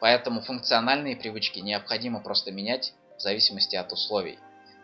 Поэтому 0.00 0.40
функциональные 0.40 1.14
привычки 1.14 1.60
необходимо 1.60 2.18
просто 2.18 2.50
менять 2.50 2.92
в 3.18 3.20
зависимости 3.20 3.76
от 3.76 3.92
условий. 3.92 4.40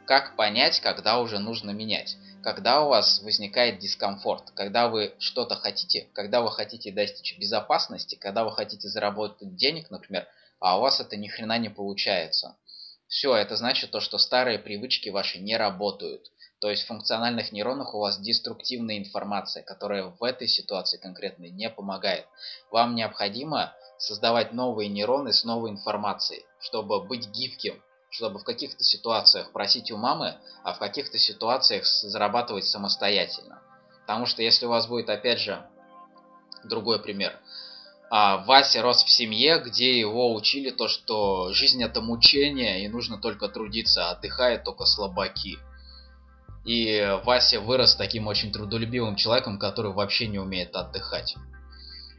Как 0.07 0.37
понять, 0.37 0.79
когда 0.79 1.19
уже 1.19 1.41
нужно 1.41 1.73
менять? 1.73 2.17
Когда 2.45 2.83
у 2.83 2.89
вас 2.91 3.21
возникает 3.21 3.81
дискомфорт, 3.81 4.53
когда 4.53 4.87
вы 4.87 5.13
что-то 5.19 5.57
хотите, 5.57 6.07
когда 6.13 6.41
вы 6.41 6.53
хотите 6.53 6.93
достичь 6.93 7.37
безопасности, 7.37 8.15
когда 8.15 8.45
вы 8.45 8.53
хотите 8.53 8.87
заработать 8.87 9.57
денег, 9.57 9.91
например, 9.91 10.29
а 10.61 10.79
у 10.79 10.83
вас 10.83 11.01
это 11.01 11.17
ни 11.17 11.27
хрена 11.27 11.59
не 11.59 11.69
получается. 11.69 12.55
Все, 13.09 13.35
это 13.35 13.57
значит 13.57 13.91
то, 13.91 14.01
что 14.01 14.19
старые 14.19 14.59
привычки 14.59 15.09
ваши 15.09 15.39
не 15.39 15.57
работают. 15.57 16.31
То 16.61 16.71
есть 16.71 16.85
в 16.85 16.87
функциональных 16.87 17.53
нейронах 17.53 17.95
у 17.95 17.99
вас 17.99 18.19
деструктивная 18.19 18.99
информация, 18.99 19.63
которая 19.63 20.05
в 20.05 20.23
этой 20.25 20.49
ситуации 20.49 20.99
конкретно 20.99 21.45
не 21.45 21.69
помогает. 21.69 22.27
Вам 22.71 22.95
необходимо 22.95 23.75
создавать 23.99 24.53
новые 24.53 24.89
нейроны 24.89 25.33
с 25.33 25.45
новой 25.45 25.71
информацией, 25.71 26.45
чтобы 26.61 27.05
быть 27.05 27.29
гибким, 27.29 27.83
чтобы 28.11 28.39
в 28.39 28.45
каких-то 28.45 28.83
ситуациях 28.83 29.53
просить 29.53 29.91
у 29.91 29.97
мамы, 29.97 30.39
а 30.63 30.73
в 30.73 30.79
каких-то 30.79 31.19
ситуациях 31.19 31.85
зарабатывать 31.85 32.65
самостоятельно. 32.65 33.61
Потому 34.01 34.27
что 34.27 34.43
если 34.43 34.67
у 34.67 34.71
вас 34.71 34.87
будет, 34.87 35.11
опять 35.11 35.41
же, 35.41 35.67
другой 36.65 37.03
пример. 37.03 37.39
А 38.17 38.37
Вася 38.37 38.81
рос 38.81 39.03
в 39.03 39.11
семье, 39.11 39.59
где 39.59 39.99
его 39.99 40.33
учили 40.37 40.71
то, 40.71 40.87
что 40.87 41.53
жизнь 41.53 41.83
это 41.83 42.01
мучение 42.01 42.85
и 42.85 42.89
нужно 42.89 43.19
только 43.19 43.49
трудиться, 43.49 44.07
а 44.07 44.13
отдыхают 44.13 44.63
только 44.63 44.85
слабаки. 44.85 45.59
И 46.65 47.19
Вася 47.25 47.61
вырос 47.61 47.97
таким 47.97 48.29
очень 48.29 48.53
трудолюбивым 48.53 49.17
человеком, 49.17 49.59
который 49.59 49.91
вообще 49.91 50.29
не 50.29 50.39
умеет 50.39 50.77
отдыхать. 50.77 51.35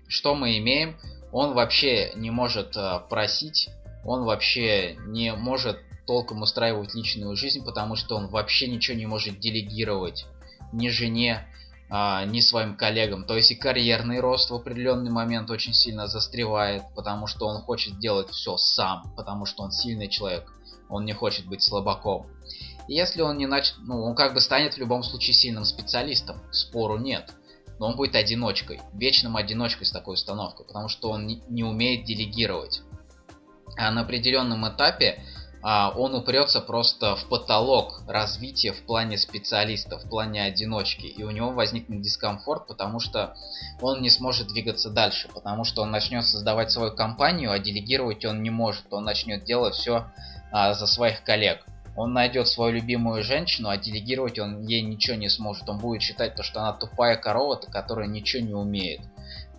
Что 0.09 0.35
мы 0.35 0.57
имеем? 0.57 0.97
Он 1.31 1.53
вообще 1.53 2.11
не 2.15 2.29
может 2.29 2.75
э, 2.75 2.99
просить, 3.09 3.69
он 4.03 4.25
вообще 4.25 4.97
не 5.07 5.31
может 5.31 5.77
толком 6.05 6.41
устраивать 6.41 6.93
личную 6.93 7.37
жизнь, 7.37 7.63
потому 7.63 7.95
что 7.95 8.17
он 8.17 8.27
вообще 8.27 8.67
ничего 8.67 8.97
не 8.97 9.05
может 9.05 9.39
делегировать 9.39 10.25
ни 10.73 10.89
жене, 10.89 11.47
а, 11.89 12.25
ни 12.25 12.39
своим 12.41 12.75
коллегам. 12.75 13.25
То 13.25 13.35
есть 13.35 13.51
и 13.51 13.55
карьерный 13.55 14.19
рост 14.19 14.49
в 14.49 14.55
определенный 14.55 15.11
момент 15.11 15.49
очень 15.49 15.73
сильно 15.73 16.07
застревает, 16.07 16.83
потому 16.95 17.27
что 17.27 17.47
он 17.47 17.61
хочет 17.61 17.99
делать 17.99 18.29
все 18.29 18.57
сам, 18.57 19.13
потому 19.15 19.45
что 19.45 19.63
он 19.63 19.71
сильный 19.71 20.07
человек, 20.07 20.51
он 20.89 21.05
не 21.05 21.13
хочет 21.13 21.45
быть 21.45 21.61
слабаком 21.61 22.27
если 22.87 23.21
он 23.21 23.37
не 23.37 23.47
нач... 23.47 23.73
ну, 23.79 24.03
он 24.03 24.15
как 24.15 24.33
бы 24.33 24.41
станет 24.41 24.75
в 24.75 24.77
любом 24.77 25.03
случае 25.03 25.33
сильным 25.33 25.65
специалистом, 25.65 26.39
спору 26.51 26.97
нет. 26.97 27.31
Но 27.79 27.87
он 27.87 27.95
будет 27.95 28.15
одиночкой, 28.15 28.79
вечным 28.93 29.35
одиночкой 29.35 29.85
с 29.85 29.91
такой 29.91 30.13
установкой, 30.13 30.65
потому 30.65 30.87
что 30.87 31.09
он 31.09 31.27
не, 31.27 31.41
не 31.49 31.63
умеет 31.63 32.05
делегировать. 32.05 32.81
А 33.77 33.91
на 33.91 34.01
определенном 34.01 34.67
этапе 34.67 35.21
он 35.67 36.13
упрется 36.13 36.61
просто 36.61 37.15
в 37.15 37.25
потолок 37.25 38.01
развития 38.07 38.71
в 38.71 38.85
плане 38.85 39.17
специалиста, 39.17 39.97
в 39.97 40.07
плане 40.07 40.43
одиночки. 40.43 41.07
И 41.07 41.23
у 41.23 41.31
него 41.31 41.49
возникнет 41.51 42.01
дискомфорт, 42.01 42.67
потому 42.67 42.99
что 42.99 43.35
он 43.81 44.01
не 44.01 44.11
сможет 44.11 44.47
двигаться 44.47 44.91
дальше, 44.91 45.27
потому 45.33 45.63
что 45.63 45.81
он 45.81 45.89
начнет 45.89 46.23
создавать 46.23 46.71
свою 46.71 46.95
компанию, 46.95 47.51
а 47.51 47.57
делегировать 47.57 48.25
он 48.25 48.43
не 48.43 48.51
может. 48.51 48.85
Он 48.91 49.05
начнет 49.05 49.43
делать 49.43 49.73
все 49.73 50.05
а, 50.51 50.75
за 50.75 50.85
своих 50.85 51.23
коллег 51.23 51.65
он 51.95 52.13
найдет 52.13 52.47
свою 52.47 52.73
любимую 52.73 53.23
женщину, 53.23 53.69
а 53.69 53.77
делегировать 53.77 54.37
он 54.37 54.61
ей 54.61 54.81
ничего 54.81 55.15
не 55.15 55.29
сможет. 55.29 55.67
Он 55.69 55.77
будет 55.77 56.01
считать 56.01 56.35
то, 56.35 56.43
что 56.43 56.59
она 56.59 56.73
тупая 56.73 57.15
корова, 57.15 57.55
которая 57.55 58.07
ничего 58.07 58.45
не 58.45 58.53
умеет. 58.53 59.01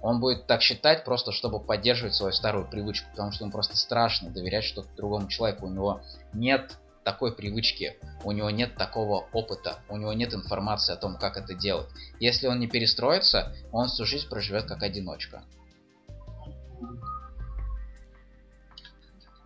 Он 0.06 0.20
будет 0.20 0.46
так 0.46 0.62
считать 0.62 1.02
просто, 1.02 1.32
чтобы 1.32 1.58
поддерживать 1.58 2.14
свою 2.14 2.32
старую 2.32 2.64
привычку, 2.64 3.10
потому 3.10 3.32
что 3.32 3.42
ему 3.42 3.50
просто 3.50 3.76
страшно 3.76 4.30
доверять 4.30 4.62
что-то 4.62 4.88
другому 4.96 5.26
человеку. 5.26 5.66
У 5.66 5.68
него 5.68 6.00
нет 6.32 6.78
такой 7.02 7.34
привычки, 7.34 7.96
у 8.22 8.30
него 8.30 8.48
нет 8.50 8.76
такого 8.76 9.26
опыта, 9.32 9.80
у 9.88 9.96
него 9.96 10.12
нет 10.12 10.32
информации 10.32 10.92
о 10.92 10.96
том, 10.96 11.16
как 11.16 11.36
это 11.36 11.54
делать. 11.54 11.88
Если 12.20 12.46
он 12.46 12.60
не 12.60 12.68
перестроится, 12.68 13.52
он 13.72 13.88
всю 13.88 14.04
жизнь 14.04 14.28
проживет 14.28 14.66
как 14.66 14.84
одиночка 14.84 15.42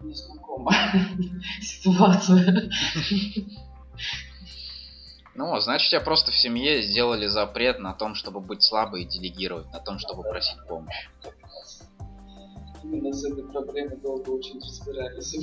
незнакома 0.02 0.72
ситуация. 1.62 2.70
Ну, 5.40 5.58
значит, 5.58 5.90
я 5.94 6.02
просто 6.02 6.32
в 6.32 6.36
семье 6.36 6.82
сделали 6.82 7.26
запрет 7.26 7.78
на 7.78 7.94
том, 7.94 8.14
чтобы 8.14 8.40
быть 8.40 8.62
слабой 8.62 9.04
и 9.04 9.06
делегировать, 9.06 9.72
на 9.72 9.80
том, 9.80 9.98
чтобы 9.98 10.22
просить 10.22 10.58
помощь. 10.68 11.08
Именно 12.84 13.10
с 13.10 13.24
этой 13.24 13.44
проблемой 13.44 13.96
долго 13.96 14.28
очень 14.28 14.60
разбирались. 14.60 15.34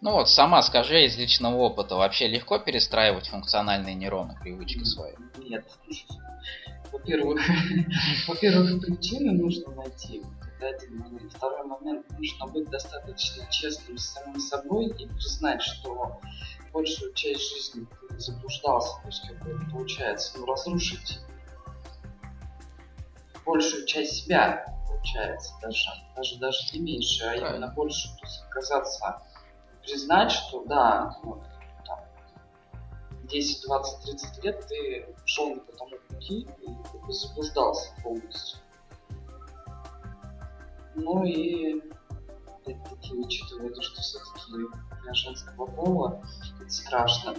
Ну 0.00 0.12
вот, 0.12 0.30
сама 0.30 0.62
скажи 0.62 1.04
из 1.04 1.18
личного 1.18 1.56
опыта, 1.56 1.96
вообще 1.96 2.28
легко 2.28 2.60
перестраивать 2.60 3.26
функциональные 3.26 3.96
нейроны, 3.96 4.38
привычки 4.40 4.84
свои? 4.84 5.14
Нет. 5.38 5.66
Во-первых, 6.92 7.40
во-первых, 8.28 8.80
причины 8.80 9.32
нужно 9.32 9.74
найти 9.74 10.22
это 10.60 10.76
один 10.76 10.98
момент. 10.98 11.32
Второй 11.32 11.66
момент, 11.66 12.06
нужно 12.16 12.46
быть 12.46 12.70
достаточно 12.70 13.44
честным 13.50 13.98
с 13.98 14.10
самим 14.10 14.38
собой 14.38 14.86
и 14.86 15.06
признать, 15.08 15.62
что 15.62 16.20
большую 16.72 17.12
часть 17.14 17.50
жизни 17.50 17.86
ты 18.08 18.18
заблуждался, 18.18 19.00
то 19.02 19.08
есть 19.08 19.26
как 19.26 19.42
бы 19.42 19.70
получается, 19.70 20.38
ну, 20.38 20.46
разрушить 20.46 21.18
большую 23.44 23.86
часть 23.86 24.24
себя, 24.24 24.64
получается, 24.86 25.54
даже, 25.62 25.90
даже, 26.14 26.38
даже 26.38 26.58
не 26.72 26.80
меньше, 26.80 27.24
а 27.24 27.34
именно 27.34 27.68
больше, 27.68 28.08
то 28.16 28.26
есть 28.26 28.42
отказаться, 28.44 29.22
признать, 29.82 30.30
что 30.30 30.64
да, 30.64 31.16
вот, 31.22 31.42
там, 31.86 31.98
10, 33.24 33.62
20, 33.66 34.02
30 34.02 34.44
лет 34.44 34.66
ты 34.66 35.14
шел 35.24 35.54
не 35.54 35.60
по 35.60 35.72
тому 35.72 35.96
пути 36.08 36.48
и 37.08 37.12
заблуждался 37.12 37.90
полностью. 38.02 38.58
Ну 40.94 41.24
и 41.24 41.82
опять-таки, 42.62 43.14
учитывая 43.14 43.70
то, 43.70 43.82
что 43.82 44.00
все-таки 44.00 44.40
для 45.02 45.14
женского 45.14 45.66
пола 45.66 46.22
это 46.60 46.70
страшно. 46.70 47.34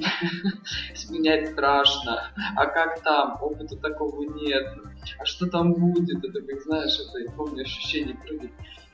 Сменять 0.95 1.51
страшно. 1.51 2.31
А 2.55 2.65
как 2.65 3.01
там? 3.01 3.37
Опыта 3.41 3.77
такого 3.77 4.23
нет. 4.23 4.77
А 5.19 5.25
что 5.25 5.47
там 5.47 5.73
будет? 5.73 6.23
Это, 6.23 6.41
как 6.41 6.61
знаешь, 6.61 6.97
это, 6.99 7.19
я 7.19 7.31
помню, 7.31 7.63
ощущение 7.63 8.15
прыгать 8.15 8.51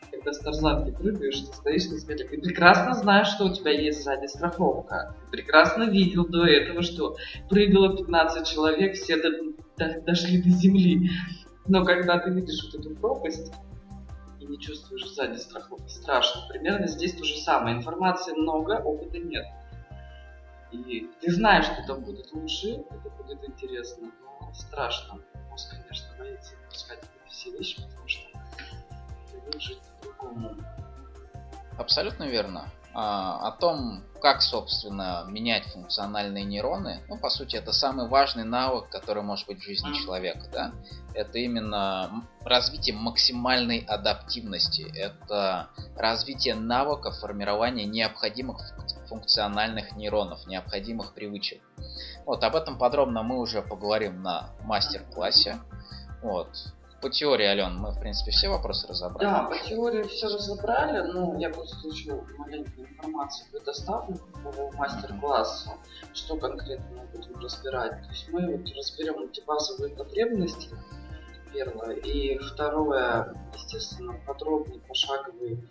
когда 0.10 0.34
с 0.34 0.40
тарзанки 0.40 0.92
прыгаешь, 0.92 1.40
ты 1.40 1.54
стоишь 1.54 1.90
на 1.90 1.98
скале, 2.00 2.26
ты 2.26 2.38
прекрасно 2.40 2.94
знаешь, 2.94 3.28
что 3.28 3.46
у 3.46 3.54
тебя 3.54 3.72
есть 3.72 4.04
сзади 4.04 4.26
страховка. 4.28 5.16
Ты 5.26 5.38
прекрасно 5.38 5.84
видел 5.84 6.26
до 6.26 6.46
этого, 6.46 6.82
что 6.82 7.18
прыгало 7.50 7.96
15 7.96 8.48
человек, 8.48 8.96
все 8.96 9.18
до, 9.18 9.30
до, 9.78 10.02
дошли 10.02 10.42
до 10.42 10.50
земли. 10.50 11.12
Но 11.68 11.84
когда 11.84 12.18
ты 12.20 12.32
видишь 12.32 12.64
вот 12.64 12.80
эту 12.80 12.96
пропасть, 12.96 13.52
и 13.52 13.77
не 14.48 14.60
чувствуешь 14.60 15.06
сзади 15.08 15.38
страховки, 15.38 15.90
страшно. 15.90 16.48
Примерно 16.50 16.88
здесь 16.88 17.16
то 17.16 17.24
же 17.24 17.38
самое. 17.38 17.78
Информации 17.78 18.34
много, 18.34 18.82
опыта 18.84 19.18
нет. 19.20 19.46
И 20.72 21.10
ты 21.22 21.32
знаешь, 21.32 21.66
что 21.66 21.86
там 21.88 22.04
будет 22.04 22.32
лучше, 22.34 22.84
это 22.90 23.10
будет 23.10 23.44
интересно, 23.48 24.12
но 24.22 24.54
страшно. 24.54 25.20
Мозг, 25.50 25.72
конечно, 25.72 26.08
боится 26.18 26.56
пускать 26.70 27.00
эти 27.00 27.32
все 27.32 27.52
вещи, 27.52 27.82
потому 27.82 28.08
что 28.08 28.28
привык 29.32 29.62
жить 29.62 29.80
по-другому. 30.02 30.56
Абсолютно 31.78 32.26
верно. 32.26 32.70
А, 33.00 33.50
о 33.50 33.52
том, 33.52 34.02
как, 34.24 34.42
собственно, 34.42 35.24
менять 35.28 35.66
функциональные 35.66 36.46
нейроны, 36.46 37.04
ну, 37.08 37.20
по 37.20 37.30
сути, 37.30 37.56
это 37.56 37.72
самый 37.72 38.08
важный 38.08 38.44
навык, 38.44 38.90
который 38.90 39.22
может 39.22 39.46
быть 39.46 39.60
в 39.60 39.64
жизни 39.64 39.94
человека, 39.94 40.50
да. 40.52 40.72
Это 41.14 41.38
именно 41.38 42.24
развитие 42.44 42.96
максимальной 42.96 43.86
адаптивности, 43.88 44.92
это 44.96 45.70
развитие 45.96 46.56
навыка 46.56 47.12
формирования 47.12 47.86
необходимых 47.86 48.58
функциональных 49.08 49.96
нейронов, 49.96 50.48
необходимых 50.48 51.14
привычек. 51.14 51.62
Вот 52.26 52.44
об 52.44 52.56
этом 52.56 52.80
подробно 52.80 53.22
мы 53.22 53.40
уже 53.40 53.62
поговорим 53.62 54.24
на 54.24 54.50
мастер-классе. 54.64 55.60
Вот 56.24 56.50
по 57.08 57.14
теории, 57.14 57.46
Ален, 57.46 57.78
мы, 57.78 57.92
в 57.92 58.00
принципе, 58.00 58.32
все 58.32 58.50
вопросы 58.50 58.86
разобрали. 58.88 59.24
Да, 59.24 59.44
по 59.44 59.58
теории 59.66 60.04
все 60.04 60.28
разобрали, 60.28 61.10
но 61.10 61.38
я 61.40 61.50
просто 61.50 61.88
еще 61.88 62.22
маленькую 62.38 62.90
информацию 62.90 63.48
предоставлю 63.50 64.18
по 64.44 64.78
мастер-классу, 64.78 65.70
что 66.14 66.36
конкретно 66.36 66.86
мы 66.92 67.06
будем 67.18 67.40
разбирать. 67.40 67.92
То 68.04 68.10
есть 68.10 68.28
мы 68.30 68.58
вот 68.58 68.70
разберем 68.76 69.24
эти 69.24 69.40
базовые 69.46 69.96
потребности, 69.96 70.70
первое, 71.54 71.96
и 71.96 72.38
второе, 72.40 73.34
естественно, 73.56 74.14
подробный, 74.26 74.82
пошаговый 74.82 75.64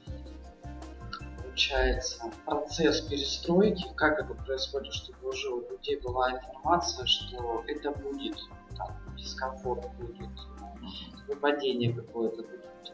получается 1.42 2.30
процесс 2.46 3.02
перестройки, 3.02 3.86
как 3.94 4.20
это 4.20 4.32
происходит, 4.32 4.94
чтобы 4.94 5.28
уже 5.28 5.50
у 5.50 5.68
людей 5.70 6.00
была 6.00 6.32
информация, 6.32 7.04
что 7.06 7.62
это 7.66 7.90
будет, 7.90 8.36
там, 8.76 8.96
дискомфорт 9.16 9.86
будет, 9.96 10.30
выпадение 11.28 11.92
какое-то, 11.92 12.44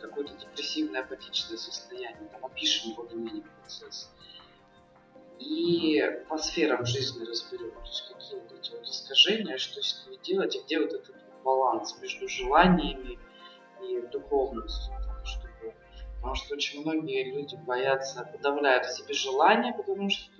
какое-то 0.00 0.34
депрессивное 0.34 1.02
апатичное 1.02 1.56
состояние. 1.56 2.28
Там 2.30 2.44
опишем 2.44 2.94
более-менее 2.94 3.44
процесс. 3.60 4.10
И 5.38 6.00
по 6.28 6.38
сферам 6.38 6.86
жизни 6.86 7.24
разберем, 7.24 7.72
то 7.72 7.80
есть 7.80 8.08
какие 8.08 8.38
вот 8.38 8.52
эти 8.52 8.70
вот 8.72 8.84
искажения, 8.84 9.58
что 9.58 9.82
с 9.82 10.06
ними 10.06 10.22
делать, 10.22 10.54
и 10.54 10.62
где 10.62 10.80
вот 10.80 10.92
этот 10.92 11.16
баланс 11.42 11.98
между 12.00 12.28
желаниями 12.28 13.18
и 13.82 14.00
духовностью. 14.12 14.94
Чтобы... 15.24 15.74
Потому 16.16 16.34
что 16.36 16.54
очень 16.54 16.82
многие 16.82 17.32
люди 17.34 17.56
боятся, 17.56 18.24
подавляют 18.24 18.86
в 18.86 18.96
себе 18.96 19.14
желания, 19.14 19.72
потому 19.72 20.08
что 20.08 20.30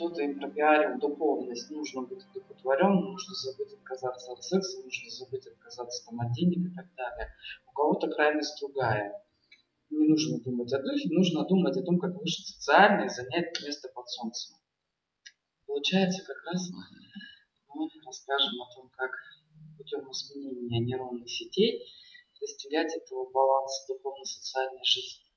кто-то 0.00 0.22
им 0.22 0.40
пропиарил 0.40 0.98
духовность, 0.98 1.70
нужно 1.70 2.02
быть 2.02 2.24
одухотворенным, 2.24 3.12
нужно 3.12 3.34
забыть 3.34 3.74
отказаться 3.74 4.32
от 4.32 4.42
секса, 4.42 4.82
нужно 4.82 5.10
забыть 5.10 5.46
отказаться 5.46 6.06
там, 6.06 6.20
от 6.20 6.32
денег 6.32 6.72
и 6.72 6.74
так 6.74 6.86
далее. 6.96 7.28
У 7.68 7.72
кого-то 7.72 8.08
крайность 8.08 8.58
другая. 8.60 9.22
Не 9.90 10.08
нужно 10.08 10.40
думать 10.40 10.72
о 10.72 10.80
духе, 10.80 11.08
нужно 11.10 11.44
думать 11.44 11.76
о 11.76 11.82
том, 11.82 11.98
как 11.98 12.14
выжить 12.16 12.46
социально 12.46 13.04
и 13.04 13.08
занять 13.08 13.52
место 13.62 13.90
под 13.94 14.08
солнцем. 14.08 14.56
Получается, 15.66 16.24
как 16.24 16.42
раз 16.46 16.70
мы 17.74 17.88
расскажем 18.06 18.62
о 18.62 18.74
том, 18.74 18.90
как 18.96 19.10
путем 19.76 20.10
изменения 20.10 20.80
нейронных 20.80 21.28
сетей 21.28 21.84
достигать 22.40 22.96
этого 22.96 23.30
баланса 23.30 23.92
духовно-социальной 23.92 24.82
жизни. 24.82 25.29